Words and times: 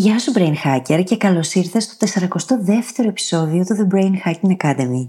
Γεια 0.00 0.18
σου 0.18 0.32
Brain 0.34 0.54
Hacker 0.64 1.04
και 1.04 1.16
καλώς 1.16 1.54
ήρθες 1.54 1.84
στο 1.84 2.06
42ο 2.14 3.04
επεισόδιο 3.06 3.64
του 3.64 3.76
The 3.76 3.94
Brain 3.94 4.12
Hacking 4.24 4.56
Academy. 4.56 5.06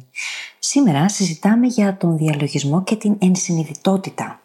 Σήμερα 0.60 1.10
συζητάμε 1.10 1.68
για 1.68 1.98
τον 1.98 2.18
διαλογισμό 2.18 2.84
και 2.84 2.96
την 2.96 3.16
ενσυνειδητότητα. 3.20 4.40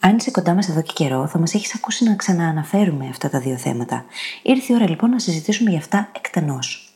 Αν 0.00 0.16
είσαι 0.16 0.30
κοντά 0.30 0.54
μας 0.54 0.68
εδώ 0.68 0.82
και 0.82 0.92
καιρό, 0.94 1.26
θα 1.26 1.38
μας 1.38 1.54
έχεις 1.54 1.74
ακούσει 1.74 2.04
να 2.04 2.14
ξανααναφέρουμε 2.14 3.08
αυτά 3.08 3.30
τα 3.30 3.40
δύο 3.40 3.56
θέματα. 3.56 4.04
Ήρθε 4.42 4.72
η 4.72 4.76
ώρα 4.76 4.88
λοιπόν 4.88 5.10
να 5.10 5.18
συζητήσουμε 5.18 5.70
για 5.70 5.78
αυτά 5.78 6.10
εκτενώς. 6.16 6.94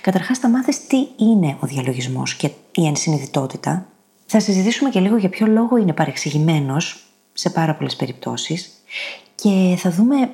Καταρχάς 0.00 0.38
θα 0.38 0.48
μάθεις 0.48 0.86
τι 0.86 1.06
είναι 1.16 1.56
ο 1.60 1.66
διαλογισμός 1.66 2.34
και 2.34 2.50
η 2.74 2.86
ενσυνειδητότητα. 2.86 3.86
Θα 4.26 4.40
συζητήσουμε 4.40 4.90
και 4.90 5.00
λίγο 5.00 5.16
για 5.16 5.28
ποιο 5.28 5.46
λόγο 5.46 5.76
είναι 5.76 5.92
παρεξηγημένος 5.92 7.04
σε 7.32 7.50
πάρα 7.50 7.74
πολλές 7.74 7.96
περιπτώσεις 7.96 8.70
και 9.34 9.74
θα 9.78 9.90
δούμε 9.90 10.30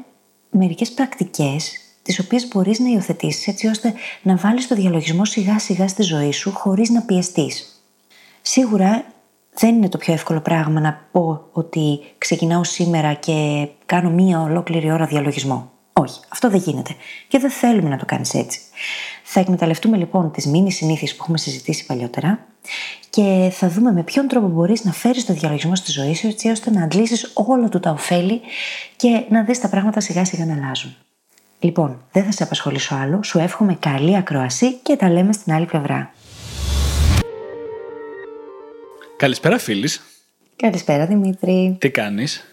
μερικές 0.50 0.92
πρακτικές 0.92 1.78
τις 2.04 2.18
οποίες 2.18 2.48
μπορείς 2.48 2.78
να 2.78 2.88
υιοθετήσεις 2.88 3.46
έτσι 3.46 3.66
ώστε 3.66 3.94
να 4.22 4.36
βάλεις 4.36 4.68
το 4.68 4.74
διαλογισμό 4.74 5.24
σιγά 5.24 5.58
σιγά 5.58 5.88
στη 5.88 6.02
ζωή 6.02 6.32
σου 6.32 6.52
χωρίς 6.52 6.90
να 6.90 7.02
πιεστείς. 7.02 7.82
Σίγουρα 8.42 9.04
δεν 9.54 9.74
είναι 9.74 9.88
το 9.88 9.98
πιο 9.98 10.12
εύκολο 10.12 10.40
πράγμα 10.40 10.80
να 10.80 11.08
πω 11.12 11.48
ότι 11.52 12.00
ξεκινάω 12.18 12.64
σήμερα 12.64 13.14
και 13.14 13.69
κάνω 13.86 14.11
μία 14.11 14.41
ολόκληρη 14.41 14.91
ώρα 14.91 15.06
διαλογισμό. 15.06 15.72
Όχι, 15.92 16.20
αυτό 16.28 16.50
δεν 16.50 16.61
γίνεται. 16.61 16.94
Και 17.28 17.38
δεν 17.38 17.50
θέλουμε 17.50 17.88
να 17.88 17.96
το 17.96 18.05
κάνεις 18.05 18.34
έτσι. 18.34 18.61
Θα 19.22 19.41
εκμεταλλευτούμε 19.41 19.96
λοιπόν 19.96 20.30
τις 20.30 20.46
μήνυ 20.46 20.72
συνήθειες 20.72 21.11
που 21.11 21.18
έχουμε 21.20 21.39
συζητήσει 21.39 21.86
παλιότερα 21.86 22.46
και 23.11 23.50
θα 23.52 23.68
δούμε 23.68 23.92
με 23.92 24.02
ποιον 24.02 24.28
τρόπο 24.28 24.46
μπορείς 24.46 24.84
να 24.84 24.92
φέρεις 24.92 25.27
το 25.27 25.33
διαλογισμό 25.33 25.77
στη 25.77 25.91
ζωή 25.91 26.14
σου 26.14 26.27
έτσι 26.27 26.48
ώστε 26.48 26.70
να 26.70 26.83
αντλήσεις 26.83 27.30
όλα 27.34 27.68
του 27.68 27.80
τα 27.80 27.91
ωφέλη 27.91 28.41
και 28.96 29.24
να 29.28 29.42
δεις 29.42 29.61
τα 29.61 29.68
πράγματα 29.68 30.00
σιγά 30.00 30.24
σιγά 30.24 30.46
να 30.46 30.55
αλλάζουν. 30.55 30.96
Λοιπόν, 31.65 32.05
δεν 32.12 32.25
θα 32.25 32.33
σε 32.33 32.43
απασχολήσω 32.43 32.95
άλλο. 32.95 33.23
Σου 33.23 33.39
εύχομαι 33.39 33.77
καλή 33.81 34.17
ακροασή 34.17 34.75
και 34.75 34.97
τα 34.97 35.11
λέμε 35.11 35.33
στην 35.33 35.53
άλλη 35.53 35.67
πλευρά. 35.67 36.15
Καλησπέρα, 39.17 39.59
φίλης. 39.59 40.03
Καλησπέρα, 40.57 41.07
Δημήτρη. 41.07 41.77
Τι 41.81 41.91
κάνεις; 41.91 42.45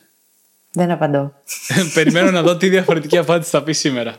Δεν 0.72 0.92
απαντώ. 0.92 1.34
Περιμένω 1.94 2.32
να 2.32 2.42
δω 2.42 2.58
τι 2.58 2.70
διαφορετική 2.70 3.18
απάντηση 3.18 3.50
θα 3.50 3.64
πεις 3.64 3.80
σήμερα. 3.80 4.16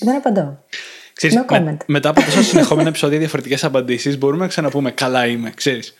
Δεν 0.00 0.16
απαντώ. 0.16 0.64
Ξέρεις, 1.12 1.36
no 1.36 1.54
comment. 1.54 1.62
με, 1.62 1.76
μετά 1.86 2.08
από 2.08 2.22
τόσα 2.22 2.42
συνεχόμενα 2.42 2.88
επεισόδια 2.88 3.18
διαφορετικές 3.18 3.64
απαντήσεις, 3.64 4.18
μπορούμε 4.18 4.42
να 4.42 4.48
ξαναπούμε 4.48 4.90
Καλά 4.90 5.26
είμαι, 5.26 5.50
ξέρεις. 5.50 5.94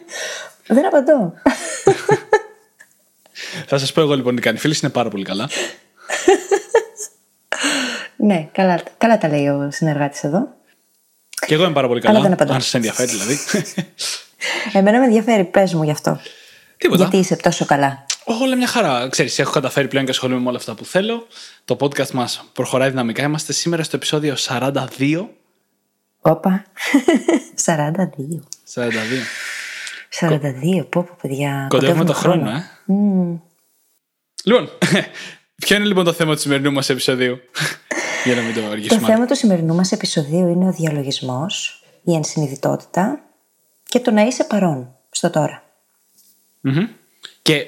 Δεν 0.66 0.86
απαντώ. 0.86 1.32
θα 3.66 3.78
σας 3.78 3.92
πω 3.92 4.00
εγώ 4.00 4.14
λοιπόν 4.14 4.36
τι 4.36 4.42
κάνει. 4.42 4.58
Φίλης 4.58 4.80
είναι 4.80 4.90
πάρα 4.90 5.08
πολύ 5.08 5.24
καλά. 5.24 5.48
Ναι, 8.28 8.48
καλά, 8.52 8.82
καλά 8.98 9.18
τα 9.18 9.28
λέει 9.28 9.48
ο 9.48 9.68
συνεργάτης 9.72 10.24
εδώ. 10.24 10.48
Και 11.46 11.54
εγώ 11.54 11.64
είμαι 11.64 11.72
πάρα 11.72 11.86
πολύ 11.86 12.00
Αλλά 12.04 12.12
δεν 12.12 12.22
καλά. 12.22 12.34
απαντώ. 12.34 12.52
Αν 12.52 12.60
σας 12.60 12.74
ενδιαφέρει 12.74 13.10
δηλαδή. 13.10 13.38
Εμένα 14.72 14.98
με 14.98 15.04
ενδιαφέρει, 15.04 15.44
πες 15.44 15.74
μου 15.74 15.82
γι' 15.82 15.90
αυτό. 15.90 16.20
Τίποτα. 16.76 17.02
Γιατί 17.02 17.16
είσαι 17.16 17.36
τόσο 17.36 17.64
καλά. 17.64 18.06
Όλα 18.24 18.56
μια 18.56 18.66
χαρά. 18.66 19.08
Ξέρεις, 19.08 19.38
έχω 19.38 19.52
καταφέρει 19.52 19.88
πλέον 19.88 20.04
και 20.04 20.10
ασχολούμαι 20.10 20.40
με 20.40 20.48
όλα 20.48 20.56
αυτά 20.56 20.74
που 20.74 20.84
θέλω. 20.84 21.26
Το 21.64 21.76
podcast 21.80 22.10
μας 22.10 22.44
προχωράει 22.52 22.88
δυναμικά. 22.88 23.22
Είμαστε 23.22 23.52
σήμερα 23.52 23.82
στο 23.82 23.96
επεισόδιο 23.96 24.34
42. 24.36 25.28
Όπα. 26.20 26.64
42. 27.64 27.72
42. 28.74 28.90
42, 30.20 30.86
πω 30.88 31.02
πω 31.02 31.16
παιδιά. 31.22 31.66
Κοντεύουμε 31.68 32.04
το 32.04 32.12
χρόνο, 32.12 32.50
ε. 32.50 32.70
Μμμ. 32.84 33.38
Λοιπόν, 34.44 34.68
ποιο 35.64 35.76
είναι 35.76 35.84
λοιπόν 35.84 36.04
το 36.04 36.12
θέμα 36.12 36.34
του 36.34 36.40
σημερινού 36.40 36.72
μας 36.72 36.88
επεισοδίου; 36.88 37.38
Για 38.24 38.34
να 38.34 38.42
μην 38.42 38.54
το 38.54 38.60
Το 38.60 38.66
αργήσουμε. 38.66 39.06
θέμα 39.06 39.26
του 39.26 39.36
σημερινού 39.36 39.74
μας 39.74 39.92
επεισοδίου 39.92 40.48
είναι 40.48 40.68
ο 40.68 40.72
διαλογισμός, 40.72 41.82
η 42.02 42.14
ενσυνειδητότητα 42.14 43.20
και 43.88 44.00
το 44.00 44.10
να 44.10 44.22
είσαι 44.22 44.44
παρόν 44.44 44.96
στο 45.10 45.30
τώρα. 45.30 45.62
Μμμ. 46.60 46.86
Και 47.42 47.66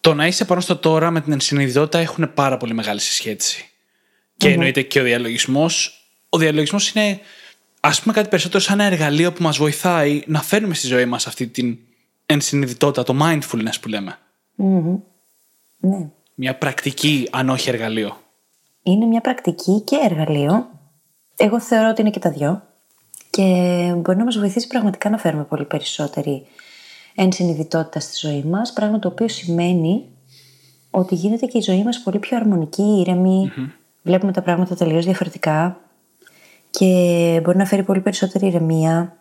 το 0.00 0.14
να 0.14 0.26
είσαι 0.26 0.44
παρόν 0.44 0.62
στο 0.62 0.76
τώρα 0.76 1.10
με 1.10 1.20
την 1.20 1.32
ενσυνειδητότητα 1.32 1.98
έχουν 1.98 2.34
πάρα 2.34 2.56
πολύ 2.56 2.74
μεγάλη 2.74 3.00
συσχέτιση. 3.00 3.70
Και 4.36 4.48
εννοείται 4.48 4.82
και 4.82 5.00
ο 5.00 5.02
διαλογισμός. 5.02 6.00
Ο 6.28 6.38
διαλογισμός 6.38 6.90
είναι, 6.90 7.20
ας 7.80 8.00
πούμε, 8.00 8.14
κάτι 8.14 8.28
περισσότερο 8.28 8.62
σαν 8.62 8.80
ένα 8.80 8.92
εργαλείο 8.92 9.32
που 9.32 9.42
μας 9.42 9.56
βοηθάει 9.56 10.22
να 10.26 10.42
φέρνουμε 10.42 10.74
στη 10.74 10.86
ζωή 10.86 11.04
μας 11.04 11.26
αυτή 11.26 11.46
την 11.46 11.78
ενσυνειδητότητα, 12.26 13.02
το 13.02 13.16
mindfulness 13.22 13.74
που 13.80 13.88
λέμε. 13.88 14.18
Ναι. 15.78 16.08
Μια 16.34 16.54
πρακτική, 16.54 17.28
αν 17.30 17.48
όχι 17.48 17.68
εργαλείο. 17.68 18.20
Είναι 18.86 19.06
μια 19.06 19.20
πρακτική 19.20 19.80
και 19.80 19.96
εργαλείο. 20.04 20.68
Εγώ 21.36 21.60
θεωρώ 21.60 21.88
ότι 21.88 22.00
είναι 22.00 22.10
και 22.10 22.18
τα 22.18 22.30
δυο. 22.30 22.62
Και 23.30 23.42
μπορεί 23.96 24.18
να 24.18 24.24
μας 24.24 24.38
βοηθήσει 24.38 24.66
πραγματικά 24.66 25.10
να 25.10 25.18
φέρουμε 25.18 25.44
πολύ 25.44 25.64
περισσότερη 25.64 26.46
ενσυνειδητότητα 27.14 28.00
στη 28.00 28.26
ζωή 28.26 28.42
μας. 28.42 28.72
Πράγμα 28.72 28.98
το 28.98 29.08
οποίο 29.08 29.28
σημαίνει 29.28 30.04
ότι 30.90 31.14
γίνεται 31.14 31.46
και 31.46 31.58
η 31.58 31.60
ζωή 31.60 31.82
μας 31.82 32.02
πολύ 32.02 32.18
πιο 32.18 32.36
αρμονική, 32.36 32.82
ήρεμη. 32.82 33.52
Βλέπουμε 34.02 34.32
τα 34.32 34.42
πράγματα 34.42 34.74
τελείως 34.74 35.04
διαφορετικά. 35.04 35.80
Και 36.70 37.40
μπορεί 37.42 37.56
να 37.56 37.64
φέρει 37.64 37.82
πολύ 37.82 38.00
περισσότερη 38.00 38.46
ηρεμία. 38.46 39.16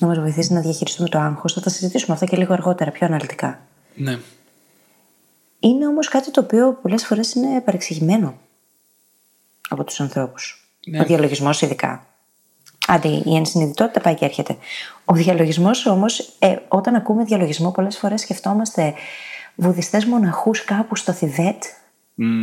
Να 0.00 0.06
μας 0.06 0.18
βοηθήσει 0.18 0.52
να 0.52 0.60
διαχειριστούμε 0.60 1.08
το 1.08 1.18
άγχος. 1.18 1.52
Θα 1.52 1.60
τα 1.60 1.70
συζητήσουμε 1.70 2.14
αυτά 2.14 2.26
και 2.26 2.36
λίγο 2.36 2.52
αργότερα, 2.52 2.90
πιο 2.90 3.06
αναλυτικά. 3.06 3.60
Ναι. 3.94 4.18
Είναι 5.60 5.86
όμως 5.86 6.08
κάτι 6.08 6.30
το 6.30 6.40
οποίο 6.40 6.78
πολλές 6.82 7.06
φορές 7.06 7.32
είναι 7.34 7.60
παρεξηγημένο 7.60 8.34
από 9.68 9.84
τους 9.84 10.00
ανθρώπους. 10.00 10.70
Ναι. 10.86 11.00
Ο 11.00 11.04
διαλογισμός 11.04 11.62
ειδικά. 11.62 12.06
Άντε, 12.86 13.08
η 13.08 13.36
ενσυνειδητότητα 13.36 14.00
πάει 14.00 14.14
και 14.14 14.24
έρχεται. 14.24 14.56
Ο 15.04 15.14
διαλογισμός 15.14 15.86
όμως, 15.86 16.32
ε, 16.38 16.56
όταν 16.68 16.94
ακούμε 16.94 17.24
διαλογισμό, 17.24 17.70
πολλές 17.70 17.98
φορές 17.98 18.20
σκεφτόμαστε 18.20 18.94
βουδιστές 19.54 20.04
μοναχούς 20.04 20.64
κάπου 20.64 20.96
στο 20.96 21.12
Θιβέτ 21.12 21.62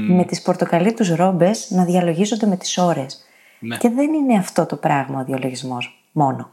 με 0.08 0.24
τις 0.26 0.42
πορτοκαλί 0.42 0.94
τους 0.94 1.10
ρόμπες 1.10 1.68
να 1.70 1.86
διαλογίζονται 1.86 2.46
με 2.46 2.58
τις 2.58 2.78
ώρες. 2.78 3.26
Ναι. 3.60 3.78
Και 3.78 3.90
δεν 3.90 4.14
είναι 4.14 4.38
αυτό 4.38 4.66
το 4.66 4.76
πράγμα 4.76 5.20
ο 5.20 5.24
διαλογισμός 5.24 6.06
μόνο. 6.12 6.50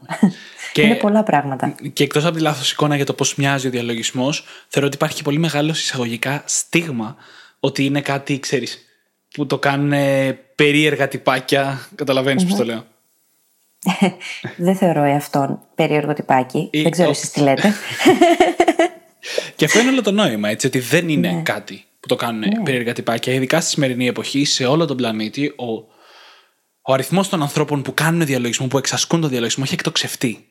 Και- 0.73 0.81
είναι 0.81 0.95
πολλά 0.95 1.23
πράγματα. 1.23 1.75
Και 1.93 2.03
εκτός 2.03 2.25
από 2.25 2.35
τη 2.35 2.41
λάθος 2.41 2.71
εικόνα 2.71 2.95
για 2.95 3.05
το 3.05 3.13
πώς 3.13 3.35
μοιάζει 3.35 3.67
ο 3.67 3.69
διαλογισμός, 3.69 4.45
θεωρώ 4.67 4.87
ότι 4.87 4.95
υπάρχει 4.95 5.15
και 5.15 5.23
πολύ 5.23 5.37
μεγάλο 5.37 5.69
εισαγωγικά 5.69 6.43
στίγμα 6.45 7.15
ότι 7.59 7.85
είναι 7.85 8.01
κάτι, 8.01 8.39
ξέρεις, 8.39 8.85
που 9.33 9.45
το 9.47 9.59
κάνουν 9.59 9.91
ε, 9.91 10.31
περίεργα 10.55 11.07
τυπάκια. 11.07 11.87
Καταλαβαίνεις 11.95 12.45
πώς 12.45 12.55
το 12.57 12.63
λέω. 12.65 12.85
δεν 14.57 14.75
θεωρώ 14.75 15.03
εαυτόν 15.03 15.59
περίεργο 15.75 16.13
τυπάκι. 16.13 16.67
Ή- 16.71 16.81
δεν 16.81 16.91
ξέρω 16.91 17.07
ο- 17.07 17.11
εσείς 17.11 17.31
τι 17.31 17.39
λέτε. 17.39 17.73
Και 19.55 19.65
αυτό 19.65 19.79
είναι 19.79 19.89
όλο 19.89 20.01
το 20.01 20.11
νόημα, 20.11 20.49
έτσι, 20.49 20.67
ότι 20.67 20.79
δεν 20.79 21.09
είναι 21.09 21.31
Ναι. 21.31 21.41
κάτι 21.41 21.83
που 21.99 22.07
το 22.07 22.15
κάνουν 22.15 22.63
περίεργα 22.63 22.93
τυπάκια. 22.93 23.33
Ειδικά 23.33 23.61
στη 23.61 23.69
σημερινή 23.69 24.07
εποχή, 24.07 24.45
σε 24.45 24.65
όλο 24.65 24.85
τον 24.85 24.97
πλανήτη, 24.97 25.47
ο, 25.57 25.65
ο 26.81 26.93
αριθμός 26.93 27.29
των 27.29 27.41
ανθρώπων 27.41 27.81
που 27.81 27.93
κάνουν 27.93 28.25
διαλογισμό, 28.25 28.67
που 28.67 28.77
εξασκούν 28.77 29.21
το 29.21 29.27
διαλογισμό, 29.27 29.63
έχει 29.65 29.73
εκτοξευτεί. 29.73 30.47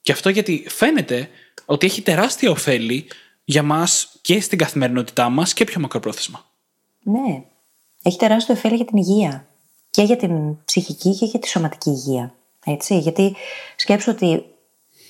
Και 0.00 0.12
αυτό 0.12 0.28
γιατί 0.28 0.64
φαίνεται 0.68 1.28
ότι 1.64 1.86
έχει 1.86 2.02
τεράστια 2.02 2.50
ωφέλη 2.50 3.06
για 3.44 3.62
μας 3.62 4.08
και 4.20 4.40
στην 4.40 4.58
καθημερινότητά 4.58 5.28
μας 5.28 5.52
και 5.52 5.64
πιο 5.64 5.80
μακροπρόθεσμα. 5.80 6.44
Ναι. 7.02 7.42
Έχει 8.02 8.18
τεράστιο 8.18 8.54
ωφέλη 8.54 8.76
για 8.76 8.84
την 8.84 8.96
υγεία. 8.96 9.46
Και 9.90 10.02
για 10.02 10.16
την 10.16 10.64
ψυχική 10.64 11.16
και 11.18 11.24
για 11.24 11.38
τη 11.38 11.48
σωματική 11.48 11.90
υγεία. 11.90 12.34
Έτσι. 12.64 12.98
Γιατί 12.98 13.36
σκέψου 13.76 14.10
ότι 14.10 14.44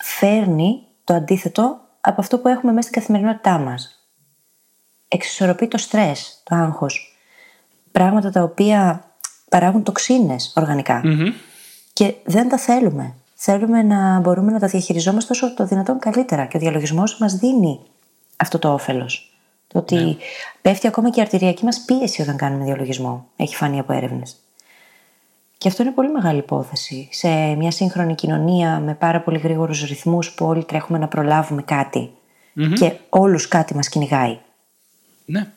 φέρνει 0.03 0.83
το 1.05 1.15
αντίθετο 1.15 1.81
από 2.01 2.21
αυτό 2.21 2.39
που 2.39 2.49
έχουμε 2.49 2.73
μέσα 2.73 2.89
στην 2.89 3.01
καθημερινότητά 3.01 3.59
μας. 3.59 4.07
Εξισορροπεί 5.09 5.69
το 5.69 5.79
στρες, 5.79 6.41
το 6.45 6.55
άγχος. 6.55 7.17
Πράγματα 7.93 8.31
τα 8.31 8.43
οποία 8.43 9.05
παράγουν 9.49 9.83
τοξίνες 9.83 10.53
οργανικά. 10.57 11.01
Και 11.93 12.15
δεν 12.25 12.49
τα 12.49 12.57
θέλουμε. 12.59 13.15
Θέλουμε 13.35 13.83
να 13.83 14.21
μπορούμε 14.21 14.53
να 14.53 14.59
τα 14.59 14.67
διαχειριζόμαστε 14.67 15.33
όσο 15.33 15.55
το 15.55 15.67
δυνατόν 15.67 15.99
καλύτερα. 15.99 16.47
Και 16.47 16.57
ο 16.57 16.61
διαλογισμός 16.61 17.19
μας 17.19 17.35
δίνει 17.35 17.81
αυτό 18.37 18.59
το 18.59 18.73
όφελος. 18.73 19.32
Το 19.73 19.79
ότι 19.79 20.17
πέφτει 20.63 20.87
ακόμα 20.87 21.11
και 21.11 21.21
η 21.21 21.23
αρτηριακή 21.23 21.65
μας 21.65 21.81
πίεση 21.85 22.23
όταν 22.23 22.37
κάνουμε 22.37 22.65
διαλογισμό. 22.65 23.31
Έχει 23.37 23.57
φανεί 23.57 23.79
από 23.79 23.93
έρευνες. 23.93 24.37
Και 25.59 25.69
αυτό 25.69 25.83
είναι 25.83 25.93
πολύ 25.93 26.11
μεγάλη 26.11 26.39
υπόθεση. 26.39 27.09
Σε 27.13 27.29
μια 27.55 27.71
σύγχρονη 27.71 28.15
κοινωνία 28.15 28.81
με 28.81 28.95
πάρα 28.95 29.21
πολύ 29.21 29.39
γρήγορους 29.39 29.85
ρυθμούς 29.85 30.33
που 30.33 30.47
όλοι 30.47 30.65
τρέχουμε 30.65 30.99
να 30.99 31.09
προλάβουμε 31.09 31.63
κάτι. 31.63 32.11
και 32.75 32.93
όλους 33.09 33.49
κάτι 33.49 33.75
μας 33.75 33.89
κυνηγάει. 33.89 34.39
Ναι. 35.25 35.53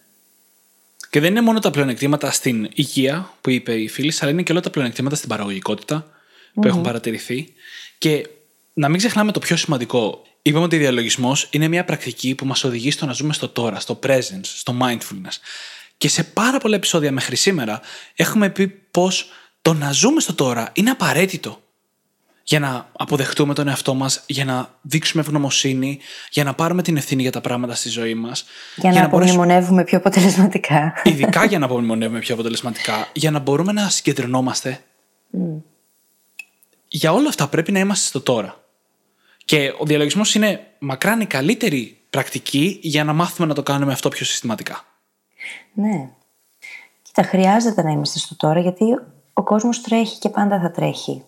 Και 1.09 1.19
δεν 1.19 1.31
είναι 1.31 1.41
μόνο 1.41 1.59
τα 1.59 1.71
πλεονεκτήματα 1.71 2.31
στην 2.31 2.69
υγεία 2.73 3.29
που 3.41 3.49
είπε 3.49 3.73
η 3.73 3.87
φίλη, 3.87 4.13
αλλά 4.19 4.31
είναι 4.31 4.43
και 4.43 4.51
όλα 4.51 4.61
τα 4.61 4.69
πλεονεκτήματα 4.69 5.15
στην 5.15 5.29
παραγωγικότητα 5.29 6.05
που 6.53 6.67
έχουν 6.67 6.81
παρατηρηθεί. 6.81 7.53
Και 7.97 8.27
να 8.73 8.89
μην 8.89 8.97
ξεχνάμε 8.97 9.31
το 9.31 9.39
πιο 9.39 9.55
σημαντικό. 9.55 10.21
Είπαμε 10.47 10.65
ότι 10.65 10.75
ο 10.75 10.79
διαλογισμός 10.79 11.47
είναι 11.51 11.67
μια 11.67 11.85
πρακτική 11.85 12.35
που 12.35 12.45
μας 12.45 12.63
οδηγεί 12.63 12.91
στο 12.91 13.05
να 13.05 13.11
ζούμε 13.11 13.33
στο 13.33 13.49
τώρα, 13.49 13.79
στο 13.79 13.99
presence, 14.07 14.43
στο 14.43 14.77
mindfulness. 14.81 15.37
Και 15.97 16.07
σε 16.07 16.23
πάρα 16.23 16.57
πολλά 16.57 16.75
επεισόδια 16.75 17.11
μέχρι 17.11 17.35
σήμερα 17.35 17.81
έχουμε 18.15 18.49
πει 18.49 18.67
πως 18.67 19.29
το 19.61 19.73
να 19.73 19.91
ζούμε 19.91 20.21
στο 20.21 20.33
τώρα 20.33 20.69
είναι 20.73 20.89
απαραίτητο 20.89 21.61
για 22.43 22.59
να 22.59 22.89
αποδεχτούμε 22.97 23.53
τον 23.53 23.67
εαυτό 23.67 23.93
μας, 23.93 24.23
για 24.25 24.45
να 24.45 24.69
δείξουμε 24.81 25.21
ευγνωμοσύνη, 25.21 25.99
για 26.31 26.43
να 26.43 26.53
πάρουμε 26.53 26.81
την 26.81 26.97
ευθύνη 26.97 27.21
για 27.21 27.31
τα 27.31 27.41
πράγματα 27.41 27.75
στη 27.75 27.89
ζωή 27.89 28.13
μας. 28.15 28.45
Για, 28.75 28.91
να, 28.91 28.99
να 28.99 29.05
απομνημονεύουμε 29.05 29.83
πιο 29.83 29.97
αποτελεσματικά. 29.97 30.93
Ειδικά 31.03 31.45
για 31.45 31.59
να 31.59 31.65
απομνημονεύουμε 31.65 32.19
πιο 32.19 32.33
αποτελεσματικά, 32.33 33.07
για 33.13 33.31
να 33.31 33.39
μπορούμε 33.39 33.71
να 33.71 33.89
συγκεντρωνόμαστε. 33.89 34.83
Για 36.87 37.13
όλα 37.13 37.29
αυτά 37.29 37.47
πρέπει 37.47 37.71
να 37.71 37.79
είμαστε 37.79 38.07
στο 38.07 38.21
τώρα. 38.21 38.64
Και 39.45 39.73
ο 39.79 39.85
διαλογισμός 39.85 40.35
είναι 40.35 40.67
μακράν 40.79 41.21
η 41.21 41.25
καλύτερη 41.25 41.97
πρακτική 42.09 42.79
για 42.81 43.03
να 43.03 43.13
μάθουμε 43.13 43.47
να 43.47 43.53
το 43.53 43.63
κάνουμε 43.63 43.91
αυτό 43.91 44.09
πιο 44.09 44.25
συστηματικά. 44.25 44.85
Ναι. 45.73 46.09
Κοίτα, 47.01 47.23
χρειάζεται 47.23 47.83
να 47.83 47.91
είμαστε 47.91 48.19
στο 48.19 48.35
τώρα 48.35 48.59
γιατί 48.59 48.85
ο 49.33 49.43
κόσμος 49.43 49.81
τρέχει 49.81 50.19
και 50.19 50.29
πάντα 50.29 50.59
θα 50.59 50.71
τρέχει. 50.71 51.23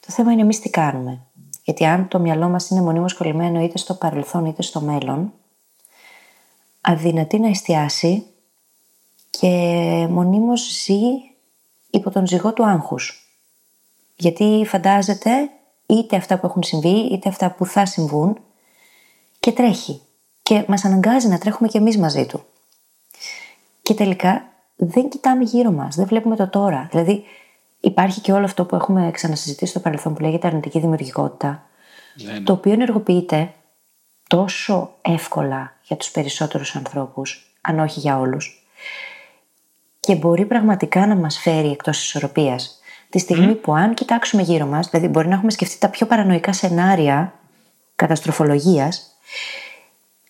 Το 0.00 0.12
θέμα 0.12 0.32
είναι 0.32 0.42
εμείς 0.42 0.60
τι 0.60 0.70
κάνουμε. 0.70 1.22
Γιατί 1.64 1.84
αν 1.86 2.08
το 2.08 2.18
μυαλό 2.18 2.48
μας 2.48 2.68
είναι 2.68 2.80
μονίμως 2.80 3.14
κολλημένο 3.14 3.60
είτε 3.60 3.78
στο 3.78 3.94
παρελθόν 3.94 4.44
είτε 4.44 4.62
στο 4.62 4.80
μέλλον, 4.80 5.32
αδυνατεί 6.80 7.38
να 7.38 7.48
εστιάσει 7.48 8.26
και 9.30 9.48
μονίμως 10.10 10.82
ζει 10.82 11.00
υπό 11.90 12.10
τον 12.10 12.26
ζυγό 12.26 12.52
του 12.52 12.66
άγχους. 12.66 13.28
Γιατί 14.16 14.64
φαντάζεται 14.66 15.50
είτε 15.86 16.16
αυτά 16.16 16.38
που 16.38 16.46
έχουν 16.46 16.62
συμβεί, 16.62 17.08
είτε 17.12 17.28
αυτά 17.28 17.50
που 17.50 17.66
θα 17.66 17.86
συμβούν 17.86 18.38
και 19.40 19.52
τρέχει. 19.52 20.00
Και 20.42 20.64
μας 20.68 20.84
αναγκάζει 20.84 21.28
να 21.28 21.38
τρέχουμε 21.38 21.68
και 21.68 21.78
εμείς 21.78 21.98
μαζί 21.98 22.26
του. 22.26 22.44
Και 23.82 23.94
τελικά 23.94 24.48
δεν 24.76 25.08
κοιτάμε 25.08 25.44
γύρω 25.44 25.70
μας, 25.70 25.96
δεν 25.96 26.06
βλέπουμε 26.06 26.36
το 26.36 26.48
τώρα. 26.48 26.88
Δηλαδή 26.90 27.24
Υπάρχει 27.84 28.20
και 28.20 28.32
όλο 28.32 28.44
αυτό 28.44 28.64
που 28.64 28.74
έχουμε 28.74 29.10
ξανασυζητήσει 29.12 29.70
στο 29.70 29.80
παρελθόν 29.80 30.14
που 30.14 30.20
λέγεται 30.22 30.46
αρνητική 30.46 30.80
δημιουργικότητα. 30.80 31.66
Ναι, 32.14 32.32
ναι. 32.32 32.40
Το 32.40 32.52
οποίο 32.52 32.72
ενεργοποιείται 32.72 33.54
τόσο 34.28 34.94
εύκολα 35.02 35.76
για 35.82 35.96
τους 35.96 36.10
περισσότερους 36.10 36.76
ανθρώπους, 36.76 37.56
αν 37.60 37.78
όχι 37.78 38.00
για 38.00 38.18
όλους. 38.18 38.66
Και 40.00 40.14
μπορεί 40.14 40.46
πραγματικά 40.46 41.06
να 41.06 41.16
μας 41.16 41.38
φέρει 41.38 41.70
εκτός 41.70 42.02
ισορροπίας. 42.02 42.80
Τη 43.14 43.20
στιγμή 43.20 43.54
που 43.54 43.74
αν 43.74 43.94
κοιτάξουμε 43.94 44.42
γύρω 44.42 44.66
μας, 44.66 44.88
δηλαδή 44.90 45.08
μπορεί 45.08 45.28
να 45.28 45.34
έχουμε 45.34 45.50
σκεφτεί 45.50 45.78
τα 45.78 45.88
πιο 45.88 46.06
παρανοϊκά 46.06 46.52
σενάρια 46.52 47.34
καταστροφολογίας, 47.96 49.18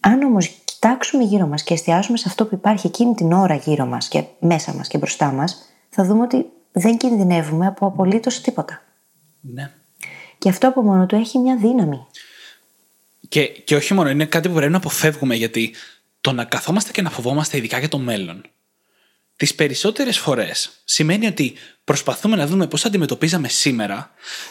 αν 0.00 0.22
όμως 0.22 0.48
κοιτάξουμε 0.64 1.24
γύρω 1.24 1.46
μας 1.46 1.62
και 1.62 1.74
εστιάσουμε 1.74 2.18
σε 2.18 2.24
αυτό 2.26 2.46
που 2.46 2.54
υπάρχει 2.54 2.86
εκείνη 2.86 3.14
την 3.14 3.32
ώρα 3.32 3.54
γύρω 3.54 3.86
μας 3.86 4.08
και 4.08 4.24
μέσα 4.38 4.74
μας 4.74 4.88
και 4.88 4.98
μπροστά 4.98 5.32
μας, 5.32 5.74
θα 5.88 6.04
δούμε 6.04 6.22
ότι 6.22 6.46
δεν 6.72 6.96
κινδυνεύουμε 6.96 7.66
από 7.66 7.86
απολύτως 7.86 8.40
τίποτα. 8.40 8.82
Ναι. 9.40 9.70
Και 10.38 10.48
αυτό 10.48 10.68
από 10.68 10.82
μόνο 10.82 11.06
του 11.06 11.14
έχει 11.14 11.38
μια 11.38 11.56
δύναμη. 11.56 12.06
Και, 13.28 13.46
και 13.46 13.76
όχι 13.76 13.94
μόνο, 13.94 14.10
είναι 14.10 14.26
κάτι 14.26 14.48
που 14.48 14.54
πρέπει 14.54 14.70
να 14.72 14.78
αποφεύγουμε 14.78 15.34
γιατί 15.34 15.74
το 16.20 16.32
να 16.32 16.44
καθόμαστε 16.44 16.92
και 16.92 17.02
να 17.02 17.10
φοβόμαστε 17.10 17.56
ειδικά 17.56 17.78
για 17.78 17.88
το 17.88 17.98
μέλλον. 17.98 18.44
Τις 19.36 19.54
περισσότερες 19.54 20.18
φορές 20.18 20.70
σημαίνει 20.84 21.26
ότι 21.26 21.54
προσπαθούμε 21.84 22.36
να 22.36 22.46
δούμε 22.46 22.66
πώς 22.66 22.84
αντιμετωπίζαμε 22.84 23.48
σήμερα 23.48 24.10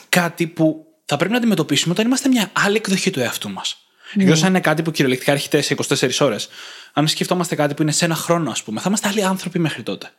κάτι 0.09 0.47
που 0.47 0.85
θα 1.05 1.17
πρέπει 1.17 1.31
να 1.31 1.37
αντιμετωπίσουμε 1.37 1.93
όταν 1.93 2.05
είμαστε 2.05 2.29
μια 2.29 2.49
άλλη 2.53 2.75
εκδοχή 2.75 3.09
του 3.09 3.19
εαυτού 3.19 3.49
μας. 3.49 3.77
Ναι. 4.13 4.23
Εκτό 4.23 4.39
αν 4.41 4.49
είναι 4.49 4.59
κάτι 4.59 4.81
που 4.81 4.91
κυριολεκτικά 4.91 5.31
έρχεται 5.31 5.61
σε 5.61 5.75
24 5.87 6.09
ώρες. 6.19 6.49
Αν 6.93 7.07
σκεφτόμαστε 7.07 7.55
κάτι 7.55 7.73
που 7.73 7.81
είναι 7.81 7.91
σε 7.91 8.05
ένα 8.05 8.15
χρόνο, 8.15 8.51
ας 8.51 8.63
πούμε, 8.63 8.79
θα 8.79 8.85
είμαστε 8.87 9.07
άλλοι 9.07 9.23
άνθρωποι 9.23 9.59
μέχρι 9.59 9.83
τότε 9.83 10.11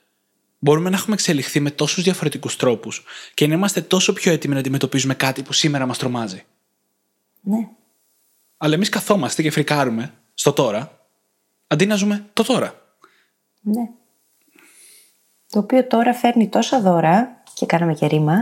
μπορούμε 0.65 0.89
να 0.89 0.95
έχουμε 0.95 1.15
εξελιχθεί 1.15 1.59
με 1.59 1.71
τόσους 1.71 2.03
διαφορετικούς 2.03 2.55
τρόπους 2.55 3.03
και 3.33 3.47
να 3.47 3.53
είμαστε 3.53 3.81
τόσο 3.81 4.13
πιο 4.13 4.31
έτοιμοι 4.31 4.53
να 4.53 4.59
αντιμετωπίζουμε 4.59 5.13
κάτι 5.13 5.43
που 5.43 5.53
σήμερα 5.53 5.85
μας 5.85 5.97
τρομάζει. 5.97 6.43
Ναι. 7.41 7.69
Αλλά 8.57 8.73
εμείς 8.73 8.89
καθόμαστε 8.89 9.41
και 9.41 9.51
φρικάρουμε 9.51 10.13
στο 10.33 10.51
τώρα, 10.53 11.07
αντί 11.67 11.85
να 11.85 11.95
ζούμε 11.95 12.25
το 12.33 12.43
τώρα. 12.43 12.97
Ναι. 13.61 13.89
Το 15.55 15.61
οποίο 15.61 15.87
τώρα 15.87 16.13
φέρνει 16.13 16.47
τόσα 16.47 16.81
δώρα, 16.81 17.41
και 17.53 17.65
κάναμε 17.65 17.93
και 17.93 18.05
ρήμα, 18.05 18.35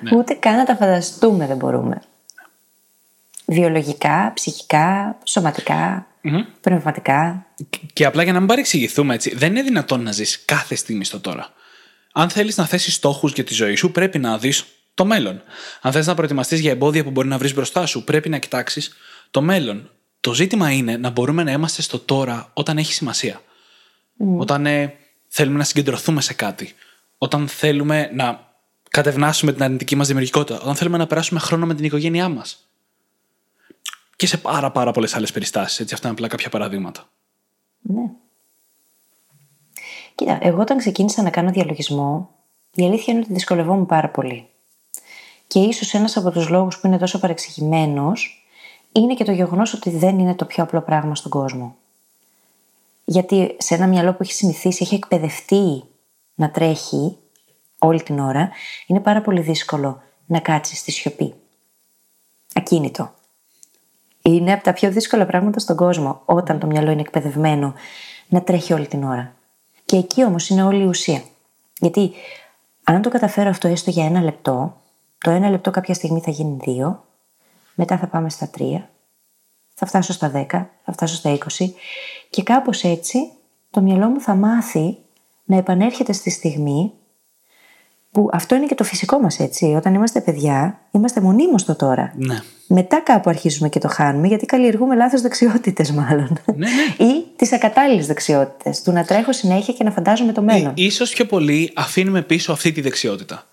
ναι. 0.00 0.10
ούτε 0.16 0.34
καν 0.34 0.56
να 0.56 0.64
τα 0.64 0.76
φανταστούμε 0.76 1.46
δεν 1.46 1.56
μπορούμε. 1.56 2.02
Βιολογικά, 3.46 4.32
ψυχικά, 4.34 5.18
σωματικά, 5.24 6.06
πνευματικά. 6.60 7.46
Και 7.92 8.04
απλά 8.04 8.22
για 8.22 8.32
να 8.32 8.38
μην 8.38 8.48
παρεξηγηθούμε 8.48 9.14
έτσι, 9.14 9.34
δεν 9.34 9.50
είναι 9.50 9.62
δυνατόν 9.62 10.02
να 10.02 10.12
ζεις 10.12 10.44
κάθε 10.44 10.74
στιγμή 10.74 11.04
στο 11.04 11.20
τώρα. 11.20 11.52
Αν 12.12 12.30
θέλεις 12.30 12.56
να 12.56 12.66
θέσεις 12.66 12.94
στόχους 12.94 13.32
για 13.32 13.44
τη 13.44 13.54
ζωή 13.54 13.74
σου, 13.74 13.92
πρέπει 13.92 14.18
να 14.18 14.38
δεις 14.38 14.64
το 14.94 15.04
μέλλον. 15.04 15.42
Αν 15.80 15.92
θες 15.92 16.06
να 16.06 16.14
προετοιμαστείς 16.14 16.60
για 16.60 16.70
εμπόδια 16.70 17.04
που 17.04 17.10
μπορεί 17.10 17.28
να 17.28 17.38
βρεις 17.38 17.54
μπροστά 17.54 17.86
σου, 17.86 18.04
πρέπει 18.04 18.28
να 18.28 18.38
κοιτάξεις 18.38 18.96
το 19.30 19.42
μέλλον. 19.42 19.90
Το 20.20 20.34
ζήτημα 20.34 20.70
είναι 20.70 20.96
να 20.96 21.10
μπορούμε 21.10 21.42
να 21.42 21.52
είμαστε 21.52 21.82
στο 21.82 21.98
τώρα 21.98 22.50
όταν 22.52 22.78
έχει 22.78 22.92
σημασία. 22.92 23.40
Όταν 24.38 24.66
ε, 24.66 24.96
θέλουμε 25.34 25.58
να 25.58 25.64
συγκεντρωθούμε 25.64 26.20
σε 26.20 26.34
κάτι. 26.34 26.74
Όταν 27.18 27.48
θέλουμε 27.48 28.10
να 28.14 28.54
κατευνάσουμε 28.90 29.52
την 29.52 29.62
αρνητική 29.62 29.96
μας 29.96 30.06
δημιουργικότητα. 30.06 30.60
Όταν 30.60 30.74
θέλουμε 30.74 30.98
να 30.98 31.06
περάσουμε 31.06 31.40
χρόνο 31.40 31.66
με 31.66 31.74
την 31.74 31.84
οικογένειά 31.84 32.28
μας 32.28 32.68
και 34.16 34.26
σε 34.26 34.38
πάρα, 34.38 34.70
πάρα 34.70 34.90
πολλές 34.90 35.14
άλλες 35.14 35.32
περιστάσεις. 35.32 35.92
Αυτά 35.92 36.08
είναι 36.08 36.16
απλά 36.16 36.28
κάποια 36.28 36.48
παραδείγματα. 36.48 37.08
Ναι. 37.80 38.10
Κοίτα, 40.14 40.38
εγώ 40.42 40.60
όταν 40.60 40.78
ξεκίνησα 40.78 41.22
να 41.22 41.30
κάνω 41.30 41.50
διαλογισμό, 41.50 42.30
η 42.74 42.84
αλήθεια 42.84 43.12
είναι 43.12 43.22
ότι 43.22 43.32
δυσκολευόμουν 43.32 43.86
πάρα 43.86 44.08
πολύ. 44.08 44.48
Και 45.46 45.58
ίσως 45.58 45.94
ένας 45.94 46.16
από 46.16 46.30
τους 46.30 46.48
λόγους 46.48 46.78
που 46.78 46.86
είναι 46.86 46.98
τόσο 46.98 47.18
παρεξηγημένος 47.18 48.46
είναι 48.92 49.14
και 49.14 49.24
το 49.24 49.32
γεγονός 49.32 49.74
ότι 49.74 49.90
δεν 49.90 50.18
είναι 50.18 50.34
το 50.34 50.44
πιο 50.44 50.62
απλό 50.62 50.80
πράγμα 50.80 51.14
στον 51.14 51.30
κόσμο. 51.30 51.76
Γιατί 53.04 53.56
σε 53.58 53.74
ένα 53.74 53.86
μυαλό 53.86 54.12
που 54.12 54.22
έχει 54.22 54.32
συνηθίσει, 54.32 54.82
έχει 54.82 54.94
εκπαιδευτεί 54.94 55.82
να 56.34 56.50
τρέχει 56.50 57.18
όλη 57.78 58.02
την 58.02 58.18
ώρα, 58.18 58.50
είναι 58.86 59.00
πάρα 59.00 59.20
πολύ 59.20 59.40
δύσκολο 59.40 60.02
να 60.26 60.40
κάτσεις 60.40 60.78
στη 60.78 60.90
σιωπή. 60.90 61.34
Ακίνητο 62.54 63.12
είναι 64.22 64.52
από 64.52 64.64
τα 64.64 64.72
πιο 64.72 64.90
δύσκολα 64.90 65.26
πράγματα 65.26 65.58
στον 65.58 65.76
κόσμο 65.76 66.22
όταν 66.24 66.58
το 66.58 66.66
μυαλό 66.66 66.90
είναι 66.90 67.00
εκπαιδευμένο 67.00 67.74
να 68.28 68.42
τρέχει 68.42 68.72
όλη 68.72 68.86
την 68.86 69.04
ώρα. 69.04 69.34
Και 69.84 69.96
εκεί 69.96 70.24
όμως 70.24 70.48
είναι 70.48 70.62
όλη 70.62 70.82
η 70.82 70.86
ουσία. 70.86 71.22
Γιατί 71.80 72.12
αν 72.84 73.02
το 73.02 73.10
καταφέρω 73.10 73.48
αυτό 73.48 73.68
έστω 73.68 73.90
για 73.90 74.04
ένα 74.04 74.22
λεπτό, 74.22 74.76
το 75.18 75.30
ένα 75.30 75.50
λεπτό 75.50 75.70
κάποια 75.70 75.94
στιγμή 75.94 76.20
θα 76.20 76.30
γίνει 76.30 76.56
δύο, 76.60 77.04
μετά 77.74 77.98
θα 77.98 78.06
πάμε 78.06 78.30
στα 78.30 78.48
τρία, 78.48 78.90
θα 79.74 79.86
φτάσω 79.86 80.12
στα 80.12 80.30
δέκα, 80.30 80.70
θα 80.84 80.92
φτάσω 80.92 81.14
στα 81.14 81.30
είκοσι 81.30 81.74
και 82.32 82.42
κάπως 82.42 82.82
έτσι 82.82 83.18
το 83.70 83.80
μυαλό 83.80 84.08
μου 84.08 84.20
θα 84.20 84.34
μάθει 84.34 84.96
να 85.44 85.56
επανέρχεται 85.56 86.12
στη 86.12 86.30
στιγμή 86.30 86.92
που 88.10 88.28
αυτό 88.32 88.54
είναι 88.54 88.66
και 88.66 88.74
το 88.74 88.84
φυσικό 88.84 89.18
μας 89.18 89.38
έτσι. 89.38 89.64
Όταν 89.64 89.94
είμαστε 89.94 90.20
παιδιά, 90.20 90.80
είμαστε 90.90 91.20
μονίμως 91.20 91.60
στο 91.60 91.76
τώρα. 91.76 92.12
Ναι. 92.16 92.38
Μετά 92.66 93.00
κάπου 93.00 93.30
αρχίζουμε 93.30 93.68
και 93.68 93.78
το 93.78 93.88
χάνουμε, 93.88 94.26
γιατί 94.26 94.46
καλλιεργούμε 94.46 94.94
λάθος 94.94 95.20
δεξιότητες 95.20 95.90
μάλλον. 95.90 96.38
Ναι, 96.46 96.54
ναι. 96.66 97.06
Ή 97.08 97.24
τις 97.36 97.52
ακατάλληλες 97.52 98.06
δεξιότητες. 98.06 98.82
Του 98.82 98.92
να 98.92 99.04
τρέχω 99.04 99.32
συνέχεια 99.32 99.74
και 99.74 99.84
να 99.84 99.90
φαντάζομαι 99.90 100.32
το 100.32 100.42
μέλλον. 100.42 100.72
Ή, 100.74 100.84
ίσως 100.84 101.10
πιο 101.10 101.26
πολύ 101.26 101.72
αφήνουμε 101.74 102.22
πίσω 102.22 102.52
αυτή 102.52 102.72
τη 102.72 102.80
δεξιότητα. 102.80 103.46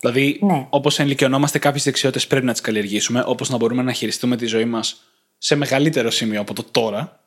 Δηλαδή, 0.00 0.38
ναι. 0.42 0.66
όπως 0.70 0.98
ενηλικιωνόμαστε, 0.98 1.58
κάποιες 1.58 1.84
δεξιότητες 1.84 2.26
πρέπει 2.26 2.46
να 2.46 2.52
τις 2.52 2.60
καλλιεργήσουμε, 2.60 3.24
όπως 3.26 3.50
να 3.50 3.56
μπορούμε 3.56 3.82
να 3.82 3.92
χειριστούμε 3.92 4.36
τη 4.36 4.46
ζωή 4.46 4.64
μας 4.64 5.02
σε 5.38 5.54
μεγαλύτερο 5.54 6.10
σημείο 6.10 6.40
από 6.40 6.54
το 6.54 6.64
τώρα, 6.70 7.20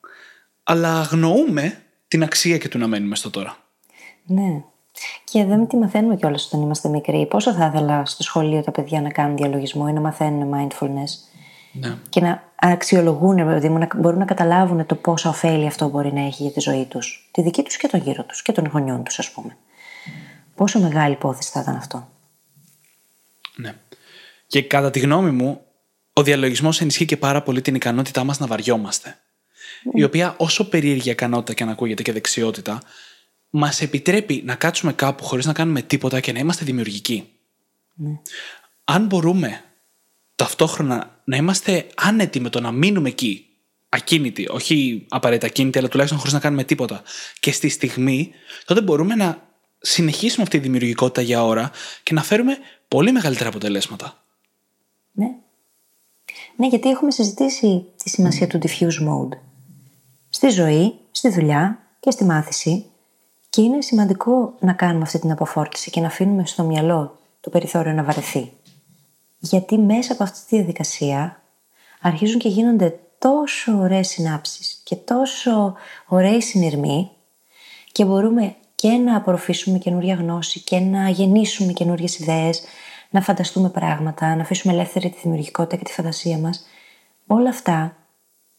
αλλά 0.69 0.99
αγνοούμε 0.99 1.81
την 2.07 2.23
αξία 2.23 2.57
και 2.57 2.67
του 2.67 2.77
να 2.77 2.88
μένουμε 2.88 3.15
στο 3.15 3.29
τώρα. 3.29 3.57
Ναι. 4.25 4.63
Και 5.23 5.45
δεν 5.45 5.67
τη 5.67 5.77
μαθαίνουμε 5.77 6.15
κιόλας 6.15 6.45
όταν 6.45 6.61
είμαστε 6.61 6.89
μικροί. 6.89 7.25
Πόσο 7.25 7.53
θα 7.53 7.65
ήθελα 7.65 8.05
στο 8.05 8.23
σχολείο 8.23 8.61
τα 8.63 8.71
παιδιά 8.71 9.01
να 9.01 9.09
κάνουν 9.09 9.38
διαλογισμό 9.38 9.85
ή 9.89 9.93
να 9.93 9.99
μαθαίνουν 9.99 10.53
mindfulness; 10.53 11.09
Ναι. 11.71 11.97
Και 12.09 12.21
να 12.21 12.43
αξιολογούν, 12.55 13.35
δηλαδή 13.35 13.69
να 13.69 13.88
μπορούν 13.95 14.19
να 14.19 14.25
καταλάβουν 14.25 14.85
το 14.85 14.95
πόσα 14.95 15.29
ωφέλη 15.29 15.67
αυτό 15.67 15.89
μπορεί 15.89 16.13
να 16.13 16.21
έχει 16.21 16.43
για 16.43 16.51
τη 16.51 16.59
ζωή 16.59 16.85
τους. 16.85 17.29
Τη 17.31 17.41
δική 17.41 17.63
τους 17.63 17.77
και 17.77 17.88
τον 17.88 18.01
γύρο 18.01 18.23
τους 18.23 18.41
και 18.41 18.51
των 18.51 18.67
γονιών 18.67 19.03
τους, 19.03 19.19
ας 19.19 19.31
πούμε. 19.31 19.57
Πόσο 20.55 20.79
μεγάλη 20.79 21.13
υπόθεση 21.13 21.51
θα 21.51 21.59
ήταν 21.59 21.75
αυτό. 21.75 22.07
Ναι. 23.55 23.75
Και 24.47 24.61
κατά 24.61 24.91
τη 24.91 24.99
γνώμη 24.99 25.31
μου, 25.31 25.61
ο 26.13 26.23
διαλογισμός 26.23 26.81
ενισχύει 26.81 27.05
και 27.05 27.17
πάρα 27.17 27.41
πολύ 27.41 27.61
την 27.61 27.75
ικανότητά 27.75 28.23
μας 28.23 28.39
να 28.39 28.47
βαριόμαστε. 28.47 29.17
Η 29.93 30.03
οποία, 30.03 30.36
όσο 30.38 30.69
περίεργη 30.69 31.09
ικανότητα 31.09 31.53
και 31.53 31.63
αν 31.63 31.69
ακούγεται 31.69 32.03
και 32.03 32.12
δεξιότητα, 32.12 32.81
μας 33.50 33.81
επιτρέπει 33.81 34.41
να 34.45 34.55
κάτσουμε 34.55 34.93
κάπου 34.93 35.24
χωρίς 35.24 35.45
να 35.45 35.53
κάνουμε 35.53 35.81
τίποτα 35.81 36.19
και 36.19 36.31
να 36.31 36.39
είμαστε 36.39 36.65
δημιουργικοί. 36.65 37.29
Αν 38.83 39.05
μπορούμε 39.05 39.63
ταυτόχρονα 40.36 41.21
να 41.24 41.38
είμαστε 41.38 41.88
άνετοι 41.95 42.39
με 42.39 42.50
το 42.50 42.59
να 42.59 42.71
μείνουμε 42.71 43.09
εκεί, 43.09 43.45
ακίνητοι, 43.89 44.48
όχι 44.50 45.05
απαραίτητα 45.09 45.48
ακίνητοι, 45.48 45.77
αλλά 45.77 45.88
τουλάχιστον 45.88 46.19
χωρίς 46.19 46.33
να 46.33 46.39
κάνουμε 46.39 46.63
τίποτα, 46.63 47.03
και 47.39 47.51
στη 47.51 47.69
στιγμή, 47.69 48.31
τότε 48.65 48.81
μπορούμε 48.81 49.15
να 49.15 49.48
συνεχίσουμε 49.79 50.43
αυτή 50.43 50.57
τη 50.57 50.63
δημιουργικότητα 50.63 51.21
για 51.21 51.45
ώρα 51.45 51.71
και 52.03 52.13
να 52.13 52.24
φέρουμε 52.24 52.57
πολύ 52.88 53.12
μεγαλύτερα 53.12 53.50
αποτελέσματα. 53.50 54.24
Ναι. 55.12 55.27
Ναι, 56.55 56.67
γιατί 56.67 56.89
έχουμε 56.89 57.12
συζητήσει 57.12 57.86
τη 58.03 58.09
σημασία 58.09 58.48
του 58.48 58.59
diffuse 58.62 59.07
mode. 59.07 59.38
Στη 60.39 60.50
ζωή, 60.50 61.00
στη 61.12 61.29
δουλειά 61.29 61.79
και 62.00 62.12
στη 62.12 62.24
μάθηση. 62.24 62.86
Και 63.50 63.62
είναι 63.62 63.81
σημαντικό 63.81 64.53
να 64.60 64.74
κάνουμε 64.74 65.03
αυτή 65.03 65.19
την 65.19 65.31
αποφόρτιση 65.31 65.89
και 65.89 66.01
να 66.01 66.08
αφήνουμε 66.08 66.46
στο 66.46 66.63
μυαλό 66.63 67.17
το 67.41 67.50
περιθώριο 67.50 67.91
να 67.91 68.03
βαρεθεί. 68.03 68.51
Γιατί 69.39 69.77
μέσα 69.77 70.13
από 70.13 70.24
αυτή 70.24 70.39
τη 70.48 70.55
διαδικασία 70.55 71.41
αρχίζουν 72.01 72.39
και 72.39 72.50
γίνονται 72.50 73.00
τόσο 73.17 73.77
ωραίες 73.77 74.08
συνάψεις 74.08 74.81
και 74.84 74.96
τόσο 74.96 75.75
ωραίοι 76.08 76.41
συνειρμοί 76.41 77.10
και 77.91 78.05
μπορούμε 78.05 78.55
και 78.75 78.89
να 78.89 79.15
απορροφήσουμε 79.15 79.77
καινούργια 79.77 80.15
γνώση 80.15 80.60
και 80.60 80.79
να 80.79 81.10
γεννήσουμε 81.10 81.74
καινούργιες 81.74 82.19
ιδέες, 82.19 82.62
να 83.10 83.22
φανταστούμε 83.22 83.69
πράγματα, 83.69 84.36
να 84.36 84.41
αφήσουμε 84.41 84.74
ελεύθερη 84.74 85.10
τη 85.10 85.19
δημιουργικότητα 85.22 85.75
και 85.75 85.84
τη 85.84 85.93
φαντασία 85.93 86.38
μας. 86.38 86.65
Όλα 87.27 87.50
αυτά 87.50 87.99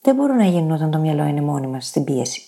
δεν 0.02 0.14
μπορούν 0.14 0.36
να 0.36 0.44
γίνουν 0.44 0.70
όταν 0.70 0.90
το 0.90 0.98
μυαλό 0.98 1.24
είναι 1.24 1.40
μόνοι 1.40 1.66
μας 1.66 1.86
στην 1.86 2.04
πίεση. 2.04 2.42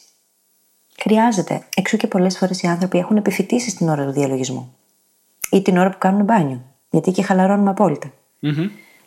Χρειάζεται. 1.00 1.66
Εξού 1.76 1.96
και 1.96 2.06
πολλές 2.06 2.38
φορές 2.38 2.62
οι 2.62 2.66
άνθρωποι 2.66 2.98
έχουν 2.98 3.16
επιφυτίσει 3.16 3.70
στην 3.70 3.88
ώρα 3.88 4.04
του 4.04 4.10
διαλογισμού. 4.10 4.74
ή 5.50 5.62
την 5.62 5.76
ώρα 5.76 5.90
που 5.90 5.98
κάνουν 5.98 6.24
μπάνιο. 6.24 6.60
Γιατί 6.90 7.10
και 7.10 7.22
χαλαρώνουμε 7.22 7.70
απόλυτα. 7.70 8.12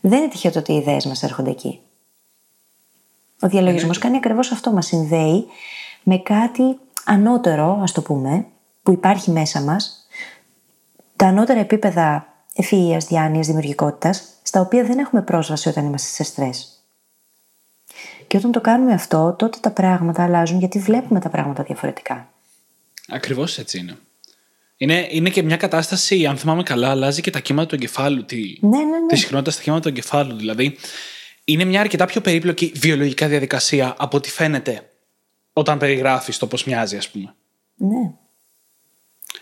Δεν 0.01 0.19
είναι 0.19 0.27
τυχαίο 0.27 0.51
το 0.51 0.59
ότι 0.59 0.71
οι 0.71 0.75
ιδέες 0.75 1.05
μας 1.05 1.23
έρχονται 1.23 1.49
εκεί. 1.49 1.79
Ο 3.41 3.47
διαλογισμός 3.47 3.97
κάνει 3.97 4.17
ακριβώς 4.17 4.51
αυτό. 4.51 4.71
Μας 4.71 4.85
συνδέει 4.85 5.45
με 6.03 6.17
κάτι 6.17 6.79
ανώτερο, 7.05 7.79
ας 7.81 7.91
το 7.91 8.01
πούμε, 8.01 8.45
που 8.83 8.91
υπάρχει 8.91 9.31
μέσα 9.31 9.61
μας, 9.61 10.07
τα 11.15 11.27
ανώτερα 11.27 11.59
επίπεδα 11.59 12.27
ευφυΐας, 12.55 13.05
διάνοιας, 13.07 13.47
δημιουργικότητας, 13.47 14.29
στα 14.41 14.61
οποία 14.61 14.83
δεν 14.83 14.99
έχουμε 14.99 15.21
πρόσβαση 15.21 15.69
όταν 15.69 15.85
είμαστε 15.85 16.07
σε 16.07 16.23
στρες. 16.23 16.74
Και 18.27 18.37
όταν 18.37 18.51
το 18.51 18.61
κάνουμε 18.61 18.93
αυτό, 18.93 19.35
τότε 19.37 19.57
τα 19.61 19.71
πράγματα 19.71 20.23
αλλάζουν 20.23 20.59
γιατί 20.59 20.79
βλέπουμε 20.79 21.19
τα 21.19 21.29
πράγματα 21.29 21.63
διαφορετικά. 21.63 22.29
Ακριβώς 23.07 23.57
έτσι 23.57 23.77
είναι. 23.77 23.97
Είναι, 24.77 25.07
είναι 25.09 25.29
και 25.29 25.43
μια 25.43 25.57
κατάσταση, 25.57 26.25
αν 26.25 26.37
θυμάμαι 26.37 26.63
καλά, 26.63 26.89
αλλάζει 26.89 27.21
και 27.21 27.31
τα 27.31 27.39
κύματα 27.39 27.67
του 27.67 27.75
εγκεφάλου. 27.75 28.25
Τη, 28.25 28.57
ναι, 28.61 28.77
ναι, 28.77 28.83
ναι. 28.83 29.07
τη 29.07 29.15
συχνότητα 29.15 29.51
στα 29.51 29.61
κύματα 29.61 29.81
του 29.81 29.87
εγκεφάλου. 29.87 30.35
Δηλαδή, 30.35 30.77
είναι 31.45 31.63
μια 31.63 31.79
αρκετά 31.79 32.05
πιο 32.05 32.21
περίπλοκη 32.21 32.71
βιολογικά 32.75 33.27
διαδικασία 33.27 33.95
από 33.97 34.17
ό,τι 34.17 34.29
φαίνεται 34.29 34.89
όταν 35.53 35.77
περιγράφεις 35.77 36.37
το 36.37 36.47
πώς 36.47 36.63
μοιάζει, 36.63 36.97
ας 36.97 37.09
πούμε. 37.09 37.35
Ναι. 37.75 38.11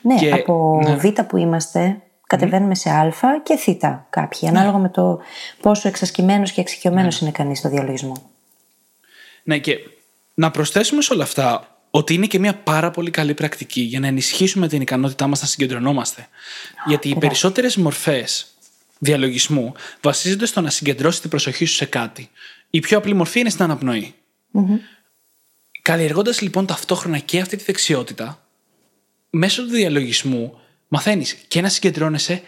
Ναι, 0.01 0.15
και... 0.15 0.31
από 0.31 0.81
ναι. 0.83 0.95
Β 0.95 1.21
που 1.21 1.37
είμαστε, 1.37 2.01
κατεβαίνουμε 2.27 2.75
σε 2.75 2.89
Α 2.89 3.13
και 3.43 3.57
Θ 3.57 3.69
κάποιοι, 4.09 4.39
ναι. 4.41 4.49
ανάλογα 4.49 4.77
με 4.77 4.89
το 4.89 5.19
πόσο 5.61 5.87
εξασκημένος 5.87 6.51
και 6.51 6.61
εξοικειωμένος 6.61 7.21
ναι. 7.21 7.27
είναι 7.27 7.37
κανείς 7.37 7.59
στο 7.59 7.69
διαλογισμό. 7.69 8.32
Ναι, 9.43 9.59
και 9.59 9.79
να 10.33 10.51
προσθέσουμε 10.51 11.01
σε 11.01 11.13
όλα 11.13 11.23
αυτά 11.23 11.77
ότι 11.89 12.13
είναι 12.13 12.27
και 12.27 12.39
μια 12.39 12.55
πάρα 12.55 12.91
πολύ 12.91 13.11
καλή 13.11 13.33
πρακτική 13.33 13.81
για 13.81 13.99
να 13.99 14.07
ενισχύσουμε 14.07 14.67
την 14.67 14.81
ικανότητά 14.81 15.27
μας 15.27 15.41
να 15.41 15.47
συγκεντρωνόμαστε. 15.47 16.27
Γιατί 16.85 17.09
οι 17.09 17.15
περισσότερες 17.15 17.75
μορφές 17.75 18.47
διαλογισμού 18.99 19.73
βασίζονται 20.01 20.45
στο 20.45 20.61
να 20.61 20.69
συγκεντρώσει 20.69 21.21
την 21.21 21.29
προσοχή 21.29 21.65
σου 21.65 21.75
σε 21.75 21.85
κάτι. 21.85 22.29
Η 22.69 22.79
πιο 22.79 22.97
απλή 22.97 23.13
μορφή 23.13 23.39
είναι 23.39 23.49
στην 23.49 23.63
αναπνοή. 23.63 24.13
Mm-hmm. 24.53 24.79
Καλλιεργώντας 25.81 26.41
λοιπόν 26.41 26.65
ταυτόχρονα 26.65 27.17
και 27.17 27.39
αυτή 27.39 27.57
τη 27.57 27.63
δεξιότητα, 27.63 28.47
μέσω 29.29 29.63
του 29.63 29.69
διαλογισμού 29.69 30.59
μαθαίνεις 30.87 31.33
και 31.33 31.61
να 31.61 31.69
συγκεντρώνεσαι 31.69 32.41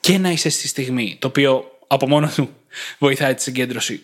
και 0.00 0.18
να 0.18 0.30
είσαι 0.30 0.48
στη 0.48 0.68
στιγμή. 0.68 1.16
Το 1.20 1.26
οποίο 1.26 1.78
από 1.86 2.08
μόνο 2.08 2.30
του 2.34 2.50
βοηθάει 2.98 3.34
τη 3.34 3.42
συγκέντρωση. 3.42 4.02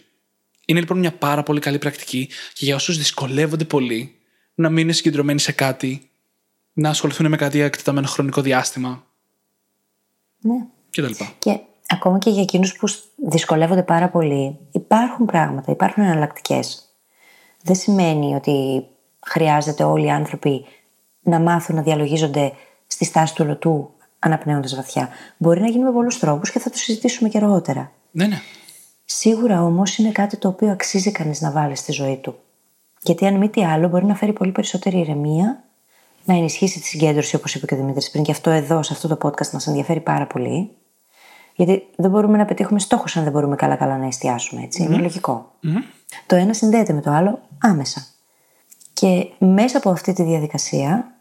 Είναι 0.67 0.81
λοιπόν 0.81 0.99
μια 0.99 1.13
πάρα 1.13 1.43
πολύ 1.43 1.61
καλή 1.61 1.79
πρακτική 1.79 2.29
και 2.53 2.65
για 2.65 2.75
όσους 2.75 2.97
δυσκολεύονται 2.99 3.65
πολύ 3.65 4.15
να 4.55 4.71
μείνουν 4.71 4.93
συγκεντρωμένοι 4.93 5.41
σε 5.41 5.53
κάτι, 5.53 6.11
να 6.73 6.89
ασχοληθούν 6.89 7.29
με 7.29 7.37
κάτι 7.37 7.61
εκτεταμένο 7.61 8.07
χρονικό 8.07 8.41
διάστημα. 8.41 9.07
Ναι. 10.41 10.67
Και 10.91 11.03
τα 11.03 11.09
λοιπά. 11.09 11.33
Και 11.39 11.61
ακόμα 11.87 12.19
και 12.19 12.31
για 12.31 12.43
εκείνους 12.43 12.77
που 12.77 12.89
δυσκολεύονται 13.29 13.83
πάρα 13.83 14.09
πολύ, 14.09 14.59
υπάρχουν 14.73 15.27
πράγματα, 15.27 15.73
υπάρχουν 15.73 16.03
εναλλακτικές. 16.03 16.97
Δεν 17.63 17.75
σημαίνει 17.75 18.35
ότι 18.35 18.87
χρειάζεται 19.27 19.85
όλοι 19.85 20.07
οι 20.07 20.11
άνθρωποι 20.11 20.65
να 21.23 21.41
μάθουν 21.41 21.77
να 21.77 21.83
διαλογίζονται 21.83 22.53
στη 22.87 23.05
στάση 23.05 23.35
του 23.35 23.45
λωτού 23.45 23.91
αναπνέοντας 24.19 24.75
βαθιά. 24.75 25.09
Μπορεί 25.37 25.61
να 25.61 25.69
γίνει 25.69 25.85
με 25.85 25.93
πολλούς 25.93 26.19
τρόπους 26.19 26.51
και 26.51 26.59
θα 26.59 26.71
το 26.71 26.77
συζητήσουμε 26.77 27.29
και 27.29 27.39
αργότερα. 27.39 27.93
Ναι, 28.11 28.27
ναι. 28.27 28.41
Σίγουρα 29.05 29.63
όμως 29.63 29.97
είναι 29.99 30.11
κάτι 30.11 30.37
το 30.37 30.49
οποίο 30.49 30.71
αξίζει 30.71 31.13
κανείς 31.13 31.41
να 31.41 31.51
βάλει 31.51 31.77
στη 31.77 31.93
ζωή 31.93 32.17
του. 32.17 32.39
Γιατί 33.03 33.27
αν 33.27 33.35
μη 33.35 33.49
τι 33.49 33.65
άλλο, 33.65 33.89
μπορεί 33.89 34.05
να 34.05 34.15
φέρει 34.15 34.33
πολύ 34.33 34.53
περισσότερη 34.53 34.99
ηρεμία, 34.99 35.65
να 36.25 36.35
ενισχύσει 36.35 36.81
τη 36.81 36.87
συγκέντρωση, 36.87 37.37
όπως 37.37 37.55
είπε 37.55 37.67
και 37.67 37.75
ο 37.75 37.77
Δημήτρης 37.77 38.11
πριν. 38.11 38.23
Και 38.23 38.31
αυτό 38.31 38.51
εδώ, 38.51 38.83
σε 38.83 38.93
αυτό 38.93 39.09
το 39.09 39.19
podcast, 39.23 39.51
μας 39.51 39.67
ενδιαφέρει 39.67 40.01
πάρα 40.01 40.27
πολύ. 40.27 40.71
Γιατί 41.55 41.87
δεν 41.97 42.11
μπορούμε 42.11 42.39
να 42.39 42.45
πετύχουμε 42.45 42.79
στόχους 42.79 43.17
αν 43.17 43.23
δεν 43.23 43.33
μπορούμε 43.33 43.57
καλά-καλά 43.57 43.99
να 43.99 44.07
εστιάσουμε. 44.07 44.63
Έτσι. 44.63 44.83
Είναι 44.83 44.97
λογικο 44.97 45.53
Το 46.27 46.37
ένα 46.37 46.55
συνδέεται 46.55 46.93
με 46.93 47.01
το 47.01 47.11
άλλο 47.11 47.41
άμεσα. 47.59 48.07
Και 48.93 49.29
μέσα 49.39 49.79
από 49.79 49.91
αυτή 49.91 50.13
τη 50.13 50.23
διαδικασία 50.23 51.15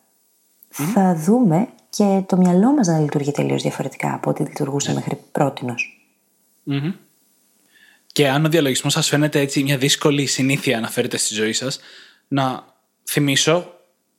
θα 0.69 1.15
δούμε 1.15 1.67
και 1.89 2.23
το 2.25 2.37
μυαλό 2.37 2.73
μας 2.73 2.87
να 2.87 2.99
λειτουργεί 2.99 3.31
τελείως 3.31 3.61
διαφορετικά 3.61 4.13
από 4.13 4.29
ό,τι 4.29 4.43
λειτουργούσε 4.43 4.93
μέχρι 4.93 5.19
Και 8.11 8.29
αν 8.29 8.45
ο 8.45 8.49
διαλογισμός 8.49 8.93
σας 8.93 9.07
φαίνεται 9.07 9.39
έτσι 9.39 9.63
μια 9.63 9.77
δύσκολη 9.77 10.25
συνήθεια 10.25 10.79
να 10.79 10.89
φέρετε 10.89 11.17
στη 11.17 11.33
ζωή 11.33 11.53
σας, 11.53 11.79
να 12.27 12.65
θυμίσω 13.09 13.73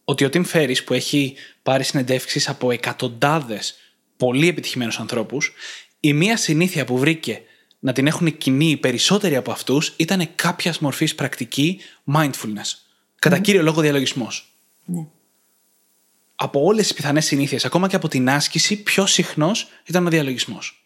ότι 0.05 0.25
ο 0.25 0.31
Τιμ 0.31 0.43
Φέρι 0.43 0.83
που 0.83 0.95
έχει 0.95 1.35
πάρει 1.63 1.85
συνεντεύξεις 1.85 2.49
από 2.49 2.71
εκατοντάδες 2.71 3.75
πολύ 4.17 4.49
επιτυχημένους 4.49 4.99
ανθρώπους, 4.99 5.53
η 6.01 6.13
μία 6.13 6.37
συνήθεια 6.37 6.85
που 6.85 6.99
βρήκε 6.99 7.43
να 7.79 7.93
την 7.93 8.07
έχουν 8.07 8.37
κοινή 8.39 8.71
οι 8.71 8.77
περισσότεροι 8.77 9.37
από 9.37 9.51
αυτούς 9.51 9.95
ήταν 9.97 10.29
κάποια 10.35 10.75
μορφής 10.81 11.15
πρακτική 11.15 11.81
mindfulness. 12.15 12.75
Κατά 13.19 13.39
κύριο 13.39 13.63
λόγο 13.63 13.81
διαλογισμός. 13.81 14.57
Ναι 14.85 15.07
από 16.43 16.65
όλες 16.65 16.83
τις 16.83 16.95
πιθανές 16.95 17.25
συνήθειες, 17.25 17.65
ακόμα 17.65 17.89
και 17.89 17.97
από 17.97 18.09
την 18.09 18.31
άσκηση, 18.31 18.83
πιο 18.83 19.07
συχνός 19.07 19.69
ήταν 19.85 20.07
ο 20.07 20.11
διαλογισμός. 20.11 20.82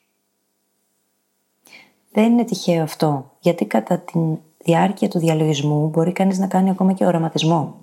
Δεν 2.16 2.32
είναι 2.32 2.44
τυχαίο 2.44 2.82
αυτό, 2.82 3.30
γιατί 3.40 3.64
κατά 3.64 3.98
τη 3.98 4.18
διάρκεια 4.58 5.08
του 5.08 5.18
διαλογισμού 5.18 5.88
μπορεί 5.88 6.12
κανείς 6.12 6.38
να 6.38 6.46
κάνει 6.46 6.70
ακόμα 6.70 6.92
και 6.92 7.06
οραματισμό. 7.06 7.74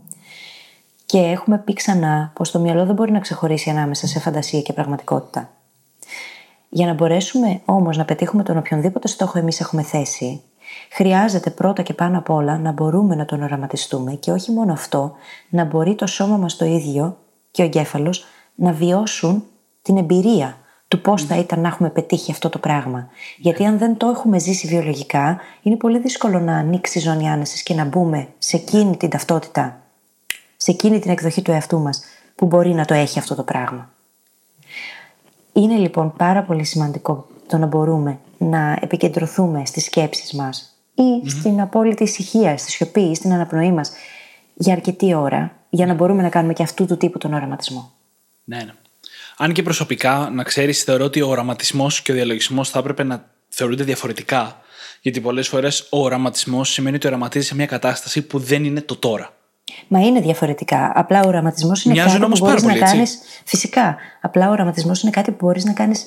Και 1.06 1.18
έχουμε 1.18 1.58
πει 1.58 1.74
ξανά 1.74 2.32
πως 2.36 2.52
το 2.52 2.60
μυαλό 2.60 2.86
δεν 2.86 2.96
μπορεί 2.96 3.12
να 3.12 3.20
ξεχωρίσει 3.20 3.70
ανάμεσα 3.70 4.08
σε 4.08 4.20
φαντασία 4.20 4.62
και 4.62 4.74
πραγματικότητα. 4.74 5.50
Για 6.70 6.86
να 6.86 6.94
μπορέσουμε 6.94 7.62
όμως 7.66 7.98
να 7.98 8.06
πετύχουμε 8.06 8.44
τον 8.44 8.58
οποιονδήποτε 8.58 9.08
στόχο 9.08 9.40
εμείς 9.40 9.60
έχουμε 9.60 9.82
θέσει, 9.82 10.42
χρειάζεται 10.92 11.50
πρώτα 11.50 11.82
και 11.82 11.94
πάνω 11.94 12.18
απ' 12.18 12.30
όλα 12.30 12.58
να 12.58 12.72
μπορούμε 12.72 13.16
να 13.16 13.26
τον 13.26 13.44
οραματιστούμε 13.44 14.14
και 14.14 14.32
όχι 14.32 14.52
μόνο 14.52 14.74
αυτό, 14.74 15.14
να 15.50 15.64
μπορεί 15.66 15.96
το 15.96 16.08
σώμα 16.08 16.38
μας 16.38 16.56
το 16.56 16.66
ίδιο 16.66 17.18
και 17.52 17.62
ο 17.62 17.66
εγκέφαλος 17.66 18.26
να 18.56 18.72
βιώσουν 18.72 19.44
την 19.82 19.98
εμπειρία 19.98 20.58
του 20.94 21.02
πώς 21.02 21.24
θα 21.24 21.38
ήταν 21.38 21.60
να 21.60 21.68
έχουμε 21.68 21.90
πετύχει 21.90 22.32
αυτό 22.32 22.50
το 22.50 22.60
πράγμα. 22.60 23.08
Γιατί 23.38 23.66
αν 23.66 23.78
δεν 23.78 23.98
το 23.98 24.08
έχουμε 24.08 24.40
ζήσει 24.40 24.68
βιολογικά, 24.68 25.40
είναι 25.62 25.76
πολύ 25.76 26.00
δύσκολο 26.00 26.40
να 26.40 26.56
ανοίξει 26.58 26.98
η 26.98 27.02
ζώνη 27.02 27.30
άνεσης 27.30 27.64
και 27.64 27.74
να 27.74 27.86
μπούμε 27.86 28.28
σε 28.38 28.58
εκείνη 28.58 28.98
την 28.98 29.10
ταυτότητα, 29.10 29.82
σε 30.58 30.72
εκείνη 30.72 31.00
την 31.00 31.12
εκδοχή 31.12 31.42
του 31.42 31.52
εαυτού 31.52 31.80
μας 31.80 32.04
που 32.36 32.46
μπορεί 32.46 32.74
να 32.74 32.86
το 32.86 32.94
έχει 32.94 33.20
αυτό 33.20 33.36
το 33.36 33.44
πράγμα. 33.44 33.92
Είναι 35.54 35.76
λοιπόν 35.76 36.14
πάρα 36.18 36.44
πολύ 36.44 36.64
σημαντικό 36.64 37.28
το 37.48 37.58
να 37.58 37.66
μπορούμε 37.66 38.20
να 38.38 38.78
επικεντρωθούμε 38.82 39.66
στις 39.66 39.84
σκέψεις 39.84 40.34
μας 40.34 40.78
ή 40.94 41.30
στην 41.30 41.62
απόλυτη 41.62 42.04
ησυχία, 42.04 42.58
στη 42.58 42.72
σιωπή 42.72 43.02
ή 43.02 43.16
στην 43.16 43.34
αναπνοή 43.34 43.72
μας 43.72 43.92
για 44.54 44.74
αρκετή 44.74 45.14
ώρα 45.14 45.52
για 45.70 45.86
να 45.86 45.94
μπορούμε 45.94 46.22
να 46.22 46.30
κάνουμε 46.30 46.54
και 46.54 46.64
αυτού 46.64 46.86
του 46.86 46.98
τύπου 46.98 47.18
τον 47.18 47.34
οραματισμό. 47.34 47.92
Ναι, 48.44 48.58
ναι. 48.58 48.74
Αν 49.38 49.54
και 49.54 49.64
προσωπικά, 49.64 50.30
να 50.34 50.44
ξέρεις, 50.44 50.84
θεωρώ 50.84 51.06
ότι 51.06 51.22
ο 51.22 51.28
οραματισμός 51.28 52.02
και 52.02 52.12
ο 52.12 52.16
διαλογισμός 52.16 52.70
θα 52.70 52.80
έπρεπε 52.80 53.04
να 53.04 53.26
θεωρούνται 53.50 53.84
διαφορετικά. 53.84 54.58
Γιατί 55.02 55.22
πολλές 55.22 55.48
φορές 55.48 55.88
ο 55.90 56.04
οραματισμός 56.04 56.72
σημαίνει 56.72 56.96
ότι 56.96 57.08
οραματίζεις 57.08 57.48
σε 57.48 57.56
μια 57.56 57.66
κατάσταση 57.66 58.22
που 58.22 58.40
δεν 58.40 58.64
είναι 58.64 58.82
το 58.82 58.96
τώρα. 58.96 59.34
Μα 59.88 60.00
είναι 60.00 60.20
διαφορετικά. 60.20 60.92
Απλά 60.96 61.22
ο 61.24 61.28
οραματισμός 61.28 61.84
είναι 61.84 61.94
Μοιάζουν 61.94 62.14
κάτι 62.14 62.26
όμως 62.26 62.40
που 62.40 62.46
μπορείς 62.46 62.62
πάρα 62.62 62.74
να 62.74 62.80
πολύ, 62.80 62.92
κάνει. 62.92 63.02
έτσι. 63.02 63.18
Φυσικά. 63.46 63.98
Απλά 64.22 64.48
ο 64.50 64.52
οραματισμός 64.52 65.02
είναι 65.02 65.12
κάτι 65.12 65.32
που 65.32 65.46
μπορείς 65.46 65.64
να 65.64 65.74
κάνεις 65.74 66.06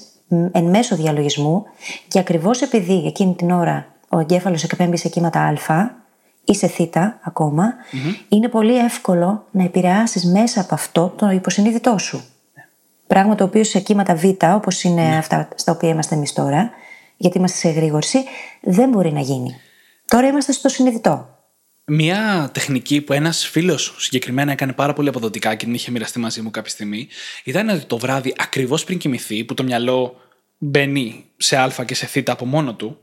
εν 0.52 0.64
μέσω 0.64 0.96
διαλογισμού 0.96 1.64
και 2.08 2.18
ακριβώς 2.18 2.60
επειδή 2.62 3.04
εκείνη 3.06 3.34
την 3.34 3.50
ώρα 3.50 3.86
ο 4.08 4.18
εγκέφαλος 4.18 4.62
εκπέμπει 4.62 4.96
σε 4.96 5.08
κύματα 5.08 5.40
Α 5.40 5.90
ή 6.44 6.54
σε 6.54 6.66
Θ 6.66 6.80
ακομα 7.22 7.74
είναι 8.28 8.48
πολύ 8.48 8.78
εύκολο 8.78 9.44
να 9.50 9.64
επηρεάσεις 9.64 10.24
μέσα 10.24 10.60
από 10.60 10.74
αυτό 10.74 11.14
το 11.18 11.30
υποσυνείδητό 11.30 11.98
σου. 11.98 12.24
Πράγμα 13.06 13.34
το 13.34 13.44
οποίο 13.44 13.64
σε 13.64 13.80
κύματα 13.80 14.14
Β, 14.14 14.24
όπως 14.42 14.82
είναι 14.82 15.08
Ναι. 15.08 15.16
αυτά 15.16 15.48
στα 15.54 15.72
οποία 15.72 15.88
είμαστε 15.88 16.14
εμείς 16.14 16.32
τώρα, 16.32 16.70
γιατί 17.16 17.38
είμαστε 17.38 17.56
σε 17.58 17.68
εγρήγορση, 17.68 18.18
δεν 18.62 18.88
μπορεί 18.88 19.12
να 19.12 19.20
γίνει. 19.20 19.56
Τώρα 20.06 20.26
είμαστε 20.26 20.52
στο 20.52 20.68
συνειδητό. 20.68 21.30
Μία 21.84 22.50
τεχνική 22.54 23.00
που 23.00 23.12
ένας 23.12 23.46
φίλος 23.46 23.94
συγκεκριμένα 23.98 24.52
έκανε 24.52 24.72
πάρα 24.72 24.92
πολύ 24.92 25.08
αποδοτικά 25.08 25.54
και 25.54 25.64
την 25.64 25.74
είχε 25.74 25.90
μοιραστεί 25.90 26.18
μαζί 26.18 26.40
μου 26.40 26.50
κάποια 26.50 26.70
στιγμή 26.70 27.08
ήταν 27.44 27.68
ότι 27.68 27.84
το 27.84 27.98
βράδυ, 27.98 28.34
ακριβώς 28.38 28.84
πριν 28.84 28.98
κοιμηθεί, 28.98 29.44
που 29.44 29.54
το 29.54 29.62
μυαλό 29.62 30.20
μπαίνει 30.58 31.24
σε 31.36 31.56
Α 31.56 31.72
και 31.86 31.94
σε 31.94 32.06
Θ 32.06 32.16
από 32.26 32.44
μόνο 32.44 32.74
του, 32.74 32.98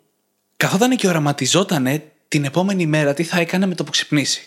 καθόταν 0.58 0.96
και 0.96 1.08
οραματιζόταν 1.08 2.02
την 2.28 2.46
επόμενη 2.46 2.86
μέρα 2.86 3.14
τι 3.14 3.24
θα 3.24 3.40
έκανε 3.40 3.66
με 3.66 3.76
το 3.76 3.84
που 3.84 3.92
ξυπνήσει. 3.92 4.42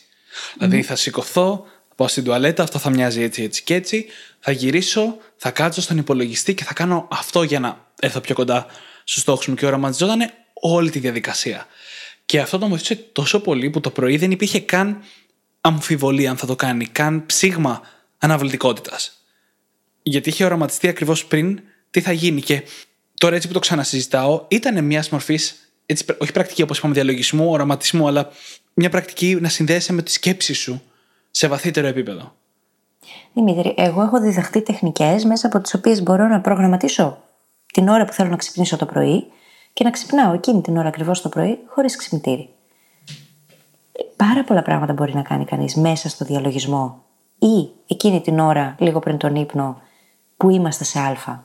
Δηλαδή 0.59 0.83
θα 0.83 0.97
σηκωθώ, 0.97 1.65
θα 1.89 1.95
πάω 1.95 2.09
στην 2.09 2.25
τουαλέτα, 2.25 2.63
αυτό 2.63 2.79
θα 2.79 2.91
μοιάζει 2.91 3.23
έτσι, 3.23 3.43
έτσι 3.43 3.63
και 3.63 3.75
έτσι, 3.75 4.07
θα 4.49 4.55
γυρίσω, 4.55 5.17
θα 5.37 5.51
κάτσω 5.51 5.81
στον 5.81 5.99
υπολογιστή 5.99 6.55
και 6.55 6.65
θα 6.65 6.73
κάνω 6.73 7.09
αυτό 7.11 7.43
για 7.43 7.61
να 7.61 7.91
έρθω 8.01 8.21
πιο 8.21 8.35
κοντά 8.35 8.67
στους 9.05 9.23
στόχους 9.23 9.47
μου 9.47 9.55
και 9.55 9.67
οραματιζόταν 9.67 10.31
όλη 10.53 10.91
τη 10.91 10.99
διαδικασία. 10.99 11.67
Και 12.27 12.41
αυτό 12.41 12.59
τον 12.59 12.69
βοηθούσε 12.69 12.95
τόσο 12.95 13.41
πολύ 13.41 13.71
που 13.71 13.81
το 13.81 13.91
πρωί 13.91 14.17
δεν 14.17 14.31
υπήρχε 14.31 14.61
καν 14.61 15.03
αμφιβολία 15.61 16.31
αν 16.31 16.37
θα 16.37 16.47
το 16.47 16.57
κάνει, 16.57 16.87
καν 16.87 17.27
ψήγμα 17.27 17.83
αναβλητικότητας. 18.19 19.25
Γιατί 20.03 20.29
είχε 20.29 20.45
οραματιστεί 20.45 20.89
ακριβώς 20.89 21.25
πριν 21.25 21.61
τι 21.91 22.01
θα 22.01 22.13
γίνει. 22.13 22.41
Και 22.41 22.63
τώρα 23.15 23.37
έτσι 23.37 23.47
που 23.47 23.53
το 23.53 23.59
ξανασυζητάω, 23.59 24.45
ήταν 24.49 24.85
μιας 24.85 25.09
μορφής, 25.09 25.73
όχι 26.19 26.33
πρακτική 26.33 26.63
όπως 26.63 26.79
είπαμε, 26.79 26.95
διαλογισμού, 26.95 27.51
οραματισμού, 27.51 28.09
αλλά 28.09 28.33
μια 28.75 28.91
πρακτική 28.91 29.35
να 29.41 29.49
συνδέεσαι 29.49 29.93
με 29.93 30.03
τη 30.03 30.11
σκέψη 30.11 30.53
σου 30.53 30.83
σε 31.31 31.47
βαθύτερο 31.47 31.87
επίπεδο. 31.87 32.37
Δημήτρη, 33.33 33.75
εγώ 33.77 34.03
έχω 34.03 34.21
διδαχτεί 34.21 34.63
τεχνικές 34.63 35.25
μέσα 35.25 35.47
από 35.47 35.61
τις 35.61 35.75
οποίες 35.75 36.03
μπορώ 36.03 36.27
να 36.27 36.41
προγραμματίσω 36.41 37.19
την 37.73 37.89
ώρα 37.89 38.05
που 38.05 38.13
θέλω 38.13 38.31
να 38.31 38.37
ξυπνήσω 38.37 38.77
το 38.77 38.87
πρωί 38.87 39.27
και 39.73 39.85
να 39.85 39.91
ξυπνάω 39.91 40.33
εκείνη 40.33 40.61
την 40.61 40.77
ώρα 40.77 40.89
ακριβώς 40.89 41.21
το 41.23 41.29
πρωί 41.29 41.59
χωρίς 41.67 41.97
ξυπνητήρι. 41.97 42.49
Πάρα 44.17 44.45
πολλά 44.45 44.63
πράγματα 44.63 44.93
μπορεί 44.93 45.15
να 45.15 45.23
κάνει 45.23 45.45
κανείς 45.45 45.75
μέσα 45.77 46.09
στο 46.09 46.25
διαλογισμό 46.25 47.05
ή 47.39 47.69
εκείνη 47.87 48.21
την 48.21 48.39
ώρα, 48.39 48.75
λίγο 48.79 48.99
πριν 48.99 49.17
τον 49.17 49.35
ύπνο, 49.35 49.81
που 50.37 50.51
είμαστε 50.51 50.85
σε 50.85 50.99
Α. 50.99 51.43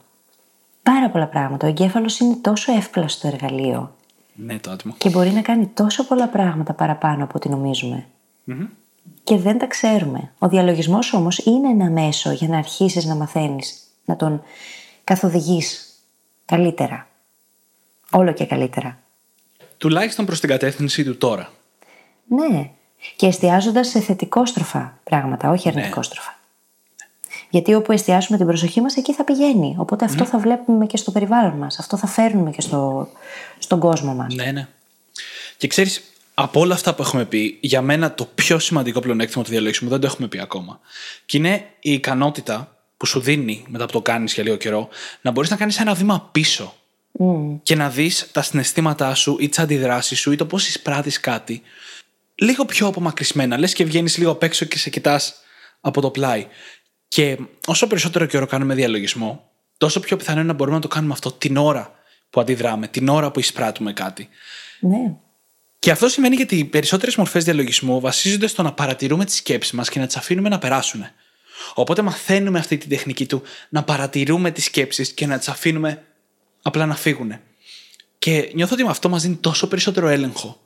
Πάρα 0.84 1.10
πολλά 1.10 1.27
πράγματα. 1.27 1.65
Ο 1.67 1.70
εγκέφαλος 1.70 2.20
είναι 2.20 2.36
τόσο 2.36 2.74
εύπλαστο 2.74 3.27
εργαλείο 3.27 3.96
Ναι, 4.36 4.60
το 4.60 4.72
άτομο. 4.72 4.93
και 4.98 5.10
μπορεί 5.10 5.29
να 5.29 5.41
κάνει 5.41 5.65
τόσο 5.67 6.05
πολλά 6.05 6.27
πράγματα 6.27 6.74
παραπάνω 6.74 7.24
από 7.24 7.34
ό,τι 7.36 7.50
νομίζουμε. 7.50 8.05
Και 9.24 9.38
δεν 9.38 9.58
τα 9.58 9.65
ξέρουμε. 9.65 10.31
Ο 10.39 10.48
διαλογισμός 10.48 11.13
όμως 11.13 11.38
είναι 11.38 11.70
ένα 11.70 11.89
μέσο 11.89 12.31
για 12.31 12.48
να 12.48 12.58
αρχίσεις 12.58 13.05
να 13.05 13.15
μαθαίνεις, 13.15 13.75
να 14.05 14.15
τον 14.15 14.43
καθοδηγείς 15.03 15.96
καλύτερα. 16.46 17.08
Όλο 18.12 18.34
και 18.34 18.46
καλύτερα. 18.46 19.00
Τουλάχιστον 19.77 20.25
προς 20.25 20.39
την 20.39 20.50
κατεύθυνση 20.50 21.03
του 21.03 21.17
τώρα. 21.17 21.51
Ναι. 22.27 22.70
Και 23.15 23.25
εστιάζοντας 23.25 23.88
σε 23.88 24.00
θετικόστροφα 24.00 25.00
πράγματα, 25.03 25.50
όχι 25.50 25.68
αρνητικόστροφα. 25.68 26.40
Γιατί 27.50 27.74
όπου 27.74 27.92
εστιάσουμε 27.92 28.37
την 28.37 28.48
προσοχή 28.48 28.81
μας, 28.81 28.96
εκεί 28.96 29.14
θα 29.14 29.24
πηγαίνει. 29.24 29.75
Οπότε 29.77 30.05
αυτό 30.05 30.25
θα 30.25 30.37
βλέπουμε 30.37 30.85
και 30.85 30.98
στο 30.98 31.11
περιβάλλον 31.11 31.57
μας. 31.57 31.79
Αυτό 31.79 31.98
θα 31.98 32.07
φέρνουμε 32.07 32.51
και 32.51 32.61
στο, 32.61 33.07
στον 33.59 33.79
κόσμο 33.79 34.14
μας. 34.14 34.33
Ναι, 34.33 34.51
ναι. 34.51 34.68
Και 35.57 35.68
ξέρεις, 35.68 36.11
από 36.42 36.60
όλα 36.60 36.74
αυτά 36.74 36.96
που 36.96 37.01
έχουμε 37.01 37.25
πει, 37.25 37.58
για 37.62 37.82
μένα 37.82 38.14
το 38.14 38.25
πιο 38.36 38.60
σημαντικό 38.60 39.00
πλεονέκτημα 39.00 39.44
του 39.44 39.50
διαλογισμού 39.50 39.90
δεν 39.90 40.00
το 40.00 40.08
έχουμε 40.08 40.27
πει 40.27 40.40
ακόμα. 40.40 40.80
Και 41.25 41.38
είναι 41.38 41.66
η 41.80 41.94
ικανότητα 41.94 42.75
που 42.98 43.06
σου 43.06 43.20
δίνει 43.20 43.66
μετά 43.68 43.86
που 43.86 43.92
το 43.92 44.01
κάνεις 44.01 44.34
για 44.34 44.44
λίγο 44.44 44.56
καιρό 44.56 44.90
να 45.22 45.32
μπορείς 45.32 45.50
να 45.50 45.56
κάνεις 45.56 45.80
ένα 45.80 45.94
βήμα 45.94 46.30
πίσω 46.32 46.75
και 47.64 47.75
να 47.75 47.90
δεις 47.90 48.30
τα 48.32 48.42
συναισθήματά 48.42 49.16
σου 49.16 49.38
ή 49.40 49.50
τις 49.50 49.60
αντιδράσεις 49.60 50.20
σου 50.20 50.32
ή 50.32 50.36
το 50.36 50.46
πώς 50.46 50.68
εισπράττεις 50.68 51.20
κάτι 51.20 51.62
λίγο 52.36 52.66
πιο 52.66 52.88
απομακρυσμένα. 52.88 53.58
Λες 53.58 53.74
και 53.74 53.84
βγαίνεις 53.84 54.18
λίγο 54.18 54.32
απ' 54.32 54.44
έξω 54.44 54.66
και 54.66 54.77
σε 54.77 54.90
κοιτάς 54.90 55.34
από 55.82 56.01
το 56.01 56.10
πλάι. 56.10 56.48
Και 57.08 57.38
όσο 57.66 57.88
περισσότερο 57.88 58.25
καιρό 58.25 58.46
κάνουμε 58.46 58.75
διαλογισμό, 58.75 59.50
τόσο 59.77 60.00
πιο 60.00 60.18
πιθανό 60.18 60.40
είναι 60.40 60.48
να 60.48 60.54
μπορούμε 60.54 60.75
να 60.75 60.82
το 60.82 60.88
κάνουμε 60.88 61.14
αυτό 61.14 61.32
την 61.32 61.58
ώρα 61.58 61.92
που 62.30 62.42
αντιδράμε, 62.42 62.88
την 62.88 63.08
ώρα 63.08 63.32
που 63.32 63.40
εισπράττουμε 63.40 63.94
κάτι. 63.94 64.30
Ναι. 64.80 65.16
Και 65.81 65.91
αυτό 65.91 66.07
σημαίνει 66.07 66.35
γιατί 66.35 66.55
οι 66.55 66.65
περισσότερες 66.65 67.15
μορφές 67.15 67.44
διαλογισμού 67.44 68.00
βασίζονται 68.00 68.48
στο 68.48 68.61
να 68.63 68.74
παρατηρούμε 68.74 69.25
τι 69.25 69.31
σκέψει 69.31 69.75
μας 69.75 69.89
και 69.89 70.00
να 70.00 70.05
τις 70.05 70.15
αφήνουμε 70.15 70.50
να 70.50 70.59
περάσουν. 70.59 71.05
Οπότε 71.74 72.01
μαθαίνουμε 72.01 72.59
αυτή 72.59 72.77
τη 72.77 72.87
τεχνική 72.87 73.25
του 73.25 73.41
να 73.70 73.83
παρατηρούμε 73.83 74.51
τις 74.51 74.63
σκέψεις 74.63 75.11
και 75.11 75.27
να 75.27 75.37
τις 75.37 75.48
αφήνουμε 75.48 76.03
απλά 76.61 76.85
να 76.85 76.96
φύγουν. 76.96 77.33
Και 78.20 78.51
νιώθω 78.53 78.74
ότι 78.74 78.83
με 78.83 78.89
αυτό 78.89 79.09
μας 79.09 79.22
δίνει 79.22 79.35
τόσο 79.35 79.67
περισσότερο 79.67 80.07
έλεγχο. 80.07 80.59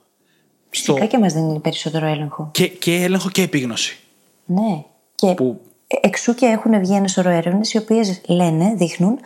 Στο... 0.70 0.92
Φυσικά 0.92 1.06
και 1.06 1.18
μας 1.18 1.32
δίνει 1.32 1.60
περισσότερο 1.60 2.06
έλεγχο. 2.06 2.50
Και, 2.52 2.68
και 2.68 2.94
έλεγχο 2.94 3.30
και 3.30 3.42
επίγνωση. 3.42 3.98
Ναι. 4.44 4.84
Και 5.14 5.34
Που- 5.34 5.60
εξού 6.00 6.34
και 6.34 6.46
έχουν 6.46 6.78
βγει 6.78 6.94
ένα 6.94 7.08
σωρό 7.08 7.30
έρευνες 7.30 7.72
οι 7.72 7.78
οποίες 7.78 8.20
λένε, 8.26 8.74
δείχνουν 8.76 9.18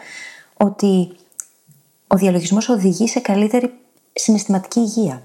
ότι 0.56 1.10
ο 2.06 2.16
διαλογισμός 2.16 2.68
οδηγεί 2.68 3.08
σε 3.08 3.20
καλύτερη 3.20 3.72
συναισθηματική 4.12 4.80
υγεία. 4.80 5.22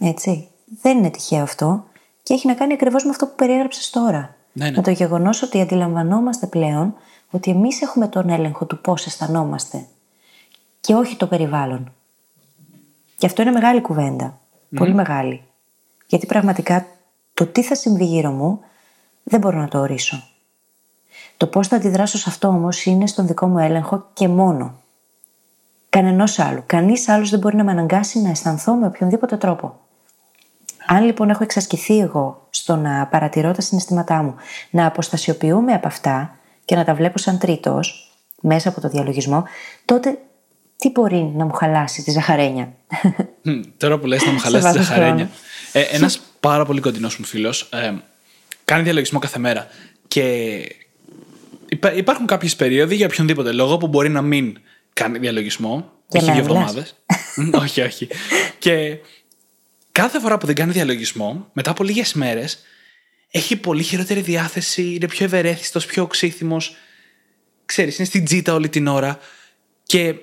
Ναι. 0.00 0.08
Έτσι. 0.08 0.48
Δεν 0.82 0.98
είναι 0.98 1.10
τυχαίο 1.10 1.42
αυτό 1.42 1.84
και 2.22 2.34
έχει 2.34 2.46
να 2.46 2.54
κάνει 2.54 2.72
ακριβώς 2.72 3.04
με 3.04 3.10
αυτό 3.10 3.26
που 3.26 3.34
περιέγραψες 3.36 3.90
τώρα. 3.90 4.36
Ναι, 4.52 4.70
ναι. 4.70 4.76
Με 4.76 4.82
το 4.82 4.90
γεγονός 4.90 5.42
ότι 5.42 5.60
αντιλαμβανόμαστε 5.60 6.46
πλέον 6.46 6.94
ότι 7.30 7.50
εμείς 7.50 7.82
έχουμε 7.82 8.08
τον 8.08 8.28
έλεγχο 8.28 8.64
του 8.64 8.80
πώς 8.80 9.06
αισθανόμαστε 9.06 9.86
και 10.80 10.94
όχι 10.94 11.16
το 11.16 11.26
περιβάλλον. 11.26 11.92
Και 13.18 13.26
αυτό 13.26 13.42
είναι 13.42 13.50
μεγάλη 13.50 13.80
κουβέντα. 13.80 14.38
Πολύ 14.76 14.94
μεγάλη. 14.94 15.42
Γιατί 16.06 16.26
πραγματικά 16.26 16.86
το 17.34 17.46
τι 17.46 17.62
θα 17.62 17.74
συμβεί 17.74 18.04
γύρω 18.04 18.30
μου 18.30 18.60
δεν 19.22 19.40
μπορώ 19.40 19.58
να 19.58 19.68
το 19.68 19.78
ορίσω. 19.78 20.22
Το 21.36 21.46
πώς 21.46 21.68
θα 21.68 21.76
αντιδράσω 21.76 22.18
σε 22.18 22.28
αυτό 22.28 22.48
όμως 22.48 22.84
είναι 22.84 23.06
στον 23.06 23.26
δικό 23.26 23.46
μου 23.46 23.58
έλεγχο 23.58 24.06
και 24.12 24.28
μόνο. 24.28 24.74
Κανενός 25.88 26.38
άλλου. 26.38 26.62
Κανείς 26.66 27.08
άλλος 27.08 27.30
δεν 27.30 27.38
μπορεί 27.38 27.56
να 27.56 27.64
με 27.64 27.70
αναγκάσει 27.70 28.20
να 28.20 28.30
αισθανθώ 28.30 28.74
με 28.74 28.86
οποιονδήποτε 28.86 29.36
τρόπο. 29.36 29.80
Αν 30.86 31.04
λοιπόν 31.04 31.30
έχω 31.30 31.42
εξασκηθεί 31.42 31.98
εγώ 31.98 32.46
στο 32.50 32.76
να 32.76 33.06
παρατηρώ 33.06 33.52
τα 33.52 33.60
συναισθήματά 33.60 34.22
μου, 34.22 34.34
να 34.70 34.86
αποστασιοποιούμε 34.86 35.72
από 35.72 35.86
αυτά 35.86 36.38
και 36.64 36.74
να 36.76 36.84
τα 36.84 36.94
βλέπω 36.94 37.18
σαν 37.18 37.38
τρίτος 37.38 38.12
μέσα 38.40 38.68
από 38.68 38.80
το 38.80 38.88
διαλογισμό, 38.88 39.44
τότε 39.84 40.18
τι 40.76 40.90
μπορεί 40.90 41.32
να 41.36 41.44
μου 41.44 41.52
χαλάσει 41.52 42.02
τη 42.02 42.10
ζαχαρένια; 42.10 42.72
Μμ, 43.42 43.60
Τώρα 43.76 43.98
που 43.98 44.06
λες 44.06 44.24
να 44.24 44.32
μου 44.32 44.38
Σε 44.38 44.44
χαλάσει 44.44 44.66
τη 44.66 44.72
βάθος 44.72 44.86
ζαχαρένια. 44.86 45.30
Ε, 45.72 45.80
Ένας 45.80 46.20
πάρα 46.40 46.64
πολύ 46.64 46.80
κοντινός 46.80 47.16
μου 47.18 47.24
φίλος 47.24 47.68
ε, 47.72 47.92
κάνει 48.64 48.82
διαλογισμό 48.82 49.18
κάθε 49.18 49.38
μέρα. 49.38 49.66
Και 50.08 50.22
υπά- 51.68 51.96
υπάρχουν 51.96 52.26
κάποιες 52.26 52.56
περίοδοι 52.56 52.94
για 52.94 53.06
οποιονδήποτε 53.06 53.52
λόγο 53.52 53.76
που 53.76 53.86
μπορεί 53.86 54.08
να 54.08 54.22
μην 54.22 54.58
κάνει 54.92 55.18
διαλογισμό. 55.18 55.92
Για 56.08 56.20
έχει 56.22 56.30
δύο 56.32 56.42
μένα 56.42 56.58
μιλάς. 56.58 56.94
εβδομάδες. 57.36 57.62
όχι, 57.70 57.80
όχι. 57.80 58.08
Και 58.58 58.96
κάθε 59.94 60.20
φορά 60.20 60.38
που 60.38 60.46
δεν 60.46 60.54
κάνει 60.54 60.72
διαλογισμό, 60.72 61.50
μετά 61.52 61.70
από 61.70 61.84
λίγες 61.84 62.14
μέρες, 62.14 62.58
έχει 63.30 63.56
πολύ 63.56 63.82
χειρότερη 63.82 64.20
διάθεση, 64.20 64.94
είναι 64.94 65.06
πιο 65.06 65.24
ευερέθιστος, 65.24 65.86
πιο 65.86 66.02
οξύθυμος. 66.02 66.76
Ξέρεις, 67.64 67.98
είναι 67.98 68.06
στην 68.06 68.24
τζίτα 68.24 68.54
όλη 68.54 68.68
την 68.68 68.86
ώρα. 68.86 69.18
Και 69.82 70.14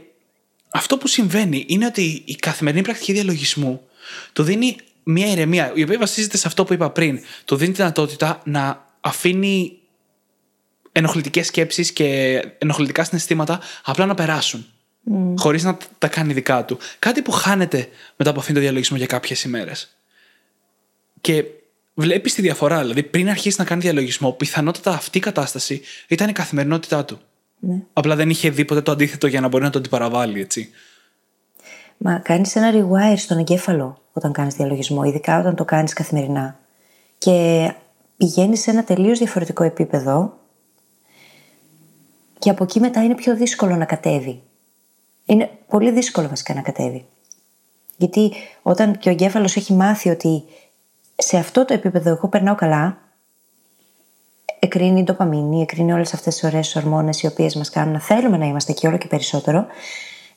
αυτό 0.71 0.97
που 0.97 1.07
συμβαίνει 1.07 1.65
είναι 1.67 1.85
ότι 1.85 2.21
η 2.25 2.35
καθημερινή 2.35 2.83
πρακτική 2.83 3.11
διαλογισμού 3.13 3.87
του 4.33 4.43
δίνει 4.43 4.75
μια 5.03 5.31
ηρεμία, 5.31 5.71
η 5.75 5.83
οποία 5.83 5.97
βασίζεται 5.97 6.37
σε 6.37 6.47
αυτό 6.47 6.63
που 6.63 6.73
είπα 6.73 6.89
πριν. 6.89 7.19
Του 7.45 7.55
δίνει 7.55 7.71
τη 7.71 7.77
δυνατότητα 7.77 8.41
να 8.45 8.87
αφήνει 9.01 9.77
ενοχλητικές 10.91 11.47
σκέψεις 11.47 11.91
και 11.93 12.39
ενοχλητικά 12.57 13.03
συναισθήματα 13.03 13.61
απλά 13.83 14.05
να 14.05 14.13
περάσουν. 14.13 14.65
Mm. 15.09 15.33
Χωρίς 15.37 15.63
να 15.63 15.77
τα 15.97 16.07
κάνει 16.07 16.33
δικά 16.33 16.65
του. 16.65 16.77
Κάτι 16.99 17.21
που 17.21 17.31
χάνεται 17.31 17.87
μετά 18.15 18.29
από 18.29 18.39
αυτήν 18.39 18.53
τον 18.53 18.63
διαλογισμό 18.63 18.97
για 18.97 19.05
κάποιες 19.05 19.43
ημέρες. 19.43 19.95
Και 21.21 21.45
βλέπεις 21.93 22.33
τη 22.33 22.41
διαφορά. 22.41 22.81
Δηλαδή, 22.81 23.03
πριν 23.03 23.29
αρχίσει 23.29 23.55
να 23.59 23.65
κάνει 23.65 23.81
διαλογισμό, 23.81 24.31
πιθανότατα 24.31 24.91
αυτή 24.91 25.17
η 25.17 25.21
κατάσταση 25.21 25.81
ήταν 26.07 26.29
η 26.29 26.31
καθημερινότητά 26.31 27.05
του. 27.05 27.19
Ναι. 27.59 27.75
Απλά 27.93 28.15
δεν 28.15 28.29
είχε 28.29 28.49
δει 28.49 28.65
ποτέ 28.65 28.81
το 28.81 28.91
αντίθετο 28.91 29.27
για 29.27 29.41
να 29.41 29.47
μπορεί 29.47 29.63
να 29.63 29.69
το 29.69 29.79
αντιπαραβάλει, 29.79 30.39
έτσι. 30.41 30.69
Μα 31.97 32.19
κάνεις 32.19 32.55
ένα 32.55 32.71
rewire 32.73 33.17
στον 33.17 33.37
εγκέφαλο 33.37 34.01
όταν 34.13 34.31
κάνεις 34.31 34.55
διαλογισμό, 34.55 35.03
ειδικά 35.03 35.39
όταν 35.39 35.55
το 35.55 35.65
κάνεις 35.65 35.93
καθημερινά. 35.93 36.59
Και 37.17 37.71
πηγαίνει 38.17 38.57
σε 38.57 38.71
ένα 38.71 38.83
τελείως 38.83 39.17
διαφορετικό 39.17 39.63
επίπεδο. 39.63 40.37
Και 42.39 42.49
από 42.49 42.63
εκεί 42.63 42.79
μετά 42.79 43.03
είναι 43.03 43.15
πιο 43.15 43.35
δύσκολο 43.35 43.75
να 43.75 43.85
κατέβει. 43.85 44.41
Είναι 45.31 45.49
πολύ 45.67 45.91
δύσκολο 45.91 46.27
βασικά 46.27 46.53
να 46.53 46.61
κατέβει. 46.61 47.05
Γιατί 47.97 48.31
όταν 48.61 48.97
και 48.97 49.09
ο 49.09 49.11
εγκέφαλος 49.11 49.55
έχει 49.55 49.73
μάθει 49.73 50.09
ότι 50.09 50.43
σε 51.15 51.37
αυτό 51.37 51.65
το 51.65 51.73
επίπεδο 51.73 52.09
εγώ 52.09 52.27
περνάω 52.27 52.55
καλά, 52.55 52.97
εκρίνει 54.59 55.03
ντοπαμίνη, 55.03 55.61
εκρίνει 55.61 55.93
όλες 55.93 56.13
αυτές 56.13 56.33
τις 56.33 56.43
ωραίες 56.43 56.75
ορμόνες 56.75 57.21
οι 57.21 57.27
οποίες 57.27 57.55
μας 57.55 57.69
κάνουν 57.69 57.93
να 57.93 57.99
θέλουμε 57.99 58.37
να 58.37 58.45
είμαστε 58.45 58.71
εκεί 58.71 58.87
όλο 58.87 58.97
και 58.97 59.07
περισσότερο. 59.07 59.65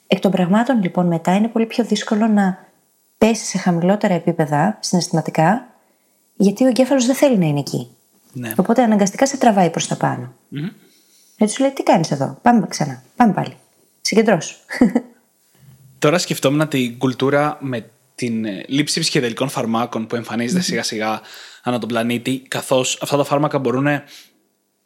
Εκ 0.07 0.19
των 0.19 0.31
πραγμάτων 0.31 0.81
λοιπόν 0.81 1.07
μετά 1.07 1.35
είναι 1.35 1.47
πολύ 1.47 1.65
πιο 1.65 1.83
δύσκολο 1.83 2.27
να 2.27 2.57
πέσεις 3.17 3.47
σε 3.47 3.57
χαμηλότερα 3.57 4.13
επίπεδα 4.13 4.77
συναισθηματικά, 4.79 5.67
γιατί 6.35 6.63
ο 6.63 6.67
εγκέφαλος 6.67 7.05
δεν 7.05 7.15
θέλει 7.15 7.37
να 7.37 7.45
είναι 7.45 7.59
εκεί. 7.59 7.89
Ναι. 8.33 8.53
Οπότε 8.57 8.83
αναγκαστικά 8.83 9.27
σε 9.27 9.37
τραβάει 9.37 9.69
προς 9.69 9.87
τα 9.87 9.97
πάνω. 9.97 10.33
Μμμ. 10.49 10.69
Έτσι 11.37 11.55
σου 11.55 11.61
λέει: 11.61 11.71
Τι 11.71 11.83
κάνεις 11.83 12.11
εδώ, 12.11 12.37
πάμε 12.41 12.67
ξανά, 12.67 13.03
πάμε 13.15 13.33
πάλι. 13.33 13.57
Συγκεντρώσου. 14.05 14.55
Τώρα 15.99 16.17
σκεφτόμουν 16.17 16.67
την 16.67 16.97
κουλτούρα 16.97 17.57
με 17.61 17.89
την 18.15 18.45
ε, 18.45 18.65
λήψη 18.67 18.99
ψυχεδελικών 18.99 19.49
φαρμάκων 19.49 20.07
που 20.07 20.15
εμφανίζεται 20.15 20.61
σιγά 20.61 20.83
σιγά 20.83 21.21
ανά 21.63 21.79
τον 21.79 21.89
πλανήτη, 21.89 22.45
καθώς 22.47 22.97
αυτά 23.01 23.17
τα 23.17 23.23
φάρμακα 23.23 23.59
μπορούν. 23.59 23.87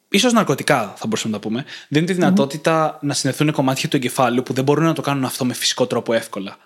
ίσως 0.10 0.34
ναρκωτικά, 0.34 0.94
θα 0.98 1.08
μπορούσαμε 1.08 1.34
να 1.34 1.40
τα 1.40 1.48
πούμε, 1.48 1.66
δίνουν 1.88 2.08
τη 2.08 2.14
δυνατότητα 2.14 3.00
να 3.02 3.14
συνδεθούν 3.14 3.52
κομμάτια 3.52 3.90
του 3.90 3.96
εγκεφάλου 3.96 4.44
που 4.44 4.54
δεν 4.54 4.64
μπορούν 4.64 4.84
να 4.84 4.94
το 4.94 5.02
κάνουν 5.02 5.26
αυτό 5.26 5.46
με 5.46 5.54
φυσικό 5.54 5.88
τρόπο 5.88 6.14
εύκολα. 6.14 6.58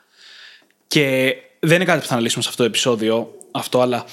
Και 0.88 1.36
δεν 1.60 1.76
είναι 1.76 1.86
κάτι 1.86 2.00
που 2.00 2.08
θα 2.08 2.14
αναλύσουμε 2.14 2.44
σε 2.44 2.50
αυτό 2.50 2.62
το 2.62 2.70
επεισόδιο, 2.70 3.34
αυτό, 3.52 3.82
αλλά 3.82 4.06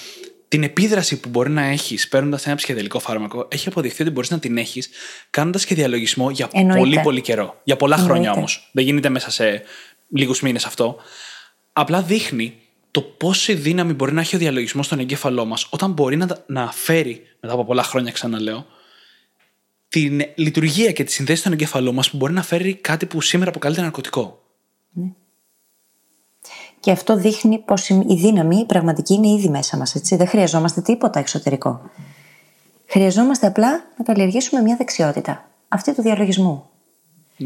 την 0.51 0.63
επίδραση 0.63 1.21
που 1.21 1.29
μπορεί 1.29 1.51
να 1.51 1.63
έχεις 1.63 2.09
παίρνοντας 2.09 2.47
ένα 2.47 2.55
ψυχεδελικό 2.57 2.99
φάρμακο 2.99 3.47
έχει 3.51 3.69
αποδειχθεί 3.69 4.03
ότι 4.03 4.11
μπορείς 4.11 4.31
να 4.31 4.39
την 4.39 4.59
έχεις 4.59 4.91
κάνοντας 5.31 5.65
και 5.65 5.75
διαλογισμό 5.75 6.31
για 6.31 6.49
Εννοείται. 6.53 6.79
πολύ 6.79 7.01
πολύ 7.03 7.21
καιρό. 7.21 7.61
Για 7.65 7.77
πολλά 7.77 7.97
χρόνια 7.97 8.15
Εννοείται. 8.15 8.39
όμως. 8.39 8.69
Δεν 8.73 8.85
γίνεται 8.85 9.09
μέσα 9.09 9.31
σε 9.31 9.63
λίγους 10.15 10.41
μήνες 10.41 10.65
αυτό. 10.65 10.97
Απλά 11.73 12.03
δείχνει 12.03 12.55
το 12.91 13.01
πόση 13.03 13.55
δύναμη 13.55 13.93
μπορεί 13.93 14.13
να 14.13 14.21
έχει 14.21 14.37
ο 14.37 14.39
διαλογισμός 14.39 14.87
στον 14.87 14.99
εγκέφαλό 14.99 15.45
μας 15.45 15.67
όταν 15.71 15.91
μπορεί 15.93 16.17
να, 16.17 16.27
τα- 16.27 16.45
να 16.47 16.73
φέρει, 16.73 17.23
μετά 17.41 17.55
από 17.55 17.65
πολλά 17.65 17.83
χρόνια 17.83 18.13
ξαναλέω, 18.13 18.67
την 19.89 20.21
λειτουργία 20.35 20.93
και 20.93 21.05
τη 21.05 21.13
συνδέση 21.13 21.41
στον 21.41 21.53
εγκέφαλό 21.53 21.93
μας 21.93 22.11
που 22.11 22.17
μπορεί 22.17 22.33
να 22.33 22.43
φέρει 22.43 22.75
κάτι 22.75 23.07
που 23.07 23.21
σήμερα 23.21 23.51
αποκαλείται 23.51 23.81
ναρκωτικό. 23.81 24.43
Και 26.81 26.91
αυτό 26.91 27.17
δείχνει 27.17 27.59
πως 27.59 27.89
η 27.89 28.15
δύναμη 28.15 28.65
πραγματική 28.65 29.15
είναι 29.15 29.29
ήδη 29.29 29.49
μέσα 29.49 29.77
μας. 29.77 29.93
Δεν 30.03 30.27
χρειαζόμαστε 30.27 30.81
τίποτα 30.81 31.19
εξωτερικό. 31.19 31.81
Χρειαζόμαστε 32.87 33.47
απλά 33.47 33.71
να 33.97 34.05
καλλιεργήσουμε 34.05 34.63
μια 34.63 34.77
δεξιότητα. 34.77 35.45
Αυτή 35.69 35.95
του 35.95 36.03
διαλογισμού. 36.03 36.65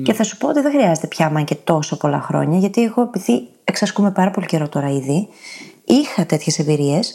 Και 0.02 0.12
θα 0.12 0.22
σου 0.22 0.36
πω 0.36 0.48
ότι 0.48 0.60
δεν 0.60 0.72
χρειάζεται 0.72 1.06
πια 1.06 1.26
άμα 1.26 1.42
και 1.42 1.54
τόσο 1.54 1.96
πολλά 1.96 2.20
χρόνια, 2.20 2.58
γιατί 2.58 2.82
εγώ, 2.82 3.02
επειδή 3.02 3.48
εξασκούμε 3.64 4.10
πάρα 4.10 4.30
πολύ 4.30 4.46
καιρό 4.46 4.68
τώρα 4.68 4.88
ήδη, 4.88 5.28
είχα 5.84 6.26
τέτοιες 6.26 6.58
εμπειρίες, 6.58 7.14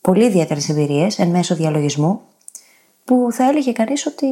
πολύ 0.00 0.24
ιδιαίτερες 0.24 0.68
εμπειρίες 0.68 1.18
εν 1.18 1.28
μέσω 1.28 1.54
διαλογισμού, 1.54 2.20
που 3.04 3.28
θα 3.32 3.48
έλεγε 3.48 3.72
κανείς 3.72 4.06
ότι 4.06 4.26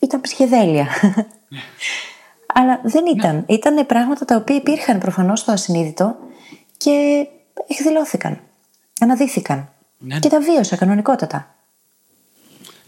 ήταν 0.00 0.20
ψυχεδέλεια. 0.20 0.86
Αλλά 2.58 2.80
δεν 2.84 3.06
ήταν. 3.06 3.44
Ήταν 3.48 3.86
πράγματα 3.86 4.24
τα 4.24 4.36
οποία 4.36 4.56
υπήρχαν 4.56 4.98
προφανώς 4.98 5.40
στο 5.40 5.52
ασυνείδητο 5.52 6.16
και 6.76 7.26
εκδηλώθηκαν. 7.66 8.40
Αναδύθηκαν. 9.00 9.68
Ναι. 9.98 10.18
Και 10.18 10.28
τα 10.28 10.40
βίωσα 10.40 10.76
κανονικότατα. 10.76 11.54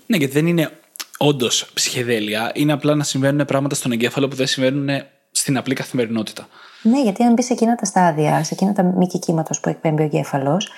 Ναι, 0.07 0.17
γιατί 0.17 0.33
δεν 0.33 0.47
είναι 0.47 0.71
όντως 1.19 1.71
ψυχεδέλεια. 1.75 2.51
Είναι 2.55 2.73
απλά 2.73 2.95
να 2.95 3.05
συμβαίνουν 3.05 3.47
πράγματα 3.47 3.75
στον 3.75 3.93
εγκέφαλο 3.93 4.29
που 4.29 4.37
δεν 4.37 4.47
συμβαίνουν 4.47 5.03
στην 5.31 5.57
απλή 5.57 5.75
καθημερινότητα. 5.75 6.49
Ναι, 6.83 7.03
γιατί 7.03 7.23
αν 7.23 7.33
μπει 7.33 7.43
σε 7.43 7.53
εκείνα 7.53 7.75
τα 7.75 7.85
στάδια, 7.85 8.45
σε 8.45 8.55
εκείνα 8.55 8.73
τα 8.73 8.83
μη 8.83 9.07
κύματος 9.07 9.61
που 9.61 9.69
εκπέμπει 9.69 10.03
ο 10.03 10.05
εγκέφαλος, 10.05 10.69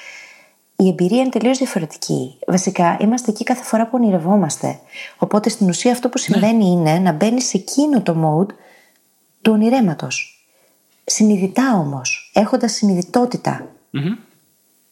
η 0.76 0.88
εμπειρία 0.88 1.20
είναι 1.20 1.29
τελείως 1.29 1.59
διαφορετική. 1.59 2.38
Βασικά, 2.46 2.96
είμαστε 3.00 3.31
εκεί 3.31 3.44
κάθε 3.44 3.62
φορά 3.62 3.85
που 3.85 3.90
ονειρευόμαστε. 3.92 4.79
Οπότε 5.18 5.48
στην 5.48 5.68
ουσία 5.68 5.92
αυτό 5.92 6.09
που 6.09 6.18
συμβαίνει 6.18 6.66
είναι 6.66 6.98
να 6.98 7.12
μπαίνεις 7.12 7.44
σε 7.48 7.57
εκείνο 7.57 8.03
το 8.03 8.16
mode 8.24 8.55
του 9.42 9.53
ονειρέματος. 9.53 10.44
Συνειδητά 11.05 11.76
όμως, 11.79 12.31
έχοντας 12.35 12.72
συνειδητότητα, 12.72 13.66
Μμμ. 13.90 14.14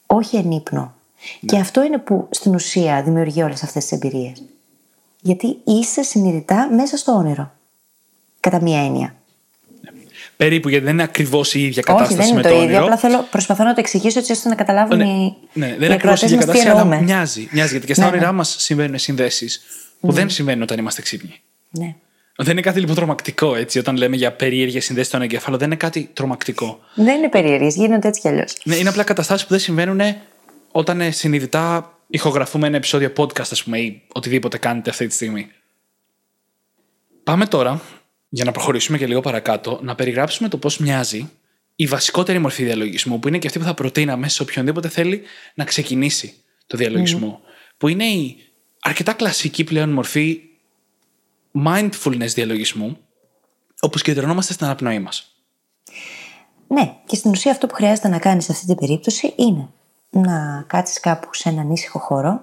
όχι 0.06 0.36
εν 0.36 0.50
ύπνο. 0.50 0.94
Και 1.46 1.58
αυτό 1.58 1.82
είναι 1.84 1.98
που 1.98 2.28
στην 2.30 2.54
ουσία 2.54 3.02
δημιουργεί 3.02 3.42
όλες 3.42 3.62
αυτές 3.62 3.82
τις 3.82 3.92
εμπειρίες. 3.92 4.42
Γιατί 5.20 5.56
είσαι 5.64 6.02
συνειδητά 6.02 6.68
μέσα 6.72 6.96
στο 6.96 7.12
όνειρο. 7.12 7.52
Κατά 8.40 8.60
μία 8.62 8.84
έννοια. 8.84 9.14
Περίπου, 10.36 10.68
γιατί 10.68 10.84
δεν 10.84 10.92
είναι 10.94 11.02
ακριβώς 11.02 11.54
η 11.54 11.58
ίδια 11.64 11.82
Όχι, 11.86 11.92
κατάσταση 11.98 12.14
δεν 12.16 12.26
είναι 12.26 12.36
με 12.36 12.42
το, 12.42 12.48
το 12.48 12.54
ίδιο. 12.54 12.64
όνειρο. 12.66 12.82
Απλά 12.82 12.96
θέλω, 12.96 13.22
προσπαθώ 13.30 13.64
να 13.64 13.74
το 13.74 13.80
εξηγήσω 13.80 14.18
έτσι 14.18 14.32
ώστε 14.32 14.48
να 14.48 14.54
καταλάβουν 14.54 14.96
Ναι, 14.96 15.04
οι, 15.04 15.36
ναι, 15.52 15.66
οι 15.66 15.70
δεν 15.70 15.82
είναι 15.82 15.94
ακριβώς 15.94 16.22
η 16.22 16.24
ακροατές 16.24 16.30
ίδια 16.30 16.36
μας 16.36 16.44
τι 16.44 16.50
κατάσταση, 16.52 16.68
αλλά 16.68 16.80
εννοούμε. 16.80 17.02
μοιάζει. 17.04 17.48
μοιάζει 17.52 17.70
γιατί 17.70 17.86
και 17.86 17.94
στα 17.94 18.04
Ναι, 18.04 18.10
ναι. 18.10 18.16
όνειρά 18.16 18.32
μας 18.32 18.54
συμβαίνουν 18.58 18.98
συνδέσεις 18.98 19.62
που 20.00 20.12
δεν 20.12 20.30
συμβαίνουν 20.30 20.62
όταν 20.62 20.78
είμαστε 20.78 21.02
ξύπνοι. 21.02 21.40
Ναι. 21.70 21.94
Δεν 22.40 22.52
είναι 22.52 22.60
κάτι 22.60 22.80
λοιπόν 22.80 22.96
τρομακτικό 22.96 23.54
έτσι, 23.54 23.78
όταν 23.78 23.96
λέμε 23.96 24.16
για 24.16 24.32
περίεργες 24.32 24.84
συνδέσεις 24.84 25.08
στον 25.08 25.22
εγκέφαλο, 25.22 25.56
δεν 25.56 25.66
είναι 25.66 25.76
κάτι 25.76 26.10
τρομακτικό. 26.12 26.80
Δεν 26.94 27.16
είναι 27.16 27.28
περίεργες, 27.28 27.74
γίνονται 27.74 28.08
έτσι 28.08 28.20
κι 28.20 28.28
αλλιώς. 28.28 28.56
Ναι, 28.64 28.76
είναι 28.76 28.88
απλά 28.88 29.02
καταστάσεις 29.02 29.46
που 29.46 29.50
δεν 29.50 29.58
συμβαίνουν 29.58 30.00
όταν 30.72 31.00
ε, 31.00 31.10
συνειδητά 31.10 31.98
ηχογραφούμε 32.06 32.66
ένα 32.66 32.76
επεισόδιο 32.76 33.12
podcast, 33.16 33.50
ας 33.50 33.64
πούμε, 33.64 33.78
ή 33.78 34.02
οτιδήποτε 34.12 34.58
κάνετε 34.58 34.90
αυτή 34.90 35.06
τη 35.06 35.14
στιγμή. 35.14 35.50
Πάμε 37.24 37.46
τώρα, 37.46 37.80
για 38.28 38.44
να 38.44 38.52
προχωρήσουμε 38.52 38.98
και 38.98 39.06
λίγο 39.06 39.20
παρακάτω, 39.20 39.80
να 39.82 39.94
περιγράψουμε 39.94 40.48
το 40.48 40.56
πώς 40.56 40.78
μοιάζει 40.78 41.30
η 41.76 41.86
βασικότερη 41.86 42.38
μορφή 42.38 42.64
διαλογισμού, 42.64 43.18
που 43.18 43.28
είναι 43.28 43.38
και 43.38 43.46
αυτή 43.46 43.58
που 43.58 43.64
θα 43.64 43.74
προτείναμε 43.74 44.28
σε 44.28 44.42
οποιονδήποτε 44.42 44.88
θέλει 44.88 45.22
να 45.54 45.64
ξεκινήσει 45.64 46.34
το 46.66 46.76
διαλογισμό. 46.76 47.40
Που 47.76 47.88
είναι 47.88 48.04
η 48.04 48.36
αρκετά 48.80 49.12
κλασική 49.12 49.64
πλέον 49.64 49.90
μορφή 49.90 50.40
mindfulness 51.66 52.32
διαλογισμού, 52.34 52.98
όπου 53.80 53.98
συγκεντρωνόμαστε 53.98 54.52
στην 54.52 54.66
αναπνοή 54.66 54.98
μας. 54.98 55.32
Ναι, 56.68 56.94
και 57.06 57.16
στην 57.16 57.30
ουσία 57.30 57.52
αυτό 57.52 57.66
που 57.66 57.74
χρειάζεται 57.74 58.08
να 58.08 58.18
κάνεις 58.18 58.44
σε 58.44 58.52
αυτή 58.52 58.66
την 58.66 58.76
περίπτωση 58.76 59.34
είναι 59.36 59.68
να 60.10 60.64
κάτσεις 60.66 61.00
κάπου 61.00 61.34
σε 61.34 61.48
έναν 61.48 61.70
ήσυχο 61.70 61.98
χώρο, 61.98 62.42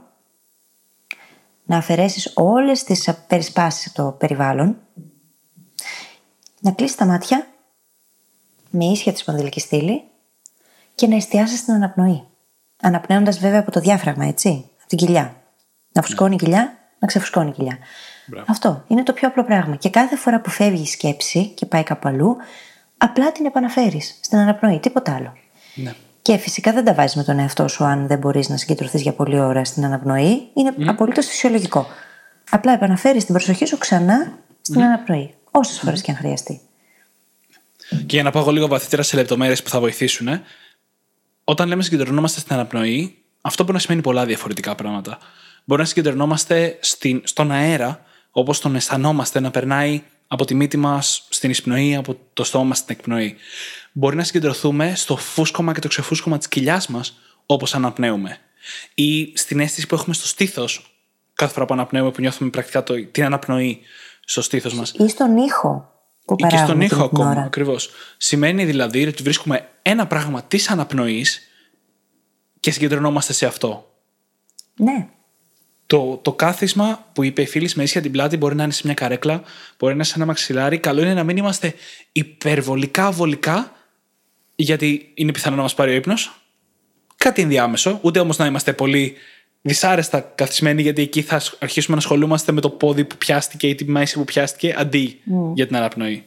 να 1.66 1.78
αφαιρέσεις 1.78 2.32
όλες 2.36 2.84
τις 2.84 3.10
περισπάσεις 3.28 3.88
από 3.88 3.96
το 3.96 4.12
περιβάλλον, 4.12 4.78
να 6.60 6.72
κλείσεις 6.72 6.96
τα 6.96 7.06
μάτια 7.06 7.48
με 8.70 8.86
ίσια 8.86 9.14
τη 9.14 9.20
σπονδυλική 9.20 9.60
στήλη 9.60 10.04
και 10.96 11.08
να 11.08 11.16
εστιάσεις 11.16 11.60
στην 11.60 11.74
αναπνοή. 11.74 12.28
Αναπνέοντας 12.82 13.40
βέβαια 13.40 13.60
από 13.60 13.72
το 13.72 13.80
διάφραγμα, 13.80 14.26
έτσι, 14.26 14.70
από 14.78 14.88
την 14.88 14.98
κοιλιά. 14.98 15.44
Να 15.92 16.02
φουσκώνει 16.02 16.36
η 16.36 16.38
κοιλιά, 16.38 16.78
να 17.00 17.08
ξεφουσκώνει 17.08 17.50
η 17.50 17.52
κοιλιά. 17.52 17.78
Μπράβο. 18.26 18.46
Αυτό 18.50 18.84
είναι 18.88 19.04
το 19.04 19.14
πιο 19.14 19.28
απλό 19.28 19.44
πράγμα. 19.44 19.76
Και 19.76 19.90
κάθε 19.90 20.16
φορά 20.16 20.42
που 20.42 20.50
φεύγει 20.50 20.82
η 20.82 20.86
σκέψη 20.86 21.46
και 21.46 21.66
πάει 21.66 21.84
κάπου 21.84 22.08
αλλού, 22.08 22.36
απλά 22.98 23.32
την 23.32 23.46
επαναφέρεις 23.46 24.20
στην 24.22 24.38
αναπνοή, 24.38 24.80
τίποτα 24.80 25.16
άλλο. 25.16 25.34
Ναι. 25.76 25.94
Και 26.22 26.38
φυσικά 26.38 26.74
δεν 26.74 26.86
τα 26.86 26.94
βάζεις 26.94 27.16
με 27.16 27.24
τον 27.24 27.40
εαυτό 27.40 27.68
σου 27.68 27.84
αν 27.84 28.08
δεν 28.08 28.18
μπορείς 28.18 28.50
να 28.50 28.58
συγκεντρωθείς 28.58 29.02
για 29.02 29.14
πολλή 29.14 29.40
ώρα 29.40 29.66
στην 29.66 29.86
αναπνοή. 29.86 30.50
Είναι 30.54 30.74
mm. 30.78 30.86
απολύτως 30.88 31.26
φυσιολογικό. 31.26 31.88
Απλά 32.50 32.74
επαναφέρεις 32.74 33.26
την 33.26 33.34
προσοχή 33.34 33.66
σου 33.66 33.78
ξανά 33.78 34.38
στην 34.62 34.84
αναπνοή. 34.84 35.34
Όσες 35.52 35.80
φορές 35.80 36.02
και 36.02 36.12
αν 36.12 36.18
χρειαστεί. 36.18 36.62
Και 37.90 38.16
για 38.16 38.24
να 38.24 38.32
πάω 38.32 38.52
λίγο 38.52 38.68
βαθύτερα 38.68 39.02
σε 39.02 39.16
λεπτομέρειες 39.16 39.64
που 39.64 39.70
θα 39.70 39.80
βοηθήσουν, 39.80 40.28
ε, 40.28 40.42
όταν 41.44 41.68
λέμε 41.68 41.84
συγκεντρωνόμαστε 41.84 42.40
στην 42.40 42.54
αναπνοή, 42.54 43.18
αυτό 43.42 43.64
μπορεί 43.64 43.76
να 43.76 43.80
σημαίνει 43.80 44.02
πολλά 44.02 44.26
διαφορετικά 44.26 44.76
πράγματα. 44.76 45.18
Μπορεί 45.66 45.82
να 45.82 45.88
συγκεντρωνόμαστε 45.88 46.78
στην, 46.82 47.22
στον 47.24 47.52
αέρα, 47.52 48.06
όπως 48.38 48.60
τον 48.60 48.76
αισθανόμαστε 48.76 49.40
να 49.40 49.52
περνάει 49.52 50.04
από 50.28 50.46
τη 50.46 50.54
μύτη 50.54 50.78
μας 50.78 51.26
στην 51.30 51.50
εισπνοή, 51.50 51.96
από 51.96 52.18
το 52.34 52.44
στόμα 52.44 52.64
μας 52.64 52.78
στην 52.78 52.96
εκπνοή. 52.98 53.36
Μπορεί 53.92 54.16
να 54.16 54.24
συγκεντρωθούμε 54.24 54.96
στο 54.96 55.16
φούσκωμα 55.18 55.74
και 55.74 55.80
το 55.80 55.88
ξεφούσκωμα 55.88 56.38
της 56.38 56.48
κοιλιάς 56.48 56.88
μας, 56.88 57.20
όπως 57.46 57.76
αναπνέουμε. 57.76 58.38
Ή 58.94 59.38
στην 59.38 59.60
αίσθηση 59.60 59.88
που 59.88 59.96
έχουμε 59.96 60.16
στο 60.16 60.28
στήθος, 60.28 61.00
κάθε 61.34 61.54
φορά 61.54 61.66
που 61.66 61.74
αναπνέουμε, 61.74 62.12
που 62.12 62.22
νιώθουμε 62.22 62.50
πρακτικά 62.50 62.84
το, 62.84 63.06
την 63.12 63.24
αναπνοή 63.24 63.80
στο 64.26 64.42
στήθος 64.42 64.74
μας. 64.74 64.92
Ή 64.92 65.08
στον 65.08 65.38
ήχο 65.38 65.92
που 66.26 66.34
Ή 66.34 66.36
και 66.36 66.44
παράγουμε 66.44 66.68
στον 66.68 66.82
ήχο 66.82 66.96
εκείνη 66.96 67.10
την 67.10 67.20
ακόμα. 67.20 67.30
ώρα. 67.30 67.46
Ακριβώς. 67.46 67.90
Σημαίνει 68.18 68.66
δηλαδή 68.66 69.08
ότι 69.08 69.24
βρίσκουμε 69.24 69.70
ένα 69.82 70.08
πράγμα 70.08 70.44
της 70.44 70.70
αναπνοής 70.70 71.42
και 72.60 72.72
συγκεντρωνόμαστε 72.72 73.34
σε 73.34 73.46
αυτό. 73.46 73.92
Ναι. 74.76 75.08
Το, 75.88 76.20
το 76.22 76.34
κάθισμα 76.34 77.06
που 77.14 77.24
είπε 77.24 77.42
η 77.42 77.46
φίλη 77.46 77.70
με 77.76 77.84
ίσια 77.84 78.02
την 78.02 78.12
πλάτη 78.12 78.38
μπορεί 78.38 78.56
να 78.56 78.64
είναι 78.64 78.72
σε 78.72 78.82
μια 78.86 78.94
καρέκλα, 78.94 79.34
μπορεί 79.34 79.46
να 79.80 79.92
είναι 79.92 80.04
σε 80.04 80.14
ένα 80.16 80.26
μαξιλάρι. 80.26 80.78
Καλό 80.78 81.02
είναι 81.02 81.14
να 81.14 81.24
μην 81.24 81.38
είμαστε 81.38 81.74
υπερβολικά 82.12 83.12
βολικά 83.12 83.72
γιατί 84.56 85.12
είναι 85.14 85.32
πιθανό 85.32 85.56
να 85.56 85.62
μας 85.62 85.74
πάρει 85.74 85.92
ο 85.92 85.96
ύπνος. 85.96 86.40
Κάτι 87.16 87.42
ενδιάμεσο, 87.42 88.00
ούτε 88.02 88.20
όμως 88.20 88.38
να 88.38 88.46
είμαστε 88.46 88.74
πολύ 88.74 89.16
δυσάρεστα 89.62 90.20
καθισμένοι, 90.20 90.82
γιατί 90.82 91.02
εκεί 91.02 91.22
θα 91.22 91.42
αρχίσουμε 91.60 91.96
να 91.96 92.02
ασχολούμαστε 92.02 92.52
με 92.52 92.62
το 92.62 92.70
πόδι 92.70 93.06
που 93.06 93.18
πιάστηκε 93.18 93.68
ή 93.68 93.76
τη 93.76 93.86
μέση 93.86 94.14
που 94.14 94.24
πιάστηκε, 94.24 94.76
αντί 94.78 95.20
για 95.54 95.68
την 95.68 95.76
αναπνοή. 95.76 96.26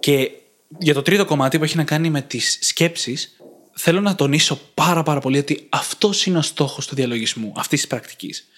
Και 0.00 0.30
για 0.78 0.94
το 0.94 1.02
τρίτο 1.02 1.24
κομμάτι 1.24 1.58
που 1.58 1.64
έχει 1.64 1.76
να 1.76 1.84
κάνει 1.84 2.10
με 2.10 2.22
τις 2.22 2.58
σκέψεις, 2.60 3.39
θέλω 3.80 4.00
να 4.00 4.14
τονίσω 4.14 4.60
πάρα 4.74 5.02
πάρα 5.02 5.20
πολύ 5.20 5.38
ότι 5.38 5.66
αυτός 5.68 6.26
είναι 6.26 6.38
ο 6.38 6.42
στόχος 6.42 6.86
του 6.86 6.94
διαλογισμού, 6.94 7.52
αυτής 7.56 7.80
της 7.80 7.88
πρακτικής. 7.88 8.48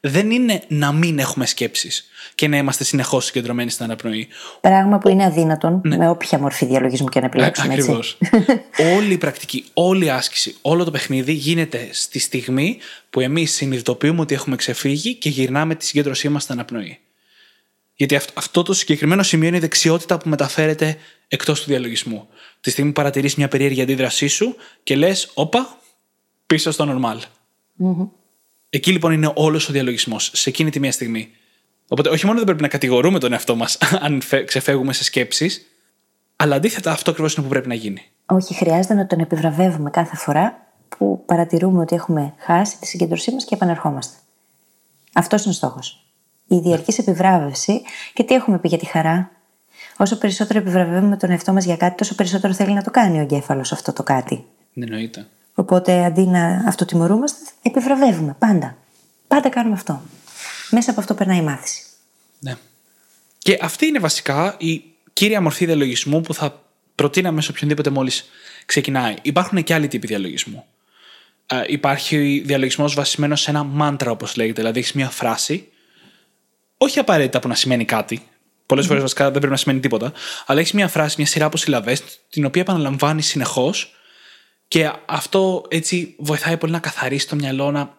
Δεν 0.00 0.30
είναι 0.30 0.62
να 0.68 0.92
μην 0.92 1.18
έχουμε 1.18 1.46
σκέψεις 1.46 2.08
και 2.34 2.48
να 2.48 2.56
είμαστε 2.56 2.84
συνεχώς 2.84 3.24
συγκεντρωμένοι 3.24 3.70
στην 3.70 3.84
αναπνοή. 3.84 4.28
Πράγμα 4.60 4.98
που 4.98 5.08
είναι 5.08 5.24
αδύνατον 5.24 5.80
με 5.84 6.08
όποια 6.08 6.38
μορφή 6.38 6.66
διαλογισμού 6.66 7.08
και 7.08 7.20
να 7.20 7.26
επιλέξουμε. 7.26 7.72
Ακριβώς. 7.72 8.18
όλη 8.96 9.12
η 9.12 9.18
πρακτική, 9.18 9.64
όλη 9.72 10.04
η 10.04 10.10
άσκηση, 10.10 10.56
όλο 10.60 10.84
το 10.84 10.90
παιχνίδι 10.90 11.32
γίνεται 11.32 11.88
στη 11.92 12.18
στιγμή 12.18 12.78
που 13.10 13.20
εμείς 13.20 13.54
συνειδητοποιούμε 13.54 14.20
ότι 14.20 14.34
έχουμε 14.34 14.56
ξεφύγει 14.56 15.14
και 15.14 15.28
γυρνάμε 15.28 15.74
τη 15.74 15.84
συγκέντρωσή 15.84 16.28
μας 16.28 16.42
στην 16.42 16.54
αναπνοή. 16.54 16.98
Γιατί 17.94 18.20
αυτό 18.34 18.62
το 18.62 18.72
συγκεκριμένο 18.72 19.22
σημείο 19.22 19.48
είναι 19.48 19.56
η 19.56 19.60
δεξιότητα 19.60 20.18
που 20.18 20.28
μεταφέρεται 20.28 20.96
εκτός 21.28 21.60
του 21.60 21.66
διαλογισμού. 21.66 22.28
Τη 22.60 22.70
στιγμή 22.70 22.90
που 22.90 22.96
παρατηρείς 22.96 23.34
μια 23.34 23.48
περίεργη 23.48 23.82
αντίδρασή 23.82 24.26
σου 24.26 24.56
και 24.82 24.96
λες, 24.96 25.30
Όπα, 25.34 25.78
πίσω 26.46 26.70
στο 26.70 26.86
normal. 26.88 27.18
Mm-hmm. 27.84 28.08
Εκεί 28.70 28.92
λοιπόν 28.92 29.12
είναι 29.12 29.32
όλος 29.34 29.68
ο 29.68 29.72
διαλογισμός, 29.72 30.30
σε 30.34 30.48
εκείνη 30.48 30.70
τη 30.70 30.80
μία 30.80 30.92
στιγμή. 30.92 31.30
Οπότε, 31.88 32.08
όχι 32.08 32.26
μόνο 32.26 32.36
δεν 32.36 32.46
πρέπει 32.46 32.62
να 32.62 32.68
κατηγορούμε 32.68 33.18
τον 33.18 33.32
εαυτό 33.32 33.56
μας 33.56 33.78
αν 34.06 34.22
ξεφεύγουμε 34.44 34.92
σε 34.92 35.04
σκέψεις, 35.04 35.66
αλλά 36.36 36.56
αντίθετα 36.56 36.92
αυτό 36.92 37.10
ακριβώς 37.10 37.34
είναι 37.34 37.42
που 37.42 37.50
πρέπει 37.50 37.68
να 37.68 37.74
γίνει. 37.74 38.02
Όχι, 38.26 38.54
χρειάζεται 38.54 38.94
να 38.94 39.06
τον 39.06 39.18
επιβραβεύουμε 39.18 39.90
κάθε 39.90 40.16
φορά 40.16 40.66
που 40.88 41.24
παρατηρούμε 41.26 41.80
ότι 41.80 41.94
έχουμε 41.94 42.34
χάσει 42.38 42.78
τη 42.78 42.86
συγκέντρωσή 42.86 43.32
μας 43.32 43.44
και 43.44 43.54
επανερχόμαστε. 43.54 44.16
Αυτός 45.12 45.42
είναι 45.42 45.50
ο 45.50 45.54
στόχος. 45.54 46.04
Η 46.46 46.58
διαρκής 46.58 46.98
επιβράβευση, 46.98 47.82
και 48.14 48.22
τι 48.22 48.34
έχουμε 48.34 48.58
πει 48.58 48.68
για 48.68 48.78
τη 48.78 48.86
χαρά. 48.86 49.30
Όσο 49.96 50.18
περισσότερο 50.18 50.58
επιβραβεύουμε 50.58 51.16
τον 51.16 51.30
εαυτό 51.30 51.52
μας 51.52 51.64
για 51.64 51.76
κάτι, 51.76 51.96
τόσο 51.96 52.14
περισσότερο 52.14 52.52
θέλει 52.52 52.72
να 52.72 52.82
το 52.82 52.90
κάνει 52.90 53.18
ο 53.18 53.20
εγκέφαλος 53.20 53.72
αυτό 53.72 53.92
το 53.92 54.02
κάτι. 54.02 54.44
Εννοείται. 54.74 55.26
Οπότε 55.54 56.04
αντί 56.04 56.26
να 56.26 56.64
αυτοτιμωρούμαστε, 56.66 57.38
επιβραβεύουμε 57.62 58.36
πάντα. 58.38 58.76
Πάντα 59.28 59.48
κάνουμε 59.48 59.74
αυτό. 59.74 60.02
Μέσα 60.70 60.90
από 60.90 61.00
αυτό 61.00 61.14
περνάει 61.14 61.38
η 61.38 61.42
μάθηση. 61.42 61.82
Ναι. 62.38 62.56
Και 63.38 63.58
αυτή 63.62 63.86
είναι 63.86 63.98
βασικά 63.98 64.54
η 64.58 64.82
κύρια 65.12 65.40
μορφή 65.40 65.64
διαλογισμού 65.66 66.20
που 66.20 66.34
θα 66.34 66.62
προτείναμε 66.94 67.40
σε 67.40 67.50
οποιονδήποτε 67.50 67.90
μόλις 67.90 68.30
ξεκινάει. 68.66 69.14
Υπάρχουν 69.22 69.62
και 69.62 69.74
άλλοι 69.74 69.88
τύποι 69.88 70.06
διαλογισμού. 70.06 70.64
Ε, 71.46 71.62
υπάρχει 71.66 72.42
διαλογισμός 72.46 72.94
βασισμένος 72.94 73.40
σε 73.40 73.50
ένα 73.50 73.62
μάντρα, 73.62 74.10
όπως 74.10 74.36
λέγεται. 74.36 74.60
Δηλαδή, 74.60 74.78
έχεις 74.78 74.92
μια 74.92 75.10
φράση, 75.10 75.68
όχι 76.76 76.98
απαραίτητα 76.98 77.38
που 77.40 77.48
να 77.48 77.54
σημαίνει 77.54 77.84
κάτι. 77.84 78.22
Πολλές 78.70 78.84
mm. 78.84 78.88
φορές 78.88 79.02
βασικά 79.02 79.24
δεν 79.24 79.38
πρέπει 79.38 79.52
να 79.52 79.56
σημαίνει 79.56 79.80
τίποτα. 79.80 80.12
Αλλά 80.46 80.60
έχεις 80.60 80.72
μια 80.72 80.88
φράση, 80.88 81.14
μια 81.18 81.26
σειρά 81.26 81.44
από 81.44 81.56
συλλαβές, 81.56 82.02
την 82.30 82.44
οποία 82.44 82.62
επαναλαμβάνεις 82.62 83.26
συνεχώς 83.26 83.94
και 84.68 84.90
αυτό 85.06 85.64
έτσι 85.68 86.14
βοηθάει 86.18 86.56
πολύ 86.56 86.72
να 86.72 86.78
καθαρίσει 86.78 87.28
το 87.28 87.36
μυαλό, 87.36 87.70
να 87.70 87.98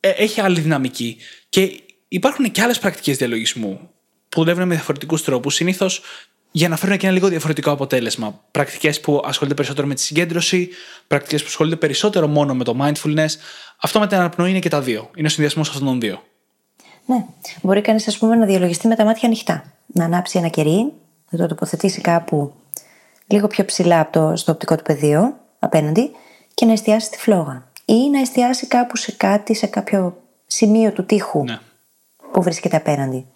ε, 0.00 0.08
έχει 0.08 0.40
άλλη 0.40 0.60
δυναμική. 0.60 1.16
Και 1.48 1.80
υπάρχουν 2.08 2.50
και 2.50 2.62
άλλες 2.62 2.78
πρακτικές 2.78 3.16
διαλογισμού 3.16 3.90
που 4.28 4.40
δουλεύουν 4.40 4.66
με 4.66 4.74
διαφορετικούς 4.74 5.24
τρόπους. 5.24 5.54
Συνήθως 5.54 6.02
για 6.50 6.68
να 6.68 6.76
φέρουν 6.76 6.96
και 6.96 7.06
ένα 7.06 7.14
λίγο 7.14 7.28
διαφορετικό 7.28 7.70
αποτέλεσμα. 7.70 8.44
Πρακτικές 8.50 9.00
που 9.00 9.22
ασχολούνται 9.24 9.56
περισσότερο 9.56 9.86
με 9.86 9.94
τη 9.94 10.00
συγκέντρωση, 10.00 10.68
πρακτικές 11.06 11.40
που 11.42 11.48
ασχολούνται 11.48 11.76
περισσότερο 11.76 12.26
μόνο 12.26 12.54
με 12.54 12.64
το 12.64 12.76
mindfulness. 12.80 13.30
Αυτό 13.76 13.98
με 13.98 14.06
την 14.06 14.16
αναπνοή 14.16 14.50
είναι 14.50 14.58
και 14.58 14.68
τα 14.68 14.80
δύο. 14.80 15.10
Είναι 15.16 15.26
ο 15.26 15.30
συνδυασμός 15.30 15.68
αυτών 15.68 15.84
των 15.84 16.00
δύο. 16.00 16.22
Ναι. 17.06 17.24
Μπορεί 17.62 17.80
κανείς, 17.80 18.08
ας 18.08 18.18
πούμε, 18.18 18.36
να 18.36 18.46
διαλογιστεί 18.46 18.88
με 18.88 18.94
τα 18.94 19.04
μάτια 19.04 19.28
ανοιχτά. 19.28 19.64
Να 19.86 20.04
ανάψει 20.04 20.38
ένα 20.38 20.48
κερί, 20.48 20.92
να 21.30 21.38
το 21.38 21.46
τοποθετήσει 21.46 22.00
κάπου 22.00 22.52
λίγο 23.26 23.46
πιο 23.46 23.64
ψηλά 23.64 24.00
από 24.00 24.12
το, 24.12 24.36
στο 24.36 24.52
οπτικό 24.52 24.76
του 24.76 24.82
πεδίο 24.82 25.36
απέναντι 25.58 26.10
και 26.54 26.66
να 26.66 26.72
εστιάσει 26.72 27.10
τη 27.10 27.18
φλόγα. 27.18 27.70
Ή 27.84 28.10
να 28.10 28.20
εστιάσει 28.20 28.66
κάπου 28.66 28.96
σε 28.96 29.12
κάτι, 29.12 29.54
σε 29.54 29.66
κάποιο 29.66 30.22
σημείο 30.46 30.92
του 30.92 31.04
τείχου 31.04 31.44
ναι. 31.44 31.58
που 32.32 32.42
βρίσκεται 32.42 32.76
απέναντι. 32.76 33.26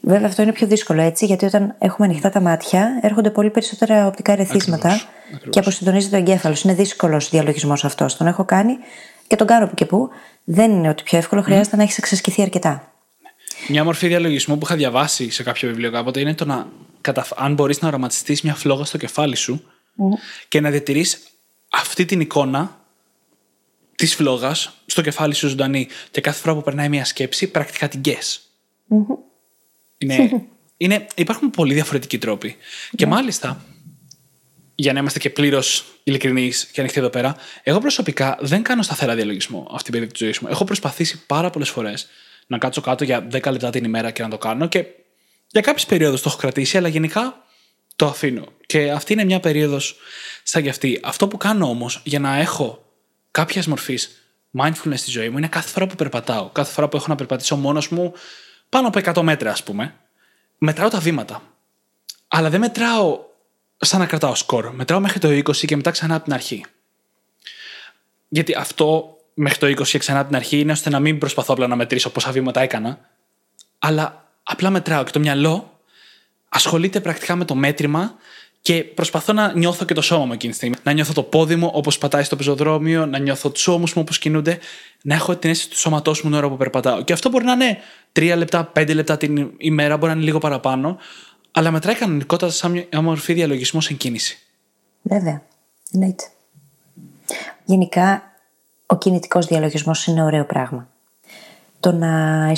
Βέβαια, 0.00 0.26
αυτό 0.28 0.42
είναι 0.42 0.52
πιο 0.52 0.66
δύσκολο 0.66 1.00
έτσι, 1.00 1.26
γιατί 1.26 1.44
όταν 1.44 1.74
έχουμε 1.78 2.06
ανοιχτά 2.06 2.30
τα 2.30 2.40
μάτια, 2.40 2.98
έρχονται 3.02 3.30
πολύ 3.30 3.50
περισσότερα 3.50 4.06
οπτικά 4.06 4.34
ρεθίσματα 4.34 5.00
και 5.50 5.58
αποσυντονίζεται 5.58 6.16
ο 6.16 6.18
εγκέφαλος. 6.18 6.62
Είναι 6.62 6.74
δύσκολος 6.74 7.30
διαλογισμός 7.30 7.84
αυτός. 7.84 8.16
Τον 8.16 8.26
έχω 8.26 8.44
κάνει 8.44 8.76
και 9.26 9.36
τον 9.36 9.46
κάνω 9.46 9.66
που 9.66 9.74
και 9.74 9.84
που. 9.84 10.08
Δεν 10.44 10.70
είναι 10.70 10.88
ότι 10.88 11.02
πιο 11.02 11.18
εύκολο, 11.18 11.42
χρειάζεται 11.42 11.76
να 11.76 11.82
έχεις 11.82 11.98
εξασκηθεί 11.98 12.42
αρκετά. 12.42 12.92
Μια 13.68 13.84
μορφή 13.84 14.06
διαλογισμού 14.06 14.58
που 14.58 14.64
είχα 14.64 14.76
διαβάσει 14.76 15.30
σε 15.30 15.42
κάποιο 15.42 15.68
βιβλίο 15.68 15.90
κάποτε 15.90 16.20
είναι 16.20 16.34
το 16.34 16.44
να, 16.44 16.68
αν 17.36 17.54
μπορείς 17.54 17.80
να 17.80 17.88
οραματιστεί 17.88 18.38
μια 18.42 18.54
φλόγα 18.54 18.84
στο 18.84 18.98
κεφάλι 18.98 19.36
σου 19.36 19.64
και 20.48 20.60
να 20.60 20.70
διατηρείς 20.70 21.22
αυτή 21.70 22.04
την 22.04 22.20
εικόνα 22.20 22.78
της 23.94 24.14
φλόγας 24.14 24.72
στο 24.86 25.02
κεφάλι 25.02 25.34
σου 25.34 25.48
ζωντανή 25.48 25.88
και 26.10 26.20
κάθε 26.20 26.40
φορά 26.40 26.54
που 26.54 26.62
περνάει 26.62 26.88
μια 26.88 27.04
σκέψη, 27.04 27.50
πρακτικά 27.50 27.88
την 27.88 28.00
γκες. 28.00 28.40
Είναι, 29.98 30.46
είναι, 30.76 31.06
υπάρχουν 31.14 31.50
πολύ 31.50 31.74
διαφορετικοί 31.74 32.18
τρόποι. 32.18 32.56
Και 32.96 33.04
ναι. 33.04 33.10
μάλιστα, 33.10 33.64
για 34.74 34.92
να 34.92 34.98
είμαστε 34.98 35.18
και 35.18 35.30
πλήρως 35.30 35.84
ειλικρινείς 36.04 36.64
και 36.64 36.80
ανοιχτοί 36.80 36.98
εδώ 36.98 37.08
πέρα, 37.08 37.36
εγώ 37.62 37.78
προσωπικά 37.78 38.38
δεν 38.40 38.62
κάνω 38.62 38.82
σταθερά 38.82 39.14
διαλογισμό 39.14 39.66
αυτή 39.70 39.82
την 39.82 39.92
περίοδο 39.92 40.12
της 40.12 40.20
ζωής 40.20 40.38
μου. 40.38 40.48
Έχω 40.50 40.64
προσπαθήσει 40.64 41.26
πάρα 41.26 41.50
πολλές 41.50 41.68
φορές 41.68 42.06
να 42.46 42.58
κάτσω 42.58 42.80
κάτω 42.80 43.04
για 43.04 43.26
10 43.32 43.50
λεπτά 43.50 43.70
την 43.70 43.84
ημέρα 43.84 44.10
και 44.10 44.22
να 44.22 44.28
το 44.28 44.38
κάνω 44.38 44.66
και 44.68 44.84
για 45.50 45.60
κάποιες 45.60 45.86
περιόδους 45.86 46.22
το 46.22 46.28
έχω 46.28 46.38
κρατήσει, 46.38 46.76
αλλά 46.76 46.88
γενικά 46.88 47.44
το 47.96 48.06
αφήνω. 48.06 48.46
Και 48.66 48.90
αυτή 48.90 49.12
είναι 49.12 49.24
μια 49.24 49.40
περίοδος 49.40 49.96
σαν 50.42 50.62
κι 50.62 50.68
αυτή. 50.68 51.00
Αυτό 51.02 51.28
που 51.28 51.36
κάνω 51.36 51.68
όμως 51.68 52.00
για 52.04 52.18
να 52.18 52.36
έχω 52.36 52.84
κάποιας 53.30 53.66
μορφής 53.66 54.24
mindfulness 54.58 54.96
στη 54.96 55.10
ζωή 55.10 55.28
μου 55.28 55.38
είναι 55.38 55.48
κάθε 55.48 55.68
φορά 55.68 55.86
που 55.86 55.94
περπατάω, 55.94 56.48
κάθε 56.48 56.72
φορά 56.72 56.88
που 56.88 56.96
έχω 56.96 57.06
να 57.08 57.14
περπατήσω 57.14 57.56
μόνος 57.56 57.88
μου 57.88 58.12
πάνω 58.68 58.88
από 58.88 58.98
100 58.98 59.22
μέτρα, 59.22 59.50
ας 59.50 59.62
πούμε, 59.62 59.94
μετράω 60.58 60.88
τα 60.88 60.98
βήματα. 60.98 61.42
Αλλά 62.28 62.50
δεν 62.50 62.60
μετράω 62.60 63.18
σαν 63.76 64.00
να 64.00 64.06
κρατάω 64.06 64.34
σκορ. 64.34 64.72
Μετράω 64.74 65.00
μέχρι 65.00 65.18
το 65.18 65.28
20 65.28 65.56
και 65.56 65.76
μετά 65.76 65.90
ξανά 65.90 66.14
από 66.14 66.24
την 66.24 66.32
αρχή. 66.32 66.64
Γιατί 68.28 68.54
αυτό 68.54 69.16
μέχρι 69.34 69.58
το 69.58 69.66
20 69.66 69.86
και 69.86 69.98
ξανά 69.98 70.18
από 70.18 70.28
την 70.28 70.36
αρχή 70.36 70.58
είναι 70.58 70.72
ώστε 70.72 70.90
να 70.90 71.00
μην 71.00 71.18
προσπαθώ 71.18 71.52
απλά 71.52 71.66
να 71.66 71.76
μετρήσω 71.76 72.10
πόσα 72.10 72.30
βήματα 72.30 72.60
έκανα, 72.60 72.98
αλλά 73.78 74.28
απλά 74.42 74.70
μετράω 74.70 75.04
και 75.04 75.10
το 75.10 75.18
μυαλό 75.18 75.80
ασχολείται 76.48 77.00
πρακτικά 77.00 77.36
με 77.36 77.44
το 77.44 77.54
μέτρημα 77.54 78.14
και 78.60 78.84
προσπαθώ 78.84 79.32
να 79.32 79.52
νιώθω 79.52 79.84
και 79.84 79.94
το 79.94 80.02
σώμα 80.02 80.24
μου 80.24 80.32
εκείνη 80.32 80.50
τη 80.50 80.58
στιγμή. 80.58 80.76
Να 80.82 80.92
νιώθω 80.92 81.12
το 81.12 81.22
πόδι 81.22 81.56
μου 81.56 81.70
όπως 81.72 81.98
πατάει 81.98 82.22
στο 82.22 82.36
πεζοδρόμιο, 82.36 83.06
να 83.06 83.18
νιώθω 83.18 83.50
τους 83.50 83.66
ώμους 83.66 83.94
μου 83.94 84.02
όπως 84.02 84.18
κινούνται, 84.18 84.58
να 85.02 85.14
έχω 85.14 85.36
την 85.36 85.50
αίσθηση 85.50 85.70
του 85.70 85.78
σώματός 85.78 86.22
μου 86.22 86.30
την 86.30 86.38
ώρα 86.38 86.48
που 86.48 86.56
περπατάω. 86.56 87.04
Και 87.04 87.12
αυτό 87.12 87.28
μπορεί 87.28 87.44
να 87.44 87.52
είναι 87.52 87.78
3 88.12 88.34
λεπτά, 88.36 88.72
5 88.74 88.94
λεπτά 88.94 89.16
την 89.16 89.50
ημέρα, 89.56 89.96
μπορεί 89.96 90.12
να 90.12 90.16
είναι 90.16 90.26
λίγο 90.26 90.38
παραπάνω, 90.38 90.98
αλλά 91.56 91.70
μετράει 91.70 91.94
κανονικότατα 91.94 92.52
σαν 92.52 92.70
μια 92.70 93.00
μορφή 93.02 93.32
διαλογισμού 93.32 93.80
σε 93.80 93.94
κίνηση. 93.94 94.38
Βέβαια. 95.02 95.42
Εννοείται. 95.92 96.24
Γενικά, 97.64 98.22
ο 98.86 98.96
κινητικός 98.98 99.46
διαλογισμός 99.46 100.06
είναι 100.06 100.22
ωραίο 100.22 100.44
πράγμα. 100.44 100.88
Το 101.80 101.92
να. 101.92 102.52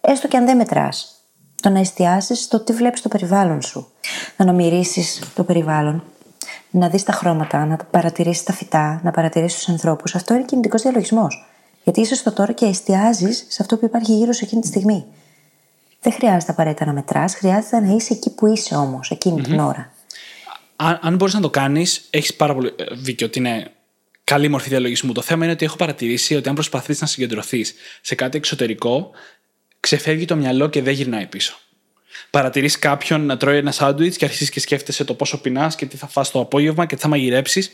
έστω 0.00 0.28
και 0.28 0.36
αν 0.36 0.44
δεν 0.44 0.56
μετράς, 0.56 1.14
το 1.62 1.70
να 1.70 1.78
εστιάσεις 1.78 2.40
στο 2.40 2.60
τι 2.60 2.72
βλέπεις 2.72 2.98
στο 2.98 3.08
περιβάλλον 3.08 3.62
σου. 3.62 3.88
Να 4.36 4.44
αναμυρίσει 4.44 5.22
το 5.34 5.44
περιβάλλον, 5.44 6.04
να 6.70 6.88
δεις 6.88 7.02
τα 7.02 7.12
χρώματα, 7.12 7.66
να 7.66 7.76
παρατηρήσεις 7.76 8.44
τα 8.44 8.52
φυτά, 8.52 9.00
να 9.04 9.10
παρατηρήσεις 9.10 9.58
τους 9.58 9.68
ανθρώπους. 9.68 10.14
Αυτό 10.14 10.34
είναι 10.34 10.44
κινητικός 10.44 10.82
διαλογισμός. 10.82 11.46
Γιατί 11.84 12.00
είσαι 12.00 12.14
στο 12.14 12.32
τώρα 12.32 12.52
και 12.52 12.66
εστιάζεις 12.66 13.46
σε 13.48 13.62
αυτό 13.62 13.76
που 13.76 13.84
υπάρχει 13.84 14.12
γύρω 14.12 14.32
σου 14.32 14.44
εκείνη 14.44 14.60
τη 14.60 14.66
στιγμή. 14.66 15.04
Δεν 16.04 16.12
χρειάζεται 16.12 16.52
απαραίτητα 16.52 16.84
να 16.84 16.92
μετράς, 16.92 17.34
χρειάζεται 17.34 17.80
να 17.80 17.94
είσαι 17.94 18.12
εκεί 18.12 18.34
που 18.34 18.46
είσαι 18.46 18.74
όμως, 18.74 19.10
εκείνη 19.10 19.40
mm-hmm. 19.40 19.44
την 19.44 19.58
ώρα. 19.58 19.92
Αν, 20.76 20.98
αν 21.02 21.16
μπορείς 21.16 21.34
να 21.34 21.40
το 21.40 21.50
κάνεις, 21.50 22.06
έχεις 22.10 22.34
πάρα 22.34 22.54
πολύ 22.54 22.72
ε, 22.76 22.84
δίκιο 22.92 23.26
ότι 23.26 23.38
είναι 23.38 23.70
καλή 24.24 24.48
μορφή 24.48 24.68
διαλογισμού. 24.68 25.12
Το 25.12 25.22
θέμα 25.22 25.44
είναι 25.44 25.52
ότι 25.52 25.64
έχω 25.64 25.76
παρατηρήσει 25.76 26.34
ότι 26.34 26.48
αν 26.48 26.54
προσπαθείς 26.54 27.00
να 27.00 27.06
συγκεντρωθείς 27.06 27.74
σε 28.00 28.14
κάτι 28.14 28.36
εξωτερικό, 28.36 29.10
ξεφεύγει 29.80 30.24
το 30.24 30.36
μυαλό 30.36 30.68
και 30.68 30.82
δεν 30.82 30.94
γυρνάει 30.94 31.26
πίσω. 31.26 31.56
Παρατηρείς 32.30 32.78
κάποιον 32.78 33.26
να 33.26 33.36
τρώει 33.36 33.56
ένα 33.56 33.72
σάντουιτς 33.72 34.16
και 34.16 34.24
αρχίζεις 34.24 34.50
και 34.50 34.60
σκέφτεσαι 34.60 35.04
το 35.04 35.14
πόσο 35.14 35.40
πεινάς 35.40 35.74
και 35.74 35.86
τι 35.86 35.96
θα 35.96 36.06
φας 36.06 36.30
το 36.30 36.40
απόγευμα 36.40 36.86
και 36.86 36.94
τι 36.94 37.02
θα 37.02 37.08
μαγειρέψεις 37.08 37.70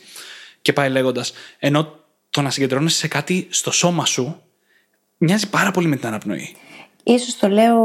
και 0.61 0.73
πάει 0.73 0.89
λέγοντας. 0.89 1.33
Ενώ 1.59 1.99
το 2.29 2.41
να 2.41 2.49
συγκεντρώνεσαι 2.49 2.97
σε 2.97 3.07
κάτι 3.07 3.47
στο 3.49 3.71
σώμα 3.71 4.05
σου 4.05 4.41
μοιάζει 5.17 5.49
πάρα 5.49 5.71
πολύ 5.71 5.87
με 5.87 5.95
την 5.95 6.07
αναπνοή. 6.07 6.55
Ίσως 7.03 7.37
το 7.37 7.47
λέω 7.47 7.77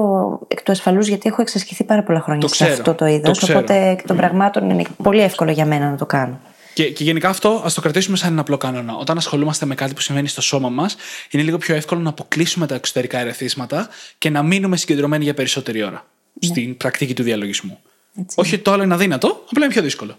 εκ 0.49 0.63
του 0.63 0.73
ασφαλούς 0.73 1.09
γιατί 1.09 1.29
έχω 1.29 1.43
εξασκηθεί 1.43 1.85
πάρα 1.85 2.03
πολλά 2.03 2.21
χρόνια 2.21 2.49
σε 2.49 2.65
αυτό 2.65 2.95
το 2.95 3.07
είδος. 3.07 3.43
Οπότε 3.43 3.89
εκ 3.89 4.07
των 4.07 4.17
πραγμάτων 4.17 4.71
είναι 4.71 4.83
πολύ 5.03 5.21
εύκολο 5.21 5.51
για 5.51 5.67
μένα 5.67 5.91
να 5.91 5.97
το 5.97 6.07
κάνω. 6.07 6.41
Και, 6.75 6.91
και 6.91 7.05
γενικά 7.05 7.29
αυτό 7.29 7.63
ας 7.65 7.75
το 7.75 7.81
κρατήσουμε 7.81 8.17
σαν 8.17 8.33
ένα 8.33 8.41
απλό 8.41 8.57
κανόνα. 8.57 8.97
Όταν 8.97 9.17
ασχολούμαστε 9.17 9.67
με 9.67 9.75
κάτι 9.75 9.95
που 9.95 10.01
συμβαίνει 10.01 10.29
στο 10.29 10.41
σώμα 10.43 10.69
μας, 10.69 10.97
είναι 11.31 11.43
λίγο 11.43 11.59
πιο 11.59 11.75
εύκολο 11.75 12.01
να 12.01 12.09
αποκλείσουμε 12.09 12.67
τα 12.67 12.75
εξωτερικά 12.75 13.19
ερεθίσματα 13.19 13.89
και 14.19 14.31
να 14.31 14.43
μείνουμε 14.43 14.77
συγκεντρωμένοι 14.77 15.25
για 15.25 15.35
περισσότερη 15.35 15.83
ώρα 15.83 16.07
Ναι. 16.33 16.49
στην 16.49 16.77
πρακτική 16.77 17.15
του 17.15 17.23
διαλογισμού. 17.23 17.79
Έτσι. 18.21 18.41
Όχι 18.41 18.55
ότι 18.55 18.63
το 18.63 18.73
άλλο 18.73 18.83
είναι 18.83 18.95
αδύνατο, 18.95 19.29
απλά 19.51 19.65
είναι 19.65 19.73
πιο 19.73 19.83
δύσκολο. 19.83 20.19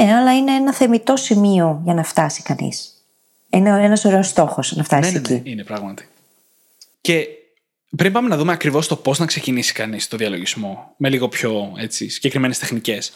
Ναι, 0.00 0.14
αλλά 0.14 0.36
είναι 0.36 0.52
ένα 0.52 0.72
θεμητό 0.74 1.16
σημείο 1.16 1.80
για 1.84 1.94
να 1.94 2.02
φτάσει 2.04 2.42
κανείς. 2.42 3.04
Είναι 3.50 3.84
ένας 3.84 4.04
ωραίος 4.04 4.26
στόχος 4.28 4.76
να 4.76 4.84
φτάσεις 4.84 5.12
Ναι, 5.12 5.18
ναι, 5.18 5.34
εκεί. 5.34 5.42
ναι, 5.44 5.50
είναι 5.50 5.64
πράγματι. 5.64 6.08
Και 7.00 7.26
πριν 7.96 8.12
πάμε 8.12 8.28
να 8.28 8.36
δούμε 8.36 8.52
ακριβώς 8.52 8.86
το 8.86 8.96
πώς 8.96 9.18
να 9.18 9.26
ξεκινήσει 9.26 9.72
κανείς 9.72 10.08
το 10.08 10.16
διαλογισμό 10.16 10.94
με 10.96 11.08
λίγο 11.08 11.28
πιο 11.28 11.72
συγκεκριμένες 11.88 12.58
τεχνικές, 12.58 13.12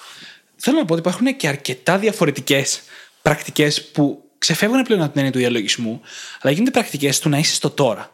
θέλω 0.57 0.79
να 0.79 0.85
πω 0.85 0.93
ότι 0.93 1.01
υπάρχουν 1.01 1.37
και 1.37 1.49
αρκετά 1.49 1.99
διαφορετικές 1.99 2.83
πρακτικές 3.23 3.85
που 3.85 4.25
ξεφεύγουν 4.39 4.83
πλέον 4.83 5.01
από 5.01 5.11
την 5.11 5.19
έννοια 5.19 5.33
του 5.33 5.39
διαλογισμού, 5.39 6.01
αλλά 6.41 6.53
γίνονται 6.53 6.71
πρακτικές 6.71 7.19
του 7.19 7.29
να 7.29 7.39
είσαι 7.39 7.55
στο 7.55 7.71
τώρα. 7.71 8.11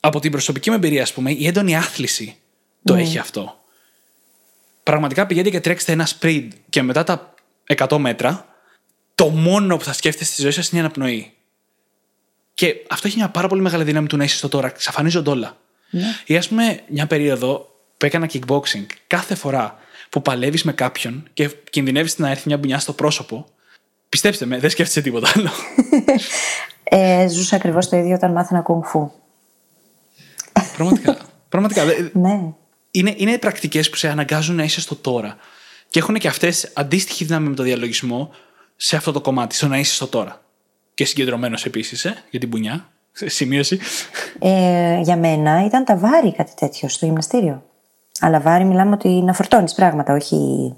Από 0.00 0.20
την 0.20 0.30
προσωπική 0.30 0.70
μου 0.70 0.76
εμπειρία, 0.76 1.02
ας 1.02 1.12
πούμε, 1.12 1.30
η 1.30 1.46
έντονη 1.46 1.76
άθληση 1.76 2.36
το 2.84 2.94
έχει 2.94 3.18
αυτό. 3.18 3.64
Πραγματικά 4.82 5.26
πηγαίνετε 5.26 5.50
και 5.50 5.60
τρέξετε 5.60 5.92
ένα 5.92 6.08
sprint 6.20 6.48
και 6.68 6.82
μετά 6.82 7.04
τα 7.04 7.34
100 7.76 7.98
μέτρα, 7.98 8.48
το 9.14 9.28
μόνο 9.28 9.76
που 9.76 9.84
θα 9.84 9.92
σκέφτεστε 9.92 10.32
στη 10.32 10.42
ζωή 10.42 10.50
σας 10.50 10.68
είναι 10.68 10.80
η 10.80 10.84
αναπνοή. 10.84 11.32
Και 12.54 12.74
αυτό 12.88 13.06
έχει 13.06 13.16
μια 13.16 13.28
πάρα 13.28 13.48
πολύ 13.48 13.60
μεγάλη 13.60 13.84
δύναμη 13.84 14.06
του 14.06 14.16
να 14.16 14.24
είσαι 14.24 14.36
στο 14.36 14.48
τώρα. 14.48 14.68
Ξαφανίζονται 14.68 15.30
όλα. 15.30 15.56
Ή 16.26 16.36
ας 16.36 16.48
πούμε 16.48 16.80
μια 16.88 17.06
περίοδο 17.06 17.68
που 17.96 18.06
έκανα 18.06 18.30
kickboxing. 18.32 18.86
Κάθε 19.06 19.34
φορά 19.34 19.78
που 20.10 20.22
παλεύεις 20.22 20.62
με 20.62 20.72
κάποιον 20.72 21.28
και 21.32 21.50
κινδυνεύεις 21.70 22.18
να 22.18 22.30
έρθει 22.30 22.42
μια 22.46 22.58
μπουνιά 22.58 22.78
στο 22.78 22.92
πρόσωπο, 22.92 23.46
πιστέψτε 24.08 24.46
με, 24.46 24.58
δεν 24.58 24.70
σκέφτεσαι 24.70 25.00
τίποτα 25.00 25.32
άλλο. 25.34 25.50
Ε, 26.84 27.28
ζούσα 27.28 27.56
ακριβώς 27.56 27.88
το 27.88 27.96
ίδιο 27.96 28.14
όταν 28.14 28.32
μάθαινα 28.32 28.60
κουνγκ-φου. 28.60 29.10
πραγματικά. 30.76 31.16
πραγματικά. 31.48 31.84
Δε- 31.84 32.08
Ναι. 32.12 32.40
Είναι, 32.90 33.14
είναι 33.16 33.38
πρακτικές 33.38 33.90
που 33.90 33.96
σε 33.96 34.08
αναγκάζουν 34.08 34.56
να 34.56 34.62
είσαι 34.64 34.80
στο 34.80 34.94
τώρα. 34.94 35.36
Και 35.88 35.98
έχουν 35.98 36.14
και 36.14 36.28
αυτές 36.28 36.70
αντίστοιχη 36.74 37.24
δύναμη 37.24 37.48
με 37.48 37.54
το 37.54 37.62
διαλογισμό 37.62 38.30
σε 38.76 38.96
αυτό 38.96 39.12
το 39.12 39.20
κομμάτι, 39.20 39.54
στο 39.54 39.68
να 39.68 39.78
είσαι 39.78 39.94
στο 39.94 40.06
τώρα. 40.06 40.42
Και 40.94 41.04
συγκεντρωμένος 41.04 41.64
επίσης, 41.64 42.04
ε, 42.04 42.22
για 42.30 42.40
την 42.40 42.48
μπουνιά. 42.48 42.88
Σε 43.16 43.28
Σημείωση. 43.28 43.78
Ε, 44.38 44.98
για 45.02 45.16
μένα 45.16 45.64
ήταν 45.64 45.84
τα 45.84 45.96
βάρη 45.96 46.32
κάτι 46.34 46.52
τέτοιο 46.58 46.88
στο 46.88 47.06
γυμναστήριο. 47.06 47.62
Αλλά 48.20 48.40
βάρη 48.40 48.64
μιλάμε 48.64 48.92
ότι 48.92 49.08
να 49.08 49.32
φορτώνεις 49.32 49.74
πράγματα, 49.74 50.14
όχι 50.14 50.72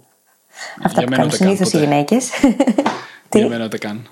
αυτά 0.83 1.01
Για 1.01 1.03
που 1.05 1.11
μένα 1.11 1.17
κάνουν 1.17 1.27
ούτε 1.27 1.37
καν 1.39 1.47
συνήθως 1.47 1.69
οι 1.69 1.71
ποτέ. 1.73 1.85
γυναίκες. 1.85 2.29
Για 3.33 3.49
μένα 3.49 3.65
ούτε 3.65 3.79
καν. 3.79 4.09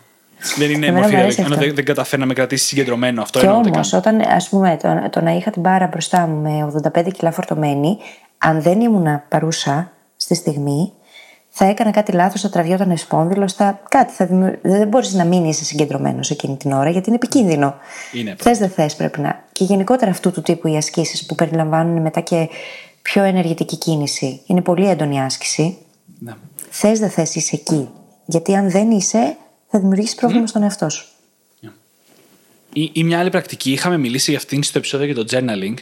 Δεν 0.57 0.71
είναι 0.71 0.87
Εμένα 0.87 1.01
μορφή 1.01 1.15
μου 1.15 1.21
αρέσει 1.21 1.35
διαλογισμού. 1.35 1.45
αυτό. 1.45 1.67
Δεν, 1.67 1.75
δεν 1.75 1.85
καταφέρει 1.85 2.21
να 2.21 2.27
με 2.27 2.35
κρατήσει 2.35 2.67
συγκεντρωμένο. 2.67 3.23
Αυτό 3.23 3.39
Κι 3.39 3.45
εννοώ 3.45 3.59
ούτε 3.61 3.69
όμως, 3.71 3.91
καν. 3.91 3.99
όταν 3.99 4.21
ας 4.21 4.49
πούμε 4.49 4.79
το, 4.83 5.09
το 5.11 5.21
να 5.21 5.31
είχα 5.31 5.51
την 5.51 5.63
μπάρα 5.63 5.87
μπροστά 5.87 6.27
μου 6.27 6.41
με 6.43 6.73
85 6.95 7.09
κιλά 7.13 7.31
φορτωμένη, 7.31 7.99
αν 8.39 8.63
δεν 8.63 8.81
ήμουν 8.81 9.23
παρούσα 9.29 9.93
στη 10.17 10.35
στιγμή, 10.35 10.93
θα 11.57 11.65
έκανα 11.65 11.91
κάτι 11.91 12.13
λάθος, 12.13 12.41
θα 12.41 12.51
τραβιόταν 12.51 12.91
ο 12.91 12.97
σπόνδυλο, 12.97 13.49
θα... 13.49 13.83
κάτι 13.89 14.13
θα 14.13 14.27
δημιου... 14.27 14.59
Δεν 14.63 14.89
μπορείς 14.89 15.13
να 15.13 15.25
μείνει 15.25 15.49
είσαι 15.49 15.65
συγκεντρωμένος 15.65 16.31
εκείνη 16.31 16.57
την 16.57 16.73
ώρα, 16.73 16.91
γιατί 16.91 17.09
είναι 17.09 17.17
επικίνδυνο. 17.23 17.75
Είναι 18.13 18.37
Θες 18.39 18.59
δεν 18.59 18.71
θες, 18.71 18.97
πρέπει 18.97 19.21
να. 19.21 19.45
Και 19.53 19.65
γενικότερα 19.65 20.11
αυτού 20.11 20.31
του 20.31 20.43
τύπου 20.43 20.69
οι 20.69 20.77
ασκήσεις 20.77 21.27
που 21.27 21.35
περιλαμβάνουν 21.35 22.03
μετά 22.03 22.21
και 22.21 22.49
πιο 23.03 23.23
ενεργητική 23.23 23.77
κίνηση. 23.77 24.41
Είναι 24.47 24.61
πολύ 24.61 24.89
έντονη 24.89 25.21
άσκηση. 25.21 25.77
Ναι. 26.19 26.33
Θες 26.71 26.99
δεν 26.99 27.11
θες, 27.11 27.35
είσαι 27.35 27.57
εκεί. 27.57 27.89
Γιατί 28.25 28.55
αν 28.55 28.71
δεν 28.71 28.91
είσαι, 28.91 29.37
θα 29.69 29.79
δημιουργήσεις 29.79 30.15
πρόβλημα 30.15 30.47
στον 30.47 30.63
εαυτό 30.63 30.89
σου. 30.89 31.07
Ή, 32.73 32.91
ή 32.93 33.05
μια 33.05 33.19
άλλη 33.19 33.31
πρακτική, 33.31 33.73
είχαμε 33.73 33.99
μιλήσει 33.99 34.31
για 34.31 34.39
αυτήν 34.39 34.63
στο 34.63 34.79
επεισόδιο 34.79 35.07
για 35.07 35.15
το 35.15 35.25
journaling, 35.31 35.75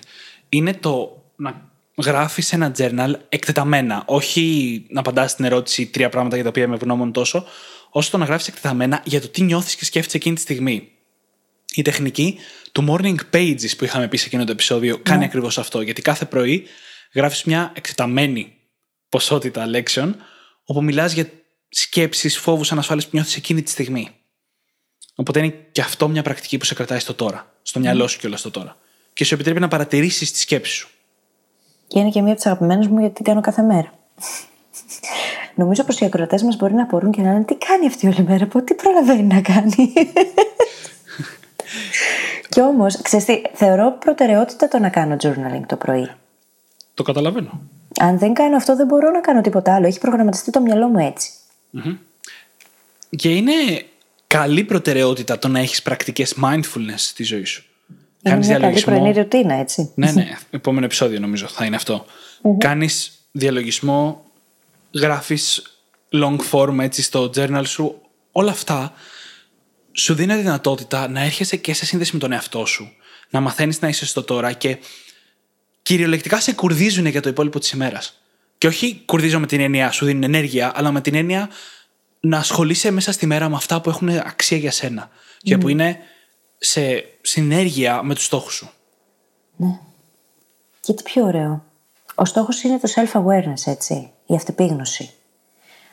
είναι 0.49 0.75
το 0.75 1.23
να 1.37 1.71
γράφεις 1.97 2.53
ένα 2.53 2.73
journal 2.79 3.13
εκτεταμένα. 3.29 4.03
Όχι 4.07 4.87
να 4.89 5.01
απαντάς 5.01 5.31
στην 5.31 5.45
ερώτηση 5.45 5.87
τρία 5.87 6.09
πράγματα 6.09 6.35
για 6.35 6.45
τα 6.45 6.51
οποία 6.51 6.63
είμαι 6.63 6.75
ευγνώμων 6.75 7.13
τόσο, 7.13 7.47
όσο 7.91 8.11
το 8.11 8.19
να 8.19 8.25
γράφεις 8.25 8.49
εκτεταμένα 8.49 9.03
για 9.05 9.21
το 9.21 9.29
τι 9.29 9.43
νιώθεις 9.43 9.75
και 9.75 9.85
σκέφτεσαι 9.85 10.17
εκείνη 10.17 10.35
τη 10.35 10.41
στιγμή. 10.41 10.89
Η 11.75 11.83
τεχνική 11.83 12.39
του 12.73 12.85
morning 12.89 13.17
pages 13.35 13.77
που 13.79 13.85
είχαμε 13.85 14.09
πει 14.09 14.17
σε 14.17 14.27
εκείνο 14.27 14.45
το 14.45 14.53
επεισόδιο 14.53 14.99
κάνει 14.99 15.25
ακριβώς 15.25 15.59
αυτό. 15.59 15.81
Γιατί 15.81 16.03
κάθε 16.03 16.25
πρωί 16.25 16.67
γράφεις 17.15 17.45
μια 17.45 17.73
εκτεταμένη 17.75 18.53
ποσότητα 19.09 19.67
λέξεων, 19.67 20.17
όπου 20.65 20.83
μιλάς 20.83 21.13
για 21.13 21.31
σκέψεις, 21.69 22.39
φόβους, 22.39 22.73
ανασφάλειες 22.73 23.05
που 23.05 23.11
νιώθεις 23.15 23.37
εκείνη 23.37 23.63
τη 23.63 23.71
στιγμή. 23.71 24.09
Οπότε 25.15 25.39
είναι 25.39 25.67
και 25.73 25.81
αυτό 25.81 26.09
μια 26.09 26.23
πρακτική 26.23 26.59
που 26.59 26.65
σε 26.65 26.75
κρατάει 26.75 26.99
στο 26.99 27.15
τώρα. 27.15 27.55
Στο 27.63 27.79
μυαλό 27.79 28.07
σου 28.07 28.19
και 28.19 28.27
όλα 28.27 28.37
στο 28.37 28.51
τώρα. 28.51 28.77
Και 29.13 29.25
σου 29.25 29.35
επιτρέπει 29.35 29.61
να 29.61 29.69
παρατηρήσεις 29.69 30.33
τη 30.33 30.39
σκέψη 30.39 30.73
σου. 30.73 30.89
Και 31.93 31.99
είναι 31.99 32.11
και 32.11 32.21
μία 32.21 32.33
από 32.33 32.37
τις 32.37 32.47
αγαπημένες 32.47 32.87
μου 32.87 32.99
γιατί 32.99 33.15
την 33.15 33.25
κάνω 33.25 33.41
κάθε 33.41 33.63
μέρα. 33.63 33.93
Νομίζω 35.55 35.85
πως 35.85 36.01
οι 36.01 36.05
ακροατές 36.05 36.43
μας 36.43 36.57
μπορεί 36.57 36.75
να 36.75 36.83
απορούν 36.83 37.11
και 37.11 37.23
να 37.23 37.33
λένε 37.33 37.45
τι 37.45 37.55
κάνει 37.55 37.87
αυτή 37.87 38.07
όλη 38.07 38.25
μέρα, 38.29 38.45
από 38.45 38.63
τι 38.63 38.75
προλαβαίνει 38.75 39.23
να 39.23 39.41
κάνει; 39.41 39.93
Κι 42.49 42.61
όμως, 42.61 43.03
ξέρεις 43.03 43.27
τι, 43.27 43.43
θεωρώ 43.53 43.97
προτεραιότητα 43.99 44.69
το 44.69 44.79
να 44.79 44.89
κάνω 44.89 45.17
journaling 45.23 45.63
το 45.67 45.77
πρωί. 45.77 46.11
Το 46.95 47.03
καταλαβαίνω. 47.03 47.61
Αν 48.01 48.19
δεν 48.19 48.35
κάνω 48.35 48.57
αυτό, 48.57 48.77
δεν 48.77 48.87
μπορώ 48.87 49.11
να 49.11 49.21
κάνω 49.21 49.41
τίποτα 49.41 49.75
άλλο. 49.75 49.87
Έχει 49.87 49.99
προγραμματιστεί 49.99 50.51
το 50.51 50.61
μυαλό 50.61 50.89
μου 50.89 50.99
έτσι. 50.99 51.31
Και 53.17 53.35
είναι 53.35 53.53
καλή 54.27 54.65
προτεραιότητα 54.65 55.39
το 55.39 55.49
να 55.49 55.59
έχεις 55.59 55.83
πρακτικές 55.83 56.35
mindfulness 56.43 56.95
στη 56.97 57.23
ζωή 57.23 57.45
σου. 57.45 57.65
Είναι 58.25 58.35
Κάνεις 58.35 58.47
μια 58.47 58.59
καλή 58.59 58.73
διαλογισμό. 58.73 58.95
πρωινή 58.95 59.19
ρουτίνα, 59.19 59.55
έτσι. 59.55 59.93
Ναι, 59.95 60.11
ναι. 60.11 60.37
Επόμενο 60.51 60.85
επεισόδιο 60.85 61.21
νομίζω 61.21 61.47
θα 61.47 61.65
είναι 61.65 61.77
αυτό. 61.77 62.07
Κάνεις 62.59 63.27
διαλογισμό, 63.33 64.25
γράφεις 64.95 65.63
long 66.13 66.37
form 66.51 66.79
έτσι 66.81 67.03
στο 67.03 67.31
journal 67.37 67.63
σου. 67.65 68.01
Όλα 68.33 68.51
αυτά 68.51 68.93
σου 69.93 70.15
δίνει 70.15 70.35
τη 70.35 70.41
δυνατότητα 70.41 71.09
να 71.09 71.21
έρχεσαι 71.21 71.57
και 71.57 71.75
σε 71.75 71.85
σύνδεση 71.87 72.11
με 72.13 72.19
τον 72.19 72.33
εαυτό 72.33 72.67
σου. 72.67 72.93
Να 73.31 73.41
μαθαίνεις 73.41 73.81
να 73.81 73.89
είσαι 73.89 74.07
στο 74.07 74.23
τώρα 74.23 74.53
και 74.53 74.79
κυριολεκτικά 75.83 76.41
σε 76.41 76.53
κουρδίζουν 76.53 77.07
για 77.07 77.21
το 77.21 77.29
υπόλοιπο 77.29 77.59
της 77.59 77.71
ημέρας. 77.71 78.23
Και 78.59 78.67
όχι 78.67 79.03
κουρδίζω 79.05 79.39
με 79.41 79.47
την 79.47 79.61
έννοια 79.61 79.91
σου 79.91 80.05
δίνουν 80.05 80.23
ενέργεια, 80.23 80.73
αλλά 80.75 80.93
με 80.93 81.01
την 81.01 81.15
έννοια 81.15 81.49
να 82.21 82.39
ασχολείσαι 82.39 82.91
μέσα 82.91 83.13
στη 83.13 83.27
μέρα 83.27 83.49
με 83.49 83.57
αυτά 83.57 83.81
που 83.81 83.91
έχουν 83.91 84.09
αξία 84.09 84.57
για 84.59 84.71
σένα. 84.71 85.11
Και 85.39 85.59
που 85.59 85.69
είναι 85.69 85.99
σε 86.65 87.05
συνέργεια 87.21 88.03
με 88.03 88.15
τους 88.15 88.25
στόχους 88.25 88.55
σου. 88.55 88.71
Και 90.81 90.93
τι 90.93 91.03
πιο 91.03 91.25
ωραίο. 91.25 91.65
Ο 92.15 92.25
στόχος 92.25 92.63
είναι 92.63 92.79
το 92.79 92.89
self-awareness, 92.95 93.67
έτσι, 93.67 94.11
η 94.27 94.35
αυτεπίγνωση. 94.35 95.11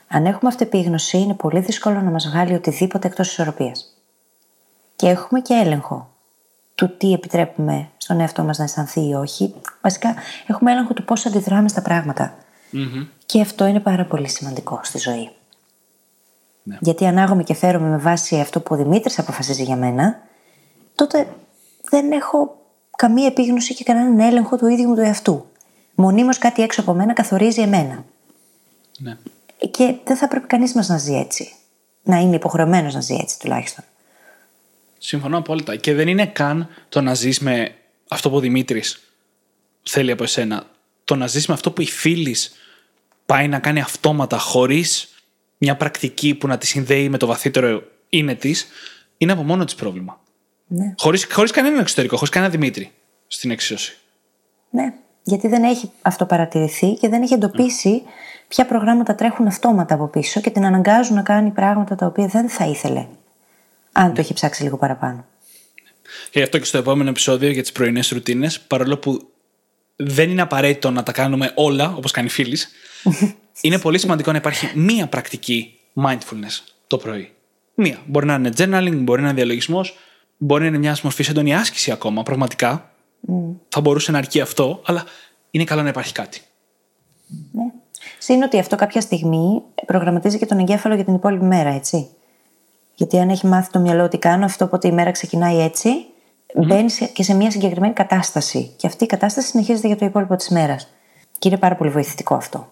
Αν 0.08 0.26
έχουμε 0.26 0.50
αυτεπίγνωση, 0.50 1.18
είναι 1.18 1.34
πολύ 1.34 1.60
δύσκολο 1.60 2.02
να 2.02 2.12
μας 2.12 2.28
βγάλει 2.28 2.54
οτιδήποτε 2.54 3.08
εκτός 3.08 3.28
ισορροπίας. 3.32 3.98
Και 4.96 5.08
έχουμε 5.08 5.40
και 5.40 5.54
έλεγχο 5.54 6.10
του 6.76 6.98
τι 6.98 7.14
επιτρέπουμε 7.14 7.90
στον 7.98 8.20
εαυτό 8.20 8.44
μας 8.44 8.58
να 8.58 8.64
αισθανθεί 8.64 9.08
ή 9.08 9.14
όχι. 9.14 9.54
Βασικά, 9.82 10.16
έχουμε 10.48 10.72
έλεγχο 10.72 10.94
του 10.94 11.04
πώς 11.04 11.26
αντιδράμε 11.26 11.70
στα 11.70 11.82
πραγματα 11.82 12.38
Και 13.26 13.42
αυτό 13.42 13.66
είναι 13.66 13.80
πάρα 13.80 14.06
πολύ 14.06 14.28
σημαντικό 14.28 14.80
στη 14.84 14.98
ζωή. 14.98 15.30
Ναι. 16.64 16.78
Γιατί 16.82 17.06
αν 17.06 17.18
άγομαι 17.18 17.44
και 17.44 17.54
φέρομαι 17.54 17.90
με 17.90 17.98
βάση 17.98 18.40
αυτό 18.40 18.60
που 18.60 18.76
ο 18.76 18.78
Δημήτρης 18.78 19.20
αποφασίζει 19.20 19.64
για 19.64 19.76
μένα, 19.76 20.20
τότε 21.00 21.28
δεν 21.90 22.12
έχω 22.12 22.66
καμία 22.98 23.26
επίγνωση 23.26 23.74
και 23.74 23.84
κανέναν 23.84 24.20
έλεγχο 24.20 24.58
του 24.58 24.68
ίδιου 24.68 24.88
μου 24.88 24.96
του 24.96 25.02
εαυτού. 25.02 25.46
Μονίμως 25.96 26.38
κάτι 26.38 26.62
έξω 26.62 26.82
από 26.82 26.94
μένα 26.94 27.14
καθορίζει 27.14 27.62
εμένα. 27.62 28.06
Ναι. 28.98 29.18
Και 29.72 29.96
δεν 30.04 30.18
θα 30.18 30.28
πρέπει 30.28 30.48
κανείς 30.48 30.74
μας 30.74 30.88
να 30.88 30.98
ζει 30.98 31.16
έτσι. 31.16 31.54
Να 32.04 32.18
είναι 32.18 32.36
υποχρεωμένος 32.36 32.94
να 32.94 33.02
ζει 33.02 33.16
έτσι 33.16 33.40
τουλάχιστον. 33.40 33.84
Συμφωνώ 34.98 35.38
απόλυτα. 35.38 35.76
Και 35.76 35.94
δεν 35.94 36.08
είναι 36.08 36.26
καν 36.26 36.68
το 36.90 37.02
να 37.02 37.14
ζεις 37.14 37.40
με 37.40 37.76
αυτό 38.10 38.30
που 38.30 38.36
ο 38.36 38.40
Δημήτρης 38.40 39.00
θέλει 39.84 40.12
από 40.12 40.24
εσένα. 40.24 40.64
Το 41.04 41.16
να 41.16 41.28
ζεις 41.28 41.48
με 41.48 41.54
αυτό 41.54 41.72
που 41.72 41.82
η 41.82 41.88
φίλη 41.88 42.36
πάει 43.26 43.48
να 43.48 43.60
κάνει 43.60 43.80
αυτόματα 43.80 44.38
χωρίς 44.38 45.16
μια 45.58 45.76
πρακτική 45.76 46.36
που 46.36 46.48
να 46.48 46.58
τη 46.58 46.68
συνδέει 46.68 47.10
με 47.10 47.18
το 47.18 47.26
βαθύτερο 47.26 47.84
είναι 48.10 48.36
της, 48.36 48.68
είναι 49.18 49.32
από 49.32 49.44
μόνο 49.44 49.66
της 49.66 49.76
πρόβλημα. 49.76 50.20
Ναι. 50.72 50.94
Χωρίς 50.98 51.28
χωρίς 51.32 51.52
κανέναν 51.52 51.80
εξωτερικό, 51.80 52.16
χωρίς 52.16 52.34
κανένα 52.34 52.52
Δημήτρη 52.52 52.92
στην 53.28 53.52
εξίσωση. 53.52 53.98
Ναι. 54.70 54.94
Γιατί 55.24 55.48
δεν 55.48 55.64
έχει 55.64 55.92
αυτό 56.02 56.26
παρατηρηθεί 56.26 56.94
και 56.94 57.10
δεν 57.10 57.22
έχει 57.22 57.34
εντοπίσει 57.34 58.04
ποια 58.48 58.66
προγράμματα 58.66 59.16
τρέχουν 59.16 59.48
αυτόματα 59.48 59.94
από 59.94 60.08
πίσω 60.08 60.42
και 60.42 60.50
την 60.50 60.66
αναγκάζουν 60.66 61.16
να 61.16 61.22
κάνει 61.22 61.50
πράγματα 61.50 61.96
τα 61.96 62.06
οποία 62.06 62.28
δεν 62.28 62.50
θα 62.50 62.66
ήθελε. 62.66 63.08
Αν 63.92 64.14
το 64.14 64.22
έχει 64.22 64.34
ψάξει 64.34 64.64
λίγο 64.64 64.78
παραπάνω. 64.78 65.26
Και 66.30 66.40
γι' 66.40 66.42
αυτό 66.42 66.58
και 66.58 66.66
στο 66.66 66.78
επόμενο 66.78 67.10
επεισόδιο 67.10 67.50
για 67.50 67.62
τις 67.62 67.72
πρωινές 67.72 68.10
ρουτίνες, 68.10 68.60
παρόλο 68.60 68.98
που 68.98 69.30
δεν 69.96 70.30
είναι 70.30 70.42
απαραίτητο 70.42 70.92
να 70.92 71.04
τα 71.04 71.12
κάνουμε 71.12 71.52
όλα 71.56 71.94
όπως 71.96 72.12
κάνει 72.12 72.28
η 72.28 72.32
φίλης, 72.32 72.70
είναι 73.62 73.80
πολύ 73.80 73.98
σημαντικό 73.98 74.32
να 74.32 74.38
υπάρχει 74.38 74.72
μία 74.76 75.08
πρακτική 75.08 75.80
mindfulness 76.04 76.64
το 76.88 76.98
πρωί. 76.98 77.32
Μία. 77.74 77.98
Μπορεί 78.06 78.26
να 78.26 78.34
είναι 78.34 78.52
journaling, 78.58 78.96
μπορεί 78.96 79.22
να 79.22 79.28
είναι 79.28 79.36
διαλογισμός, 79.36 79.98
μπορεί 80.40 80.62
να 80.62 80.68
είναι 80.68 80.78
μια 80.78 80.98
μορφή 81.04 81.26
έντονη 81.30 81.56
άσκηση 81.56 81.92
ακόμα, 81.92 82.24
πραγματικά. 82.24 82.92
Θα 83.70 83.82
μπορούσε 83.82 84.12
να 84.12 84.18
αρκεί 84.18 84.42
αυτό, 84.42 84.82
αλλά 84.86 85.04
είναι 85.52 85.64
καλό 85.64 85.82
να 85.82 85.90
υπάρχει 85.90 86.14
κάτι. 86.14 86.42
Ναι. 87.52 87.64
Συν 88.18 88.44
ότι 88.44 88.60
αυτό 88.60 88.76
κάποια 88.76 89.02
στιγμή 89.02 89.62
προγραμματίζει 89.86 90.38
και 90.38 90.46
τον 90.46 90.60
εγκέφαλο 90.60 90.96
για 90.96 91.04
την 91.04 91.14
υπόλοιπη 91.14 91.46
μέρα, 91.46 91.70
έτσι. 91.70 92.08
Γιατί 92.96 93.20
αν 93.20 93.30
έχει 93.30 93.48
μάθει 93.48 93.72
το 93.72 93.80
μυαλό 93.80 94.04
ότι 94.04 94.18
κάνω 94.18 94.46
αυτό, 94.46 94.66
οπότε 94.66 94.88
η 94.88 94.92
μέρα 94.92 95.12
ξεκινάει 95.12 95.60
έτσι, 95.60 95.90
mm. 95.90 96.66
μπαίνει 96.66 96.92
και 97.14 97.24
σε 97.24 97.34
μια 97.34 97.52
συγκεκριμένη 97.52 97.94
κατάσταση. 97.94 98.74
Και 98.78 98.88
αυτή 98.88 99.04
η 99.04 99.08
κατάσταση 99.08 99.48
συνεχίζεται 99.48 99.88
για 99.88 99.96
το 99.96 100.06
υπόλοιπο 100.06 100.36
της 100.36 100.50
μέρας. 100.50 100.88
Και 101.40 101.48
είναι 101.48 101.58
πάρα 101.58 101.76
πολύ 101.76 101.90
βοηθητικό 101.90 102.36
αυτό. 102.36 102.72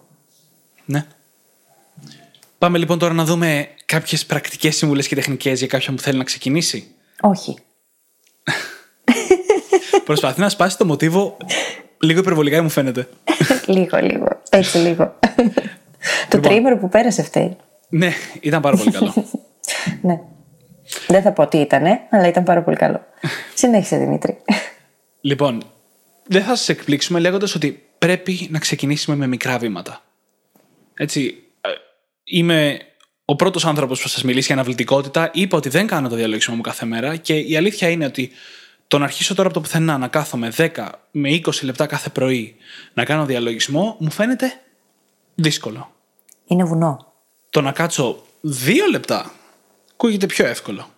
Ναι. 0.84 1.06
Πάμε 2.58 2.78
λοιπόν 2.78 2.98
τώρα 2.98 3.14
να 3.14 3.24
δούμε 3.24 3.68
κάποιες 3.86 4.26
πρακτικές 4.26 4.76
συμβουλές 4.76 5.08
και 5.08 5.14
τεχνικές 5.14 5.58
για 5.58 5.68
κάποιον 5.68 5.96
που 5.96 6.02
θέλει 6.02 6.18
να 6.18 6.24
ξεκινήσει. 6.24 6.94
Όχι. 7.22 7.58
Προσπαθεί 10.04 10.40
να 10.40 10.48
σπάσει 10.48 10.78
το 10.78 10.84
μοτίβο 10.84 11.36
λίγο 12.00 12.20
υπερβολικά, 12.20 12.62
μου 12.62 12.68
φαίνεται. 12.68 13.08
λίγο, 13.66 13.98
λίγο. 13.98 14.28
Έτσι 14.50 14.78
λίγο. 14.78 15.18
το 16.28 16.36
λοιπόν. 16.36 16.50
τρίμερο 16.50 16.78
που 16.78 16.88
πέρασε 16.88 17.20
αυτή. 17.20 17.56
Ναι, 17.88 18.12
ήταν 18.40 18.60
πάρα 18.60 18.76
πολύ 18.76 18.90
καλό. 18.90 19.14
ναι. 20.02 20.20
Δεν 21.06 21.22
θα 21.22 21.32
πω 21.32 21.46
τι 21.46 21.58
ήταν, 21.58 21.84
αλλά 22.10 22.26
ήταν 22.26 22.44
πάρα 22.44 22.62
πολύ 22.62 22.76
καλό. 22.76 23.00
Συνέχισε, 23.54 23.96
Δημήτρη. 23.96 24.38
Λοιπόν, 25.20 25.62
δεν 26.26 26.42
θα 26.42 26.56
σας 26.56 26.68
εκπλήξουμε 26.68 27.18
λέγοντας 27.18 27.54
ότι 27.54 27.82
πρέπει 27.98 28.48
να 28.50 28.58
ξεκινήσουμε 28.58 29.16
με 29.16 29.26
μικρά 29.26 29.58
βήματα. 29.58 30.02
Έτσι, 30.94 31.42
ε, 31.60 31.68
είμαι 32.24 32.78
ο 33.30 33.36
πρώτος 33.36 33.64
άνθρωπος 33.66 34.02
που 34.02 34.08
σας 34.08 34.22
μιλήσει 34.22 34.46
για 34.46 34.54
αναβλητικότητα. 34.54 35.30
Είπα 35.32 35.56
ότι 35.56 35.68
δεν 35.68 35.86
κάνω 35.86 36.08
το 36.08 36.16
διαλογισμό 36.16 36.54
μου 36.54 36.60
κάθε 36.60 36.86
μέρα 36.86 37.16
και 37.16 37.38
η 37.38 37.56
αλήθεια 37.56 37.88
είναι 37.88 38.04
ότι 38.04 38.30
το 38.88 38.98
να 38.98 39.04
αρχίσω 39.04 39.34
τώρα 39.34 39.48
από 39.48 39.56
το 39.56 39.62
πουθενά 39.64 39.98
να 39.98 40.08
κάθομαι 40.08 40.52
10 40.56 40.68
με 41.10 41.28
20 41.44 41.62
λεπτά 41.62 41.86
κάθε 41.86 42.08
πρωί 42.08 42.56
να 42.94 43.04
κάνω 43.04 43.24
διαλογισμό 43.24 43.96
μου 43.98 44.10
φαίνεται 44.10 44.60
δύσκολο. 45.34 45.90
Είναι 46.46 46.64
βουνό. 46.64 47.12
Το 47.50 47.60
να 47.60 47.72
κάτσω 47.72 48.22
2 48.44 48.72
λεπτά 48.90 49.32
ακούγεται 49.92 50.26
πιο 50.26 50.46
εύκολο 50.46 50.88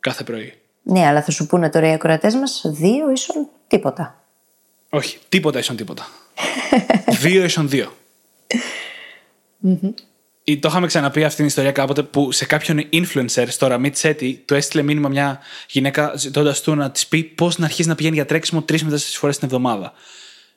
κάθε 0.00 0.24
πρωί. 0.24 0.54
Ναι, 0.82 1.06
αλλά 1.06 1.22
θα 1.22 1.30
σου 1.30 1.46
πούνε 1.46 1.70
τώρα 1.70 1.88
οι 1.88 1.92
ακροατές 1.92 2.34
μας 2.34 2.62
δύο 2.64 3.10
ίσον 3.10 3.48
τίποτα. 3.66 4.24
Όχι, 4.90 5.18
τίποτα 5.28 5.58
ίσον 5.58 5.76
τίποτα. 5.76 6.06
δύο 7.22 7.44
ίσον 7.44 7.68
δύο. 7.68 7.92
Το 10.54 10.68
είχαμε 10.68 10.86
ξαναπεί 10.86 11.24
αυτή 11.24 11.36
την 11.36 11.46
ιστορία 11.46 11.72
κάποτε 11.72 12.02
που 12.02 12.32
σε 12.32 12.46
κάποιον 12.46 12.88
influencer 12.92 13.44
στο 13.48 13.68
Ramit 13.70 13.92
Seti 13.92 14.34
του 14.44 14.54
έστειλε 14.54 14.82
μήνυμα 14.82 15.08
μια 15.08 15.40
γυναίκα 15.70 16.16
ζητώντας 16.16 16.60
του 16.60 16.74
να 16.74 16.90
της 16.90 17.06
πει 17.06 17.22
πώς 17.22 17.58
να 17.58 17.64
αρχίσει 17.64 17.88
να 17.88 17.94
πηγαίνει 17.94 18.14
για 18.14 18.26
τρέξιμο 18.26 18.62
τρεις 18.62 18.84
με 18.84 18.90
τέσσερις 18.90 19.16
φορές 19.16 19.38
την 19.38 19.46
εβδομάδα. 19.46 19.92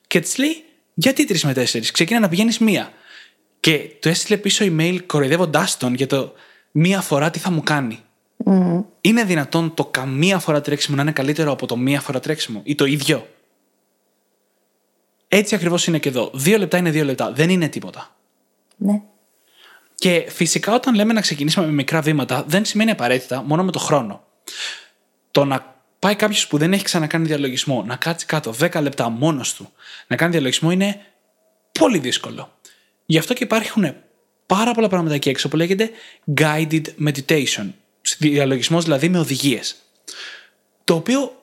Και 0.06 0.20
της 0.20 0.38
λέει, 0.38 0.64
Γιατί 0.94 1.24
τρεις 1.24 1.44
με 1.44 1.52
τέσσερις, 1.52 1.90
ξεκίνα 1.90 2.20
να 2.20 2.28
πηγαίνεις 2.28 2.58
μία. 2.58 2.92
Και 3.60 3.78
του 4.00 4.08
έστειλε 4.08 4.36
πίσω 4.38 4.64
email 4.68 4.98
κοροϊδεύοντάς 5.06 5.76
τον 5.76 5.94
για 5.94 6.06
το 6.06 6.32
μία 6.70 7.00
φορά 7.00 7.30
τι 7.30 7.38
θα 7.38 7.50
μου 7.50 7.62
κάνει. 7.62 7.98
Mm. 8.44 8.84
Είναι 9.00 9.24
δυνατόν 9.24 9.74
το 9.74 9.84
καμία 9.84 10.38
φορά 10.38 10.60
τρέξιμο 10.60 10.96
να 10.96 11.02
είναι 11.02 11.12
καλύτερο 11.12 11.52
από 11.52 11.66
το 11.66 11.76
μία 11.76 12.00
φορά 12.00 12.20
τρέξιμο 12.20 12.60
ή 12.64 12.74
το 12.74 12.84
ίδιο; 12.84 13.26
Έτσι 15.28 15.54
ακριβώς 15.54 15.86
είναι 15.86 15.98
και 15.98 16.08
εδώ. 16.08 16.30
Δύο 16.34 16.58
λεπτά 16.58 16.78
είναι 16.78 16.90
δύο 16.90 17.04
λεπτά. 17.04 17.32
Δεν 17.32 17.50
είναι 17.50 17.68
τίποτα. 17.68 18.16
Ναι. 18.76 19.02
Και 20.00 20.26
φυσικά 20.28 20.74
όταν 20.74 20.94
λέμε 20.94 21.12
να 21.12 21.20
ξεκινήσουμε 21.20 21.66
με 21.66 21.72
μικρά 21.72 22.00
βήματα, 22.00 22.44
δεν 22.46 22.64
σημαίνει 22.64 22.90
απαραίτητα 22.90 23.42
μόνο 23.42 23.64
με 23.64 23.72
το 23.72 23.78
χρόνο. 23.78 24.24
Το 25.30 25.44
να 25.44 25.76
πάει 25.98 26.14
κάποιος 26.14 26.46
που 26.46 26.58
δεν 26.58 26.72
έχει 26.72 26.84
ξανακάνει 26.84 27.26
διαλογισμό, 27.26 27.82
να 27.86 27.96
κάτσει 27.96 28.26
κάτω 28.26 28.54
10 28.60 28.80
λεπτά 28.82 29.08
μόνος 29.08 29.54
του, 29.54 29.72
να 30.06 30.16
κάνει 30.16 30.32
διαλογισμό 30.32 30.70
είναι 30.70 31.00
πολύ 31.78 31.98
δύσκολο. 31.98 32.58
Γι' 33.06 33.18
αυτό 33.18 33.34
και 33.34 33.44
υπάρχουν 33.44 33.94
πάρα 34.46 34.72
πολλά 34.72 34.88
πράγματα 34.88 35.14
εκεί 35.14 35.28
έξω 35.28 35.48
που 35.48 35.56
λέγεται 35.56 35.90
guided 36.36 36.84
meditation. 37.06 37.70
Διαλογισμός 38.18 38.84
δηλαδή 38.84 39.08
με 39.08 39.18
οδηγίες. 39.18 39.76
Το 40.84 40.94
οποίο 40.94 41.42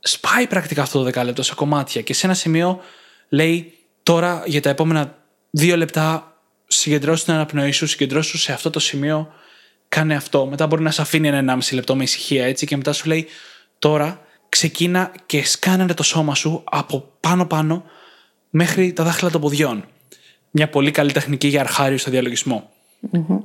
σπάει 0.00 0.46
πρακτικά 0.46 0.82
αυτό 0.82 1.02
το 1.02 1.20
10 1.20 1.24
λεπτό 1.24 1.42
σε 1.42 1.54
κομμάτια 1.54 2.02
και 2.02 2.14
σε 2.14 2.26
ένα 2.26 2.34
σημείο 2.34 2.80
λέει 3.28 3.78
τώρα 4.02 4.42
για 4.46 4.60
τα 4.60 4.70
επόμενα 4.70 5.18
δύο 5.50 5.76
λεπτά 5.76 6.29
συγκεντρώσει 6.72 7.24
την 7.24 7.32
αναπνοή 7.32 7.70
σου, 7.70 7.86
συγκεντρώσει 7.86 8.38
σε 8.38 8.52
αυτό 8.52 8.70
το 8.70 8.78
σημείο, 8.78 9.32
κάνε 9.88 10.14
αυτό. 10.14 10.46
Μετά 10.46 10.66
μπορεί 10.66 10.82
να 10.82 10.90
σε 10.90 11.02
αφήνει 11.02 11.28
ένα 11.28 11.58
1,5 11.58 11.74
λεπτό 11.74 11.96
με 11.96 12.02
ησυχία 12.02 12.44
έτσι 12.44 12.66
και 12.66 12.76
μετά 12.76 12.92
σου 12.92 13.08
λέει 13.08 13.26
τώρα 13.78 14.20
ξεκίνα 14.48 15.12
και 15.26 15.44
σκάναρε 15.44 15.94
το 15.94 16.02
σώμα 16.02 16.34
σου 16.34 16.62
από 16.64 17.12
πάνω-πάνω 17.20 17.84
μέχρι 18.50 18.92
τα 18.92 19.04
δάχτυλα 19.04 19.30
των 19.30 19.40
ποδιών. 19.40 19.84
Μια 20.50 20.68
πολύ 20.68 20.90
καλή 20.90 21.12
τεχνική 21.12 21.48
για 21.48 21.60
αρχάριο 21.60 21.98
στο 21.98 22.10
διαλογισμο 22.10 22.70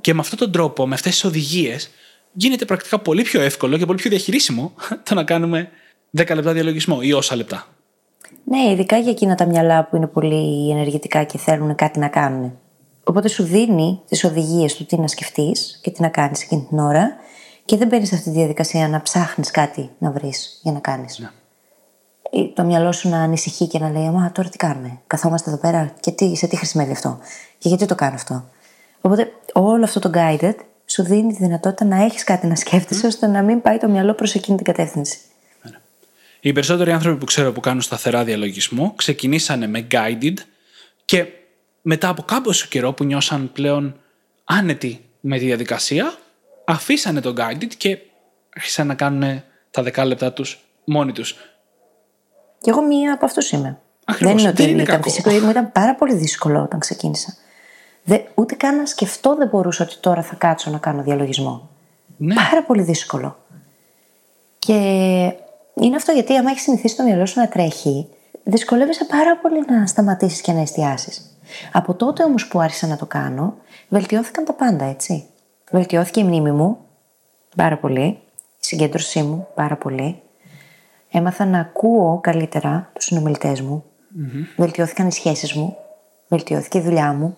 Και 0.01 0.13
με 0.13 0.19
αυτόν 0.19 0.37
τον 0.37 0.51
τρόπο, 0.51 0.87
με 0.87 0.93
αυτές 0.93 1.11
τις 1.11 1.23
οδηγίες, 1.23 1.89
γίνεται 2.33 2.65
πρακτικά 2.65 2.99
πολύ 2.99 3.21
πιο 3.21 3.41
εύκολο 3.41 3.77
και 3.77 3.85
πολύ 3.85 3.97
πιο 3.97 4.09
διαχειρίσιμο 4.09 4.73
το 5.09 5.15
να 5.15 5.23
κάνουμε 5.23 5.69
10 6.17 6.35
λεπτά 6.35 6.53
διαλογισμό 6.53 6.99
ή 7.01 7.13
όσα 7.13 7.35
λεπτά. 7.35 7.67
Ναι, 8.43 8.71
ειδικά 8.71 8.97
για 8.97 9.11
εκείνα 9.11 9.35
τα 9.35 9.45
μυαλά 9.45 9.85
που 9.85 9.95
είναι 9.95 10.07
πολύ 10.07 10.71
ενεργητικά 10.71 11.23
και 11.23 11.37
θέλουν 11.37 11.75
κάτι 11.75 11.99
να 11.99 12.07
κάνουν. 12.07 12.59
Οπότε 13.07 13.27
σου 13.27 13.43
δίνει 13.43 14.01
τις 14.07 14.23
οδηγίες 14.23 14.75
του 14.75 14.85
τι 14.85 14.97
να 14.97 15.07
σκεφτείς 15.07 15.79
και 15.81 15.91
τι 15.91 16.01
να 16.01 16.07
κάνεις 16.07 16.41
εκείνη 16.41 16.65
την 16.69 16.79
ώρα 16.79 17.15
και 17.65 17.77
δεν 17.77 17.87
παίρνει 17.87 18.03
αυτή 18.03 18.23
τη 18.23 18.29
διαδικασία 18.29 18.87
να 18.87 19.01
ψάχνεις 19.01 19.51
κάτι 19.51 19.89
να 19.97 20.11
βρεις 20.11 20.59
για 20.63 20.71
να 20.71 20.79
κάνεις. 20.79 21.19
Ναι. 21.19 21.29
Το 22.53 22.63
μυαλό 22.63 22.91
σου 22.91 23.09
να 23.09 23.17
ανησυχεί 23.17 23.67
και 23.67 23.79
να 23.79 23.89
λέει: 23.89 24.09
Μα 24.09 24.31
τώρα 24.31 24.49
τι 24.49 24.57
κάνουμε. 24.57 24.99
Καθόμαστε 25.07 25.49
εδώ 25.49 25.59
πέρα 25.59 25.93
και 25.99 26.11
τι, 26.11 26.35
σε 26.35 26.47
τι 26.47 26.55
χρησιμεύει 26.55 26.91
αυτό. 26.91 27.19
Και 27.57 27.67
γιατί 27.67 27.85
το 27.85 27.95
κάνω 27.95 28.13
αυτό. 28.15 28.49
Οπότε 29.01 29.31
όλο 29.53 29.83
αυτό 29.83 29.99
το 29.99 30.09
guided 30.13 30.55
σου 30.85 31.03
δίνει 31.03 31.33
τη 31.33 31.43
δυνατότητα 31.43 31.85
να 31.85 32.03
έχεις 32.03 32.23
κάτι 32.23 32.47
να 32.47 32.55
σκέφτεσαι 32.55 33.07
ώστε 33.07 33.27
να 33.27 33.41
μην 33.41 33.61
πάει 33.61 33.77
το 33.77 33.87
μυαλό 33.87 34.13
προς 34.13 34.35
εκείνη 34.35 34.57
την 34.57 34.65
κατεύθυνση. 34.65 35.17
Ναι. 35.61 35.71
Οι 36.39 36.53
περισσότεροι 36.53 36.91
άνθρωποι 36.91 37.17
που 37.17 37.25
ξέρω 37.25 37.51
που 37.51 37.59
κάνουν 37.59 37.81
σταθερά 37.81 38.23
διαλογισμό 38.23 38.93
ξεκινήσανε 38.95 39.67
με 39.67 39.87
guided 39.91 40.33
και 41.05 41.25
μετά 41.87 42.09
από 42.09 42.21
κάποιο 42.21 42.51
καιρό 42.69 42.93
που 42.93 43.03
νιώσαν 43.03 43.51
πλέον 43.53 43.99
άνετοι 44.43 45.05
με 45.19 45.37
τη 45.37 45.45
διαδικασία, 45.45 46.13
αφήσανε 46.65 47.21
τον 47.21 47.35
guided 47.37 47.73
και 47.77 47.97
άρχισαν 48.55 48.87
να 48.87 48.93
κάνουν 48.93 49.43
τα 49.71 49.83
δεκάλεπτά 49.83 50.33
τους 50.33 50.65
μόνοι 50.83 51.11
τους. 51.11 51.35
Και 52.61 52.69
εγώ 52.69 52.81
μία 52.81 53.13
από 53.13 53.25
αυτούς 53.25 53.51
είμαι. 53.51 53.77
Ακριβώς. 54.05 54.33
Δεν 54.33 54.41
είναι 54.41 54.49
ότι 54.49 54.61
δεν 54.61 54.71
είναι 54.71 54.81
ήταν 54.81 54.95
κακό. 54.95 55.09
φυσικό, 55.09 55.29
μου 55.31 55.49
ήταν 55.49 55.71
πάρα 55.71 55.95
πολύ 55.95 56.13
δύσκολο 56.13 56.61
όταν 56.61 56.79
ξεκίνησα. 56.79 57.33
Δε, 58.03 58.19
ούτε 58.35 58.55
καν 58.55 58.75
να 58.75 58.85
σκεφτώ 58.85 59.35
δεν 59.35 59.47
μπορούσα 59.47 59.83
ότι 59.83 59.97
τώρα 59.99 60.21
θα 60.21 60.35
κάτσω 60.35 60.71
να 60.71 60.77
κάνω 60.77 61.03
διαλογισμό. 61.03 61.69
Ναι. 62.17 62.35
Πάρα 62.35 62.63
πολύ 62.63 62.81
δύσκολο. 62.81 63.37
Και 64.59 64.73
είναι 65.73 65.95
αυτό 65.95 66.11
γιατί 66.11 66.35
άμα 66.35 66.49
έχεις 66.49 66.63
συνηθίσει 66.63 66.95
το 66.95 67.03
μυαλό 67.03 67.25
σου 67.25 67.39
να 67.39 67.47
τρέχει, 67.47 68.07
δυσκολεύεσαι 68.43 69.05
πάρα 69.05 69.37
πολύ 69.37 69.65
να 69.67 69.85
σταματήσεις 69.85 70.41
και 70.41 70.51
να 70.51 70.61
εστιάσεις. 70.61 71.34
Από 71.71 71.93
τότε 71.93 72.23
όμως 72.23 72.47
που 72.47 72.59
άρχισα 72.59 72.87
να 72.87 72.97
το 72.97 73.05
κάνω, 73.05 73.55
βελτιώθηκαν 73.89 74.45
τα 74.45 74.53
πάντα, 74.53 74.85
έτσι. 74.85 75.25
Βελτιώθηκε 75.71 76.19
η 76.19 76.23
μνήμη 76.23 76.51
μου 76.51 76.77
πάρα 77.55 77.77
πολύ, 77.77 78.01
η 78.01 78.19
συγκέντρωσή 78.59 79.21
μου 79.21 79.47
πάρα 79.55 79.75
πολύ. 79.75 80.21
Έμαθα 81.11 81.45
να 81.45 81.59
ακούω 81.59 82.19
καλύτερα 82.23 82.89
τους 82.93 83.05
συνομιλητές 83.05 83.61
μου. 83.61 83.83
Βελτιώθηκαν 84.55 85.07
οι 85.07 85.11
σχέσεις 85.11 85.53
μου. 85.53 85.77
Βελτιώθηκε 86.27 86.77
η 86.77 86.81
δουλειά 86.81 87.13
μου. 87.13 87.37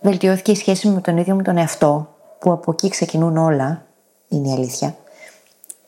Βελτιώθηκε 0.00 0.50
η 0.50 0.54
σχέση 0.54 0.88
μου 0.88 0.94
με 0.94 1.00
τον 1.00 1.16
ίδιο 1.16 1.34
μου 1.34 1.42
τον 1.42 1.56
εαυτό, 1.56 2.14
που 2.38 2.52
από 2.52 2.70
εκεί 2.70 2.88
ξεκινούν 2.88 3.36
όλα, 3.36 3.86
είναι 4.28 4.48
η 4.48 4.52
αλήθεια. 4.52 4.96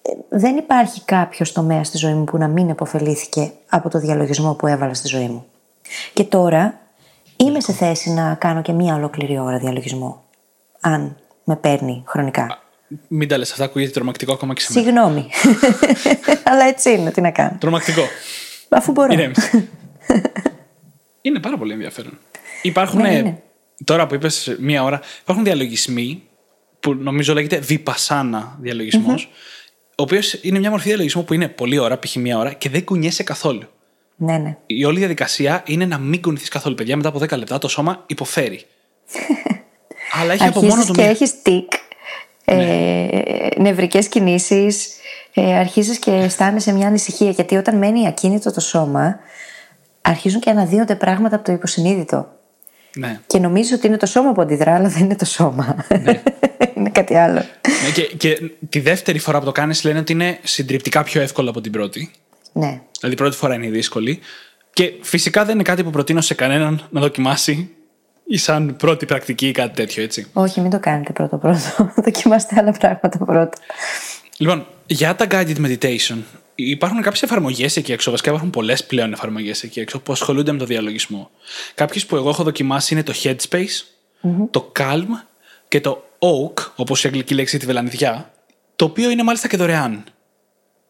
Ε, 0.02 0.10
Δεν 0.28 0.56
υπάρχει 0.56 1.04
κάποιος 1.04 1.52
τομέα 1.52 1.84
στη 1.84 1.96
ζωή 1.96 2.14
μου 2.14 2.24
που 2.24 2.38
να 2.38 2.48
μην 2.48 2.68
επωφελήθηκε 2.68 3.52
από 3.68 3.88
το 3.88 3.98
διαλογισμό 3.98 4.54
που 4.54 4.66
έβαλα 4.66 4.94
στη 4.94 5.08
ζωή 5.08 5.28
μου. 5.28 5.44
Και 6.14 6.24
τώρα 6.24 6.80
είμαι 7.38 7.60
σε 7.60 7.72
θέση 7.72 8.10
να 8.10 8.34
κάνω 8.34 8.62
και 8.62 8.72
μία 8.72 8.94
ολόκληρη 8.94 9.38
ώρα 9.38 9.58
διαλογισμό. 9.58 10.24
Αν 10.80 11.16
με 11.44 11.56
παίρνει 11.56 12.02
χρονικά. 12.06 12.62
Μην 13.08 13.28
τα 13.28 13.38
λες 13.38 13.50
αυτά, 13.50 13.64
ακούγεται 13.64 13.90
τρομακτικό 13.90 14.32
ακόμα 14.32 14.54
και 14.54 14.60
σε 14.60 14.72
μένα. 14.72 14.86
Συγγνώμη. 14.86 15.30
Αλλά 16.50 16.64
έτσι 16.64 16.90
είναι, 16.92 17.10
τι 17.10 17.20
να 17.20 17.30
κάνω. 17.30 17.56
Τρομακτικό. 17.60 18.02
Αφού 18.68 18.92
μπορώ. 18.92 19.12
Ηρέμησε. 19.12 19.68
είναι 21.22 21.40
πάρα 21.40 21.58
πολύ 21.58 21.72
ενδιαφέρον. 21.72 22.18
Υπάρχουν, 22.62 23.00
Ναι, 23.00 23.14
είναι. 23.14 23.42
τώρα 23.84 24.06
που 24.06 24.14
είπες 24.14 24.56
μία 24.58 24.82
ώρα, 24.82 25.00
υπάρχουν 25.20 25.44
διαλογισμοί 25.44 26.22
που 26.80 26.94
νομίζω 26.94 27.34
λέγεται 27.34 27.62
vipassana 27.68 28.42
διαλογισμο 28.60 29.14
ο 29.98 30.02
οποίος 30.02 30.32
είναι 30.42 30.58
μια 30.58 30.70
μορφή 30.70 30.88
διαλογισμού 30.88 31.24
που 31.24 31.34
είναι 31.34 31.48
πολλή 31.48 31.78
ώρα, 31.78 31.98
π.χ. 31.98 32.14
μία 32.14 32.38
ώρα, 32.38 32.52
και 32.52 32.68
δεν 32.68 32.84
κουνιέσαι 32.84 33.22
καθόλου. 33.22 33.62
Ναι, 34.20 34.38
ναι. 34.38 34.56
Η 34.66 34.84
όλη 34.84 34.98
διαδικασία 34.98 35.62
είναι 35.66 35.86
να 35.86 35.98
μην 35.98 36.22
κουνηθείς 36.22 36.48
καθόλου. 36.48 36.74
Παιδιά, 36.74 36.96
μετά 36.96 37.08
από 37.08 37.18
10 37.18 37.38
λεπτά 37.38 37.58
το 37.58 37.68
σώμα 37.68 38.04
υποφέρει. 38.06 38.64
Αλλά 40.20 40.32
έχει 40.32 40.44
από 40.44 40.60
μόνο 40.60 40.72
αρχίζεις 40.72 40.86
του 40.86 40.92
και 40.92 41.00
μία. 41.00 41.10
έχεις 41.10 41.42
τικ, 41.42 41.72
ε, 42.44 43.48
νευρικές 43.56 44.08
κινήσεις, 44.08 44.88
ε, 45.34 45.58
αρχίζεις 45.58 45.98
και 45.98 46.10
αισθάνεσαι 46.10 46.72
μια 46.72 46.86
ανησυχία 46.86 47.30
γιατί 47.30 47.56
όταν 47.56 47.76
μένει 47.78 48.06
ακίνητο 48.06 48.52
το 48.52 48.60
σώμα 48.60 49.18
αρχίζουν 50.02 50.40
και 50.40 50.50
αναδύονται 50.50 50.94
πράγματα 50.94 51.36
από 51.36 51.44
το 51.44 51.52
υποσυνείδητο. 51.52 52.28
Ναι. 52.96 53.20
Και 53.26 53.38
νομίζω 53.38 53.74
ότι 53.74 53.86
είναι 53.86 53.96
το 53.96 54.06
σώμα 54.06 54.32
που 54.32 54.40
αντιδρά, 54.40 54.74
αλλά 54.74 54.88
δεν 54.88 55.04
είναι 55.04 55.16
το 55.16 55.24
σώμα. 55.24 55.84
είναι 56.76 56.90
κάτι 56.90 57.16
άλλο. 57.16 57.44
Ναι, 57.84 57.90
και, 57.94 58.02
και 58.02 58.50
τη 58.68 58.80
δεύτερη 58.80 59.18
φορά 59.18 59.38
που 59.38 59.44
το 59.44 59.52
κάνεις 59.52 59.84
λένε 59.84 59.98
ότι 59.98 60.12
είναι 60.12 60.38
συντριπτικά 60.42 61.02
πιο 61.02 61.20
εύκολο 61.20 61.50
από 61.50 61.60
την 61.60 61.72
πρώτη. 61.72 62.10
Ναι. 62.52 62.80
Δηλαδή, 63.00 63.14
η 63.14 63.14
πρώτη 63.14 63.36
φορά 63.36 63.54
είναι 63.54 63.66
η 63.66 63.70
δύσκολη. 63.70 64.20
Και 64.72 64.92
φυσικά 65.00 65.44
δεν 65.44 65.54
είναι 65.54 65.62
κάτι 65.62 65.84
που 65.84 65.90
προτείνω 65.90 66.20
σε 66.20 66.34
κανέναν 66.34 66.86
να 66.90 67.00
δοκιμάσει 67.00 67.70
ή 68.26 68.36
σαν 68.36 68.76
πρώτη 68.76 69.06
πρακτική 69.06 69.48
ή 69.48 69.52
κάτι 69.52 69.74
τέτοιο, 69.74 70.02
έτσι. 70.02 70.26
Όχι, 70.32 70.60
μην 70.60 70.70
το 70.70 70.80
κάνετε 70.80 71.12
πρώτο-πρώτο. 71.12 71.58
Δοκιμάστε 72.04 72.54
άλλα 72.58 72.72
πράγματα 72.72 73.18
πρώτα. 73.24 73.58
Λοιπόν, 74.36 74.66
για 74.86 75.14
τα 75.14 75.26
guided 75.30 75.56
meditation, 75.56 76.16
υπάρχουν 76.54 77.02
κάποιες 77.02 77.22
εφαρμογές 77.22 77.76
εκεί 77.76 77.92
έξω. 77.92 78.10
Βασικά 78.10 78.30
υπάρχουν 78.30 78.50
πολλές 78.50 78.86
πλέον 78.86 79.12
εφαρμογές 79.12 79.62
εκεί 79.62 79.80
έξω 79.80 80.00
που 80.00 80.12
ασχολούνται 80.12 80.52
με 80.52 80.58
το 80.58 80.64
διαλογισμό. 80.64 81.30
Κάποιες 81.74 82.06
που 82.06 82.16
εγώ 82.16 82.28
έχω 82.28 82.42
δοκιμάσει 82.42 82.94
είναι 82.94 83.02
το 83.02 83.12
Headspace, 83.22 83.82
το 84.50 84.72
Calm 84.78 85.06
και 85.68 85.80
το 85.80 86.02
Oak, 86.18 86.72
όπως 86.76 87.04
η 87.04 87.06
αγγλική 87.06 87.34
λέξη 87.34 87.58
τη 87.58 87.66
βελανιδιά, 87.66 88.32
το 88.76 88.84
οποίο 88.84 89.10
είναι 89.10 89.22
μάλιστα 89.22 89.48
και 89.48 89.56
δωρεάν. 89.56 90.04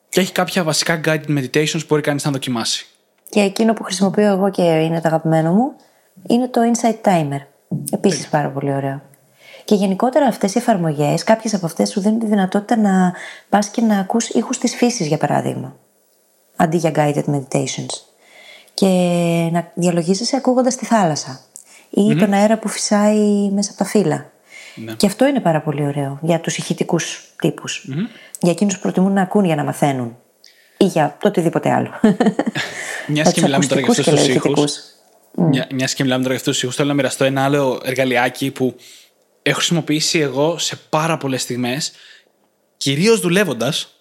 Και 0.08 0.20
έχει 0.20 0.32
κάποια 0.32 0.64
βασικά 0.64 1.00
guided 1.04 1.28
meditations 1.28 1.80
που 1.80 1.86
μπορεί 1.88 2.02
κανείς 2.02 2.24
να 2.24 2.30
δοκιμάσει. 2.30 2.86
Και 3.28 3.40
εκείνο 3.40 3.72
που 3.72 3.82
χρησιμοποιώ 3.82 4.26
εγώ 4.26 4.50
και 4.50 4.62
είναι 4.62 5.00
το 5.00 5.08
αγαπημένο 5.08 5.52
μου 5.52 5.72
είναι 6.28 6.48
το 6.48 6.60
Insight 6.72 7.08
Timer. 7.08 7.40
Επίσης 7.90 8.28
πάρα 8.28 8.48
πολύ 8.48 8.74
ωραίο. 8.74 9.02
Και 9.64 9.74
γενικότερα 9.74 10.26
αυτές 10.26 10.54
οι 10.54 10.58
εφαρμογές, 10.58 11.24
κάποιες 11.24 11.54
από 11.54 11.66
αυτές 11.66 11.90
σου 11.90 12.00
δίνουν 12.00 12.18
τη 12.18 12.26
δυνατότητα 12.26 12.76
να 12.76 13.12
πας 13.48 13.68
και 13.68 13.80
να 13.80 13.98
ακούς 13.98 14.28
ήχους 14.28 14.58
της 14.58 14.74
φύσης, 14.74 15.06
για 15.06 15.18
παράδειγμα. 15.18 15.76
Αντί 16.56 16.76
για 16.76 16.92
guided 16.94 17.24
meditations. 17.24 17.94
Και 18.74 18.86
να 19.52 19.72
διαλογίζεσαι 19.74 20.36
ακούγοντας 20.36 20.76
τη 20.76 20.86
θάλασσα. 20.86 21.40
Ή 21.90 22.16
τον 22.16 22.32
αέρα 22.32 22.58
που 22.58 22.68
φυσάει 22.68 23.50
μέσα 23.50 23.70
από 23.70 23.78
τα 23.78 23.84
φύλλα. 23.84 24.30
Ναι. 24.84 24.92
Και 24.92 25.06
αυτό 25.06 25.26
είναι 25.26 25.40
πάρα 25.40 25.60
πολύ 25.60 25.86
ωραίο 25.86 26.18
για 26.22 26.40
τους 26.40 26.56
ηχητικούς 26.56 27.20
τύπους. 27.40 27.84
Για 28.40 28.50
εκείνους 28.50 28.74
που 28.74 28.80
προτιμούν 28.80 29.12
να 29.12 29.22
ακούν 29.22 29.44
για 29.44 29.54
να 29.54 29.64
μαθαίνουν. 29.64 30.16
Ή 30.76 30.84
για 30.84 31.16
το 31.20 31.28
οτιδήποτε 31.28 31.70
άλλο. 31.70 31.90
Μιας 32.02 32.18
Για 33.06 33.22
και 33.22 33.30
τους 33.30 33.42
μιλάμε 33.42 33.66
τώρα 33.66 33.80
για 33.80 33.90
ακουστικούς 33.90 33.98
αυτούς 33.98 34.04
και 34.04 34.10
του 34.10 34.16
λέω 34.16 34.24
ήχους. 34.24 34.46
ηχητικούς. 34.46 34.96
Μια 35.50 35.66
μιας 35.72 35.94
και 35.94 36.02
μιλάμε 36.02 36.22
τώρα 36.22 36.34
για 36.34 36.42
αυτούς 36.42 36.54
τους 36.54 36.62
ήχους, 36.62 36.76
θέλω 36.76 36.88
να 36.88 36.94
μοιραστώ 36.94 37.24
ένα 37.24 37.44
άλλο 37.44 37.80
εργαλειάκι 37.84 38.50
που 38.50 38.76
έχω 39.42 39.56
χρησιμοποιήσει 39.56 40.18
εγώ 40.18 40.58
σε 40.58 40.76
πάρα 40.88 41.16
πολλές 41.16 41.42
στιγμές, 41.42 41.92
κυρίως 42.76 43.20
δουλεύοντας, 43.20 43.94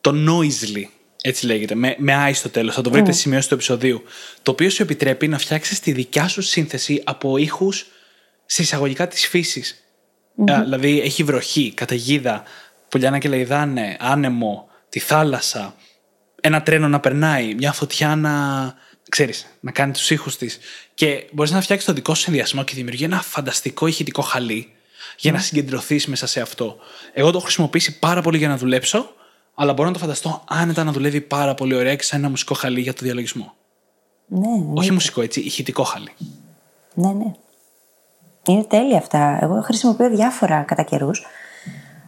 το 0.00 0.10
Noisely. 0.28 0.84
Έτσι 1.22 1.46
λέγεται, 1.46 1.74
με, 1.74 1.94
με 1.98 2.28
I 2.28 2.30
στο 2.34 2.48
τέλος. 2.48 2.74
Θα 2.74 2.82
το 2.82 2.90
βρείτε 2.90 3.12
στη 3.12 3.20
σημειώση 3.20 3.48
του 3.48 3.54
επεισοδίου. 3.54 4.02
Το 4.42 4.50
οποίο 4.50 4.70
σου 4.70 4.82
επιτρέπει 4.82 5.28
να 5.28 5.38
φτιάξεις 5.38 5.80
τη 5.80 5.92
δικιά 5.92 6.28
σου 6.28 6.42
σύνθεση 6.42 7.02
από 7.04 7.36
ήχους 7.36 7.86
σε 8.46 8.62
εισαγωγικά 8.62 9.08
της 9.08 9.26
φύσης. 9.26 9.83
Δηλαδή 10.34 11.00
έχει 11.00 11.22
βροχή, 11.22 11.72
καταιγίδα, 11.74 12.42
πουλιά 12.88 13.10
να 13.10 13.18
κελαϊδάνε, 13.18 13.96
άνεμο, 14.00 14.68
τη 14.88 14.98
θάλασσα, 14.98 15.74
ένα 16.40 16.62
τρένο 16.62 16.88
να 16.88 17.00
περνάει, 17.00 17.54
μια 17.54 17.72
φωτιά 17.72 18.16
να. 18.16 18.32
ξέρεις, 19.08 19.46
να 19.60 19.70
κάνει 19.70 19.92
τους 19.92 20.10
ήχους 20.10 20.36
της. 20.36 20.58
Και 20.94 21.26
μπορείς 21.32 21.50
να 21.50 21.60
φτιάξεις 21.60 21.86
το 21.86 21.92
δικό 21.92 22.14
σου 22.14 22.22
συνδυασμό 22.22 22.64
και 22.64 22.74
δημιουργεί 22.74 23.04
ένα 23.04 23.22
φανταστικό 23.22 23.86
ηχητικό 23.86 24.22
χαλί 24.22 24.72
για 25.18 25.32
να 25.32 25.38
συγκεντρωθείς 25.38 26.06
μέσα 26.06 26.26
σε 26.26 26.40
αυτό. 26.40 26.76
Εγώ 27.12 27.30
το 27.30 27.36
έχω 27.36 27.44
χρησιμοποιήσει 27.44 27.98
πάρα 27.98 28.22
πολύ 28.22 28.38
για 28.38 28.48
να 28.48 28.56
δουλέψω, 28.56 29.14
αλλά 29.54 29.72
μπορώ 29.72 29.88
να 29.88 29.94
το 29.94 30.00
φανταστώ 30.00 30.44
άνετα 30.48 30.84
να 30.84 30.92
δουλεύει 30.92 31.20
πάρα 31.20 31.54
πολύ 31.54 31.74
ωραία 31.74 31.94
και 31.94 32.02
σαν 32.02 32.18
ένα 32.18 32.28
μουσικό 32.28 32.54
χαλί 32.54 32.80
για 32.80 32.92
το 32.92 33.00
διαλογισμό. 33.02 33.54
ναι, 34.26 34.38
ναι. 34.38 34.72
Όχι 34.74 34.92
μουσικό, 34.92 35.22
έτσι, 35.22 35.40
ηχητικό 35.40 35.82
χαλί. 35.82 36.10
Ναι, 36.94 37.12
ναι. 37.12 37.32
Είναι 38.48 38.62
τέλεια 38.64 38.98
αυτά. 38.98 39.38
Εγώ 39.42 39.60
χρησιμοποιώ 39.60 40.08
διάφορα 40.10 40.62
κατά 40.62 40.82
καιρούς. 40.82 41.26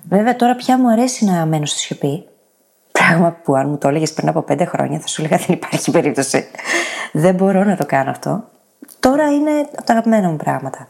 Βέβαια, 0.08 0.36
τώρα 0.36 0.54
πια 0.56 0.78
μου 0.78 0.90
αρέσει 0.90 1.24
να 1.24 1.46
μένω 1.46 1.66
στη 1.66 1.78
σιωπή. 1.78 2.24
Πράγμα 2.92 3.32
που 3.32 3.54
αν 3.54 3.68
μου 3.68 3.78
το 3.78 3.88
έλεγες 3.88 4.12
πριν 4.12 4.28
από 4.28 4.42
πέντε 4.42 4.64
χρόνια 4.64 4.98
θα 5.00 5.06
σου 5.06 5.20
έλεγα 5.24 5.36
δεν 5.46 5.56
υπάρχει 5.56 5.90
περίπτωση. 5.90 6.46
Δεν 7.12 7.34
μπορώ 7.34 7.64
να 7.64 7.76
το 7.76 7.86
κάνω 7.86 8.10
αυτό. 8.10 8.44
Τώρα 9.00 9.32
είναι 9.32 9.50
από 9.76 9.84
τα 9.84 9.92
αγαπημένα 9.92 10.28
μου 10.28 10.36
πράγματα. 10.36 10.88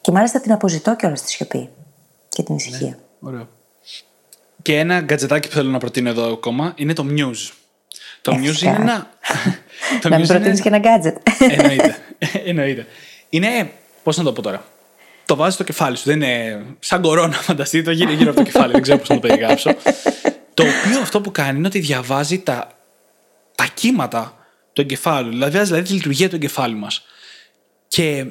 Και 0.00 0.10
μάλιστα 0.12 0.40
την 0.40 0.52
αποζητώ 0.52 0.96
κιόλας 0.96 1.18
στη 1.18 1.30
σιωπή 1.30 1.68
και 2.28 2.42
την 2.42 2.54
ησυχία. 2.54 2.98
Ωραίο. 3.20 3.48
Και 4.62 4.78
ένα 4.78 5.00
γκατζετάκι 5.00 5.48
που 5.48 5.54
θέλω 5.54 5.70
να 5.70 5.78
προτείνω 5.78 6.08
εδώ 6.08 6.32
ακόμα 6.32 6.72
είναι 6.76 6.92
το 6.92 7.06
Muse. 7.10 7.52
Το 8.22 8.30
Ε, 8.30 8.38
Muse 8.38 8.40
φυσικά. 8.46 8.70
είναι 8.70 8.80
ένα. 8.82 9.06
το 10.00 10.08
να 10.08 10.16
μην 10.16 10.24
Muse 10.24 10.28
προτείνεις 10.28 10.58
είναι- 10.64 10.78
και 10.80 10.88
ένα 10.88 10.98
gadget. 10.98 11.16
Εννοείται. 11.58 11.96
Εννοείται. 12.44 12.86
Είναι. 13.28 13.70
Πώς 14.04 14.16
να 14.16 14.22
το 14.24 14.32
πω 14.32 14.42
τώρα; 14.42 14.64
Το 15.26 15.36
βάζεις 15.36 15.54
στο 15.54 15.64
κεφάλι 15.64 15.96
σου. 15.96 16.02
Δεν 16.04 16.16
είναι 16.16 16.64
σαν 16.78 17.02
κορώνα, 17.02 17.36
φανταστείτε. 17.48 17.84
Το 17.84 17.90
γύρω, 17.90 18.12
γύρω 18.12 18.30
από 18.30 18.38
το 18.38 18.44
κεφάλι. 18.44 18.72
δεν 18.72 18.82
ξέρω 18.82 18.98
πώς 18.98 19.08
να 19.08 19.14
το 19.14 19.20
περιγράψω. 19.20 19.74
το 20.54 20.62
οποίο 20.62 21.00
αυτό 21.02 21.20
που 21.20 21.30
κάνει 21.32 21.58
είναι 21.58 21.66
ότι 21.66 21.78
διαβάζει 21.78 22.38
τα, 22.38 22.68
τα 23.54 23.66
κύματα 23.74 24.46
του 24.72 24.80
εγκεφάλου. 24.80 25.28
Δηλαδή, 25.28 25.50
διαβάζει 25.50 25.70
δηλαδή, 25.70 25.88
τη 25.88 25.94
λειτουργία 25.94 26.28
του 26.28 26.34
εγκεφάλου 26.34 26.78
μας. 26.78 27.04
Και 27.88 28.26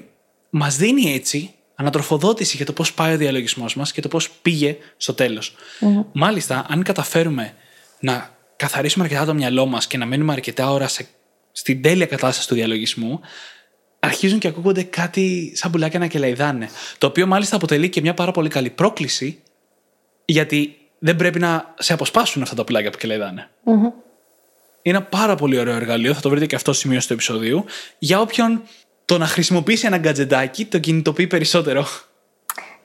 μας 0.50 0.78
δίνει 0.78 1.14
έτσι 1.14 1.54
ανατροφοδότηση 1.76 2.56
για 2.56 2.66
το 2.66 2.74
πώς 2.74 2.94
πάει 2.94 3.14
ο 3.14 3.18
διαλογισμός 3.18 3.76
μας 3.76 3.92
και 3.92 4.02
το 4.02 4.08
πώς 4.08 4.30
πήγε 4.30 4.78
στο 4.98 5.14
τελο 5.14 5.42
Μάλιστα, 6.12 6.66
αν 6.70 6.84
καταφέρουμε 6.84 7.54
να 8.00 8.30
καθαρίσουμε 8.56 9.04
αρκετά 9.04 9.26
το 9.26 9.34
μυαλό 9.34 9.66
μας 9.66 9.88
και 9.88 9.98
να 9.98 10.06
μένουμε 10.06 10.34
αρκετά 10.34 10.72
ώρα 10.72 10.88
σε, 10.88 11.08
στην 11.52 11.82
τέλεια 11.82 12.06
κατάσταση 12.06 12.48
του 12.48 12.54
διαλογισμού, 12.54 13.20
αρχίζουν 14.04 14.40
και 14.40 14.48
ακούγονται 14.48 14.84
κάτι 14.84 15.52
σαν 15.56 15.72
πουλάκια 15.72 16.00
να 16.00 16.08
κελαϊδάνε. 16.08 16.70
Το 16.98 17.08
οποίο 17.08 17.28
μάλιστα 17.28 17.56
αποτελεί 17.56 17.90
και 17.90 18.02
μια 18.02 18.14
πάρα 18.14 18.32
πολύ 18.32 18.50
καλή 18.50 18.70
πρόκληση, 18.70 19.40
γιατί 20.26 20.78
δεν 21.00 21.16
πρέπει 21.16 21.40
να 21.40 21.74
σε 21.80 21.94
αποσπάσουν 21.94 22.42
αυτά 22.42 22.56
τα 22.56 22.64
πουλάκια 22.64 22.90
που 22.90 22.98
κελαϊδάνε. 22.98 23.50
Είναι 24.82 24.98
ένα 24.98 25.02
πάρα 25.02 25.36
πολύ 25.36 25.60
ωραίο 25.60 25.76
εργαλείο, 25.76 26.14
θα 26.14 26.22
το 26.22 26.30
βρείτε 26.30 26.46
και 26.46 26.56
αυτό 26.56 26.74
στο 26.74 26.82
σημείο 26.82 27.00
του 27.08 27.14
επεισοδίου, 27.14 27.66
για 28.00 28.22
όποιον 28.22 28.62
το 29.06 29.18
να 29.18 29.26
χρησιμοποιήσει 29.26 29.86
ένα 29.86 29.98
γκατζεντάκι 29.98 30.66
το 30.66 30.80
κινητοποιεί 30.80 31.28
περισσότερο. 31.28 31.86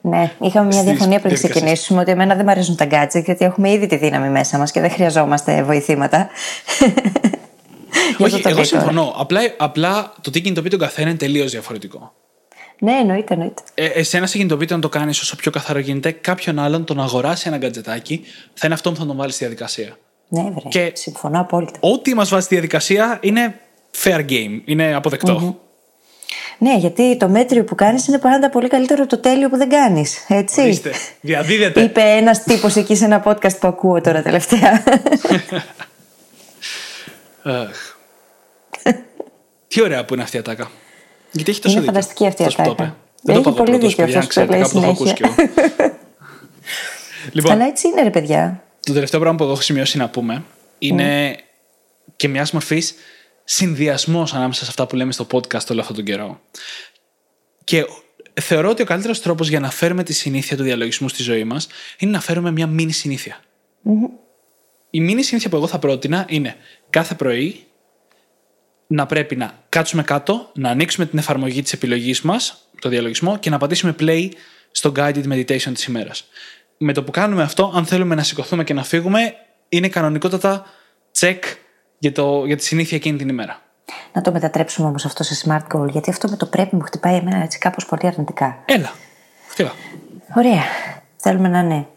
Ναι, 0.01 0.31
είχαμε 0.41 0.65
μια 0.65 0.77
Στις 0.77 0.83
διαφωνία 0.91 1.19
πριν 1.19 1.29
διαδικασίες. 1.35 1.51
ξεκινήσουμε 1.51 2.01
ότι 2.01 2.11
εμένα 2.11 2.35
δεν 2.35 2.43
μου 2.45 2.51
αρέσουν 2.51 2.75
τα 2.75 2.87
gadgets 2.91 3.23
γιατί 3.25 3.45
έχουμε 3.45 3.71
ήδη 3.71 3.87
τη 3.87 3.95
δύναμη 3.95 4.29
μέσα 4.29 4.57
μας 4.57 4.71
και 4.71 4.79
δεν 4.79 4.91
χρειαζόμαστε 4.91 5.63
βοηθήματα. 5.63 6.29
Γι' 8.17 8.23
αυτό 8.23 8.35
Όχι, 8.35 8.41
το 8.43 8.49
εγώ 8.49 8.57
λέει 8.59 8.67
τώρα. 8.69 8.83
συμφωνώ. 8.83 9.13
Απλά, 9.17 9.39
απλά 9.57 10.13
το 10.21 10.29
τι 10.31 10.41
κινητοποιεί 10.41 10.69
τον 10.69 10.79
καθένα 10.79 11.09
είναι 11.09 11.17
τελείως 11.17 11.51
διαφορετικό. 11.51 12.13
Ναι, 12.81 12.91
εννοείται, 12.91 13.33
εννοείται. 13.33 13.61
Ε, 13.73 13.85
εσένα 13.85 14.27
σε 14.27 14.37
κινητοποιείται 14.37 14.75
να 14.75 14.81
το 14.81 14.89
κάνεις 14.89 15.21
όσο 15.21 15.35
πιο 15.35 15.51
καθαρό 15.51 15.79
γίνεται. 15.79 16.11
Κάποιον 16.11 16.59
άλλον 16.59 16.83
το 16.85 16.93
να 16.93 17.03
αγοράσει 17.03 17.47
ένα 17.47 17.57
γκατζετάκι 17.57 18.21
θα 18.53 18.65
είναι 18.65 18.73
αυτό 18.73 18.91
που 18.91 18.97
θα 18.97 19.05
τον 19.05 19.15
βάλεις 19.17 19.33
στη 19.35 19.43
διαδικασία. 19.43 19.97
Ναι, 20.27 20.41
βρε. 20.41 20.69
Και- 20.69 20.91
Συμφωνώ 20.95 21.39
απόλυτα. 21.39 21.71
Ό,τι 21.79 22.13
μας 22.15 22.29
βάζει 22.29 22.45
στη 22.45 22.53
διαδικασία 22.53 23.17
είναι 23.21 23.59
fair 24.03 24.19
game. 24.29 24.61
Είναι 24.65 24.93
αποδεκτό. 24.93 25.59
Ναι, 26.57 26.75
γιατί 26.77 27.17
το 27.17 27.27
μέτριο 27.27 27.63
που 27.63 27.75
κάνεις 27.75 28.07
είναι 28.07 28.17
πάντα 28.19 28.49
πολύ 28.49 28.67
καλύτερο 28.67 29.01
από 29.03 29.09
το 29.15 29.17
τέλειο 29.21 29.49
που 29.49 29.57
δεν 29.57 29.69
κάνεις. 29.69 30.25
Έτσι. 30.27 30.61
Ορίστε. 30.61 30.91
Διαδίδεται. 31.21 31.81
Είπε 31.81 32.01
ένας 32.01 32.43
τύπος 32.43 32.75
εκεί 32.75 32.95
σε 32.95 33.05
ένα 33.05 33.23
podcast 33.25 33.59
που 33.59 33.67
ακούω 33.67 34.01
τώρα 34.01 34.21
τελευταία. 34.21 34.83
Αχ. 37.43 37.97
Τι 39.69 39.81
ωραία 39.81 40.05
που 40.05 40.13
είναι 40.13 40.23
αυτή 40.23 40.35
η 40.35 40.39
ατάκα. 40.39 40.71
Γιατί 41.31 41.51
έχει 41.51 41.59
τόσο 41.61 41.77
Είναι 41.77 41.85
δίκιο. 41.85 41.93
φανταστική 42.01 42.27
αυτή 42.27 42.41
η 42.41 42.45
αυτός 42.45 42.65
που 42.65 42.75
το 42.75 42.83
ατάκα. 42.83 42.89
είπε. 42.89 42.95
Δεν 43.23 43.33
το 43.35 43.39
Έχει 43.39 43.39
είπα 43.39 43.49
εγώ 43.49 43.63
πολύ 43.63 43.69
πρώτος, 43.77 43.89
δίκιο 43.89 44.05
παιδιά, 44.05 44.19
αυτός 44.19 44.35
που 44.35 44.47
το 44.47 44.53
ξέρετε, 44.53 44.53
λέει 44.53 44.61
κάπου 44.61 44.73
το 44.73 44.79
έχω 44.79 44.91
ακούσει 44.91 45.13
κι 45.13 45.23
συνέχεια. 45.23 45.75
εγώ. 45.85 45.97
λοιπόν, 47.35 47.51
Αλλά 47.51 47.65
έτσι 47.65 47.87
είναι, 47.87 48.01
ρε 48.03 48.09
παιδιά. 48.09 48.63
το 48.85 48.93
τελευταίο 48.93 49.19
πράγμα 49.19 49.37
που 49.37 49.43
εγώ 49.43 49.51
έχω 49.53 49.61
σημειώσει 49.61 49.97
να 49.97 50.09
πούμε 50.09 50.43
είναι 50.79 51.35
και 52.15 52.27
μιας 52.27 52.51
μορφής 52.51 52.95
συνδυασμός 53.43 54.33
ανάμεσα 54.33 54.59
σε 54.63 54.69
αυτά 54.69 54.87
που 54.87 54.95
λέμε 54.95 55.11
στο 55.11 55.27
podcast 55.31 55.67
όλο 55.69 55.79
αυτόν 55.81 55.95
τον 55.95 56.05
καιρό. 56.05 56.41
Και 57.63 57.85
θεωρώ 58.41 58.69
ότι 58.69 58.81
ο 58.81 58.85
καλύτερος 58.85 59.21
τρόπος 59.21 59.49
για 59.49 59.59
να 59.59 59.69
φέρουμε 59.71 60.03
τη 60.03 60.13
συνήθεια 60.13 60.57
του 60.57 60.63
διαλογισμού 60.63 61.09
στη 61.09 61.23
ζωή 61.23 61.43
μας 61.43 61.67
είναι 61.97 62.11
να 62.11 62.19
φέρουμε 62.21 62.51
μια 62.51 62.67
μίνι 62.67 62.91
συνήθεια. 62.91 63.39
Η 64.89 64.99
μίνι 65.01 65.23
συνήθεια 65.23 65.49
που 65.49 65.55
εγώ 65.55 65.67
θα 65.67 65.79
πρότεινα 65.79 66.25
είναι 66.29 66.55
κάθε 66.89 67.15
πρωί 67.15 67.63
να 68.91 69.05
πρέπει 69.05 69.35
να 69.35 69.51
κάτσουμε 69.69 70.03
κάτω, 70.03 70.49
να 70.53 70.69
ανοίξουμε 70.69 71.05
την 71.05 71.19
εφαρμογή 71.19 71.61
της 71.61 71.73
επιλογής 71.73 72.21
μας, 72.21 72.69
το 72.81 72.89
διαλογισμό, 72.89 73.37
και 73.37 73.49
να 73.49 73.57
πατήσουμε 73.57 73.95
play 73.99 74.29
στο 74.71 74.91
guided 74.95 75.23
meditation 75.33 75.71
της 75.73 75.85
ημέρας. 75.85 76.27
Με 76.77 76.93
το 76.93 77.03
που 77.03 77.11
κάνουμε 77.11 77.43
αυτό, 77.43 77.71
αν 77.75 77.85
θέλουμε 77.85 78.15
να 78.15 78.23
σηκωθούμε 78.23 78.63
και 78.63 78.73
να 78.73 78.83
φύγουμε, 78.83 79.33
είναι 79.69 79.87
κανονικότατα 79.87 80.65
check 81.19 81.39
για, 81.97 82.11
το, 82.11 82.45
για 82.45 82.55
τη 82.55 82.63
συνήθεια 82.63 82.97
εκείνη 82.97 83.17
την 83.17 83.29
ημέρα. 83.29 83.61
Να 84.13 84.21
το 84.21 84.31
μετατρέψουμε 84.31 84.87
όμως 84.87 85.05
αυτό 85.05 85.23
σε 85.23 85.45
smart 85.45 85.77
goal, 85.77 85.89
γιατί 85.89 86.09
αυτό 86.09 86.29
με 86.29 86.35
το 86.35 86.45
πρέπει 86.45 86.75
μου 86.75 86.81
χτυπάει 86.81 87.15
εμένα 87.15 87.43
έτσι 87.43 87.57
κάπως 87.57 87.85
πολύ 87.85 88.07
αρνητικά. 88.07 88.63
Έλα. 88.65 88.91
Εύκολα. 89.47 89.73
Ωραία. 90.35 90.63
Θέλουμε 91.17 91.47
να 91.47 91.59
είναι 91.59 91.87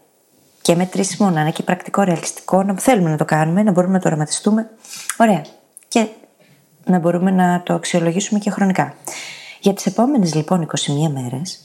και 0.61 0.75
μετρήσιμο, 0.75 1.29
να 1.29 1.41
είναι 1.41 1.51
και 1.51 1.63
πρακτικό, 1.63 2.01
ρεαλιστικό, 2.01 2.63
να 2.63 2.79
θέλουμε 2.79 3.09
να 3.09 3.17
το 3.17 3.25
κάνουμε, 3.25 3.63
να 3.63 3.71
μπορούμε 3.71 3.93
να 3.93 3.99
το 3.99 4.07
οραματιστούμε. 4.07 4.69
Ωραία. 5.17 5.41
Και 5.87 6.07
να 6.85 6.99
μπορούμε 6.99 7.31
να 7.31 7.61
το 7.63 7.73
αξιολογήσουμε 7.73 8.39
και 8.39 8.49
χρονικά. 8.49 8.93
Για 9.59 9.73
τις 9.73 9.85
επόμενες 9.85 10.35
λοιπόν 10.35 10.69
21 11.07 11.11
μέρες, 11.13 11.59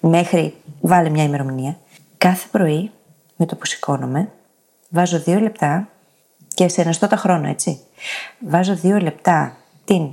μέχρι 0.00 0.54
βάλε 0.80 1.08
μια 1.08 1.24
ημερομηνία, 1.24 1.76
κάθε 2.18 2.48
πρωί 2.50 2.90
με 3.36 3.46
το 3.46 3.56
που 3.56 3.66
σηκώνομαι, 3.66 4.28
βάζω 4.88 5.18
δύο 5.18 5.38
λεπτά 5.40 5.88
και 6.54 6.68
σε 6.68 6.80
εναστότα 6.80 7.16
χρόνο, 7.16 7.48
έτσι. 7.48 7.80
Βάζω 8.38 8.74
δύο 8.74 8.98
λεπτά 8.98 9.56
την 9.84 10.10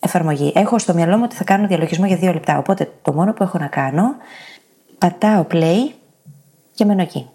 εφαρμογή. 0.00 0.52
Έχω 0.54 0.78
στο 0.78 0.94
μυαλό 0.94 1.16
μου 1.16 1.22
ότι 1.24 1.34
θα 1.34 1.44
κάνω 1.44 1.66
διαλογισμό 1.66 2.06
για 2.06 2.16
δύο 2.16 2.32
λεπτά. 2.32 2.58
Οπότε 2.58 2.92
το 3.02 3.12
μόνο 3.12 3.32
που 3.32 3.42
έχω 3.42 3.58
να 3.58 3.66
κάνω, 3.66 4.14
πατάω 4.98 5.46
play 5.50 5.90
και 6.74 6.84
μένω 6.84 7.02
εκεί. 7.02 7.28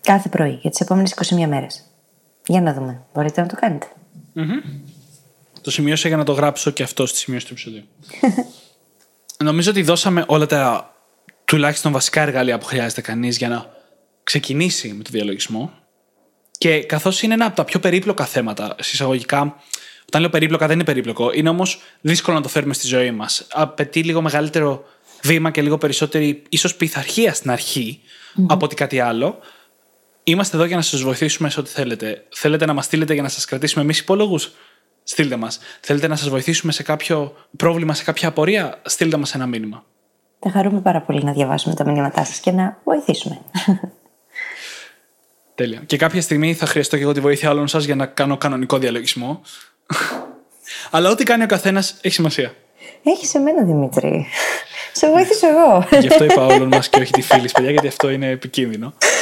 Κάθε 0.00 0.28
πρωί 0.28 0.58
για 0.60 0.70
τις 0.70 0.80
επόμενες 0.80 1.14
21 1.14 1.46
μέρες. 1.46 1.84
Για 2.46 2.60
να 2.60 2.72
δούμε. 2.72 3.02
Μπορείτε 3.14 3.40
να 3.40 3.46
το 3.46 3.56
κάνετε. 3.56 3.86
Το 5.60 5.70
σημείωσα 5.70 6.08
για 6.08 6.16
να 6.16 6.24
το 6.24 6.32
γράψω 6.32 6.70
και 6.70 6.82
αυτό 6.82 7.06
στη 7.06 7.18
σημείωση 7.18 7.46
του 7.46 7.52
επεισοδίου. 7.52 7.84
Νομίζω 9.44 9.70
ότι 9.70 9.82
δώσαμε 9.82 10.24
όλα 10.26 10.46
τα 10.46 10.94
τουλάχιστον 11.44 11.92
βασικά 11.92 12.22
εργαλεία 12.22 12.58
που 12.58 12.64
χρειάζεται 12.64 13.00
κανείς 13.00 13.36
για 13.36 13.48
να 13.48 13.66
ξεκινήσει 14.22 14.92
με 14.92 15.02
το 15.02 15.10
διαλογισμό. 15.12 15.72
Και 16.58 16.84
καθώς 16.84 17.22
είναι 17.22 17.34
ένα 17.34 17.46
από 17.46 17.56
τα 17.56 17.64
πιο 17.64 17.80
περίπλοκα 17.80 18.24
θέματα, 18.24 18.76
συσσαγωγικά, 18.80 19.56
όταν 20.06 20.20
λέω 20.20 20.30
περίπλοκα 20.30 20.66
δεν 20.66 20.74
είναι 20.74 20.84
περίπλοκο, 20.84 21.32
είναι 21.32 21.48
όμως 21.48 21.80
δύσκολο 22.00 22.36
να 22.36 22.42
το 22.42 22.48
φέρουμε 22.48 22.74
στη 22.74 22.86
ζωή 22.86 23.10
μας. 23.10 23.46
Απαιτεί 23.52 24.02
λίγο 24.02 24.22
μεγαλύτερο 24.22 24.84
βήμα 25.22 25.50
και 25.50 25.62
λίγο 25.62 25.78
περισσότερη 25.78 26.42
ίσως 26.48 26.76
πειθαρχία 26.76 27.34
στην 27.34 27.50
αρχη 27.50 28.00
από 28.48 28.64
ότι 28.64 28.74
κάτι 28.74 29.00
άλλο. 29.00 29.38
Είμαστε 30.28 30.56
εδώ 30.56 30.64
για 30.64 30.76
να 30.76 30.82
σας 30.82 31.02
βοηθήσουμε 31.02 31.50
σε 31.50 31.60
ό,τι 31.60 31.70
θέλετε. 31.70 32.24
Θέλετε 32.34 32.66
να 32.66 32.72
μας 32.72 32.84
στείλετε 32.84 33.12
για 33.12 33.22
να 33.22 33.28
σας 33.28 33.44
κρατήσουμε 33.44 33.82
εμείς 33.82 33.98
υπόλογους; 33.98 34.52
Στείλτε 35.02 35.36
μας. 35.36 35.58
Θέλετε 35.80 36.06
να 36.06 36.16
σας 36.16 36.28
βοηθήσουμε 36.28 36.72
σε 36.72 36.82
κάποιο 36.82 37.36
πρόβλημα, 37.56 37.94
σε 37.94 38.04
κάποια 38.04 38.28
απορία; 38.28 38.80
Στείλτε 38.84 39.16
μας 39.16 39.34
ένα 39.34 39.46
μήνυμα. 39.46 39.84
Θα 40.38 40.50
χαρούμε 40.50 40.80
πάρα 40.80 41.00
πολύ 41.00 41.24
να 41.24 41.32
διαβάσουμε 41.32 41.74
τα 41.74 41.84
μηνύματά 41.84 42.24
σας 42.24 42.38
και 42.38 42.50
να 42.50 42.80
βοηθήσουμε. 42.84 43.40
Τέλεια. 45.54 45.82
Και 45.86 45.96
κάποια 45.96 46.20
στιγμή 46.20 46.54
θα 46.54 46.66
χρειαστώ 46.66 46.96
και 46.96 47.02
εγώ 47.02 47.12
τη 47.12 47.20
βοήθεια 47.20 47.50
όλων 47.50 47.68
σας 47.68 47.84
για 47.84 47.94
να 47.94 48.06
κάνω 48.06 48.36
κανονικό 48.36 48.78
διαλογισμό. 48.78 49.40
Αλλά 50.90 51.10
ό,τι 51.10 51.24
κάνει 51.24 51.42
ο 51.42 51.46
καθένας 51.46 51.96
έχει 52.00 52.14
σημασία. 52.14 52.54
Έχει 53.02 53.26
σε 53.26 53.38
μένα, 53.38 53.64
Δημήτρη. 53.64 54.26
Σε 54.92 55.10
βοήθησα 55.10 55.48
εγώ. 55.48 55.86
Γι' 56.00 56.08
αυτό 56.08 56.24
είπα 56.24 56.46
όλων 56.46 56.68
μας 56.68 56.88
και 56.88 57.00
όχι 57.00 57.12
τη 57.12 57.22
φίλης, 57.22 57.52
παιδιά, 57.52 57.70
γιατί 57.70 57.86
αυτό 57.86 58.10
είναι 58.10 58.30
επικίνδυνο. 58.30 58.94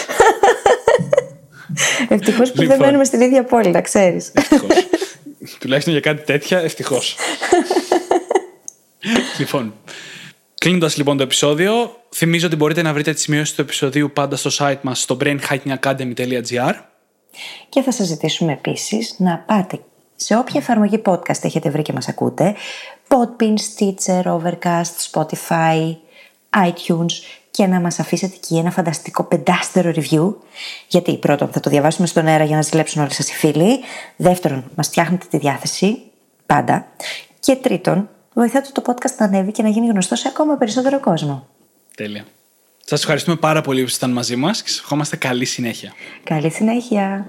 Ευτυχώς 2.09 2.51
που 2.51 2.57
δεν 2.57 2.67
Λοιπόν. 2.69 2.87
μένουμε 2.87 3.05
στην 3.05 3.21
ίδια 3.21 3.45
πόλη, 3.45 3.71
να 3.71 3.81
ξέρεις. 3.81 4.31
Ευτυχώς. 4.35 4.69
Τουλάχιστον 5.61 5.93
για 5.93 6.03
κάτι 6.03 6.25
τέτοια, 6.25 6.59
ευτυχώς. 6.59 7.17
λοιπόν, 9.39 9.75
κλείνοντας 10.55 10.97
λοιπόν 10.97 11.17
το 11.17 11.23
επεισόδιο, 11.23 11.97
θυμίζω 12.15 12.47
ότι 12.47 12.57
μπορείτε 12.57 12.83
να 12.83 12.93
βρείτε 12.93 13.13
τη 13.13 13.21
σημείωση 13.21 13.55
του 13.55 13.61
επεισοδίου 13.61 14.11
πάντα 14.13 14.37
στο 14.37 14.51
site 14.59 14.81
μας 14.83 15.01
στο 15.01 15.17
brainhackingacademy.gr. 15.21 16.75
Και 17.69 17.83
θα 17.83 17.93
σας 17.93 18.07
ζητήσουμε 18.07 18.53
επίσης 18.53 19.15
να 19.19 19.39
πάτε 19.39 19.81
σε 20.17 20.37
όποια 20.37 20.61
εφαρμογή 20.61 21.03
podcast 21.05 21.45
έχετε 21.45 21.71
βρει 21.71 21.83
και 21.83 21.93
μας 21.93 22.09
ακούτε, 22.09 22.55
Podbean, 23.09 23.55
Stitcher, 23.55 24.23
Overcast, 24.23 25.11
Spotify, 25.13 25.97
iTunes 26.67 27.13
και 27.57 27.67
να 27.67 27.81
μας 27.81 27.99
αφήσετε 27.99 28.35
εκεί 28.35 28.57
ένα 28.57 28.71
φανταστικό 28.71 29.25
πεντάστερο 29.25 29.93
review 29.95 30.35
γιατί 30.89 31.19
πρώτον 31.19 31.49
θα 31.49 31.61
το 31.61 31.71
διαβάσουμε 31.71 32.07
στον 32.07 32.27
αέρα 32.27 32.45
για 32.45 32.57
να 32.57 32.63
ζηλέψουν 32.63 33.03
όλοι 33.03 33.13
σας 33.13 33.31
οι 33.31 33.35
φίλοι 33.35 33.81
δεύτερον 34.17 34.65
μας 34.75 34.87
φτιάχνετε 34.87 35.27
τη 35.31 35.39
διάθεση 35.39 35.99
πάντα 36.47 36.87
και 37.41 37.57
τρίτον 37.57 38.09
βοηθάτε 38.35 38.69
το 38.73 38.83
podcast 38.87 39.17
να 39.19 39.27
ανέβει 39.27 39.53
και 39.53 39.63
να 39.63 39.69
γίνει 39.69 39.87
γνωστό 39.87 40.17
σε 40.17 40.29
ακόμα 40.29 40.57
περισσότερο 40.57 41.01
κόσμο. 41.01 41.49
Τέλεια. 41.97 42.25
Σας 42.85 43.01
ευχαριστούμε 43.01 43.37
πάρα 43.37 43.61
πολύ 43.61 43.81
που 43.81 43.87
ήσασταν 43.87 44.11
μαζί 44.11 44.37
μας 44.37 44.63
και 44.63 44.69
σας 44.69 44.79
ευχόμαστε 44.79 45.17
καλή 45.17 45.45
συνέχεια. 45.45 45.93
Καλή 46.25 46.51
συνέχεια! 46.51 47.27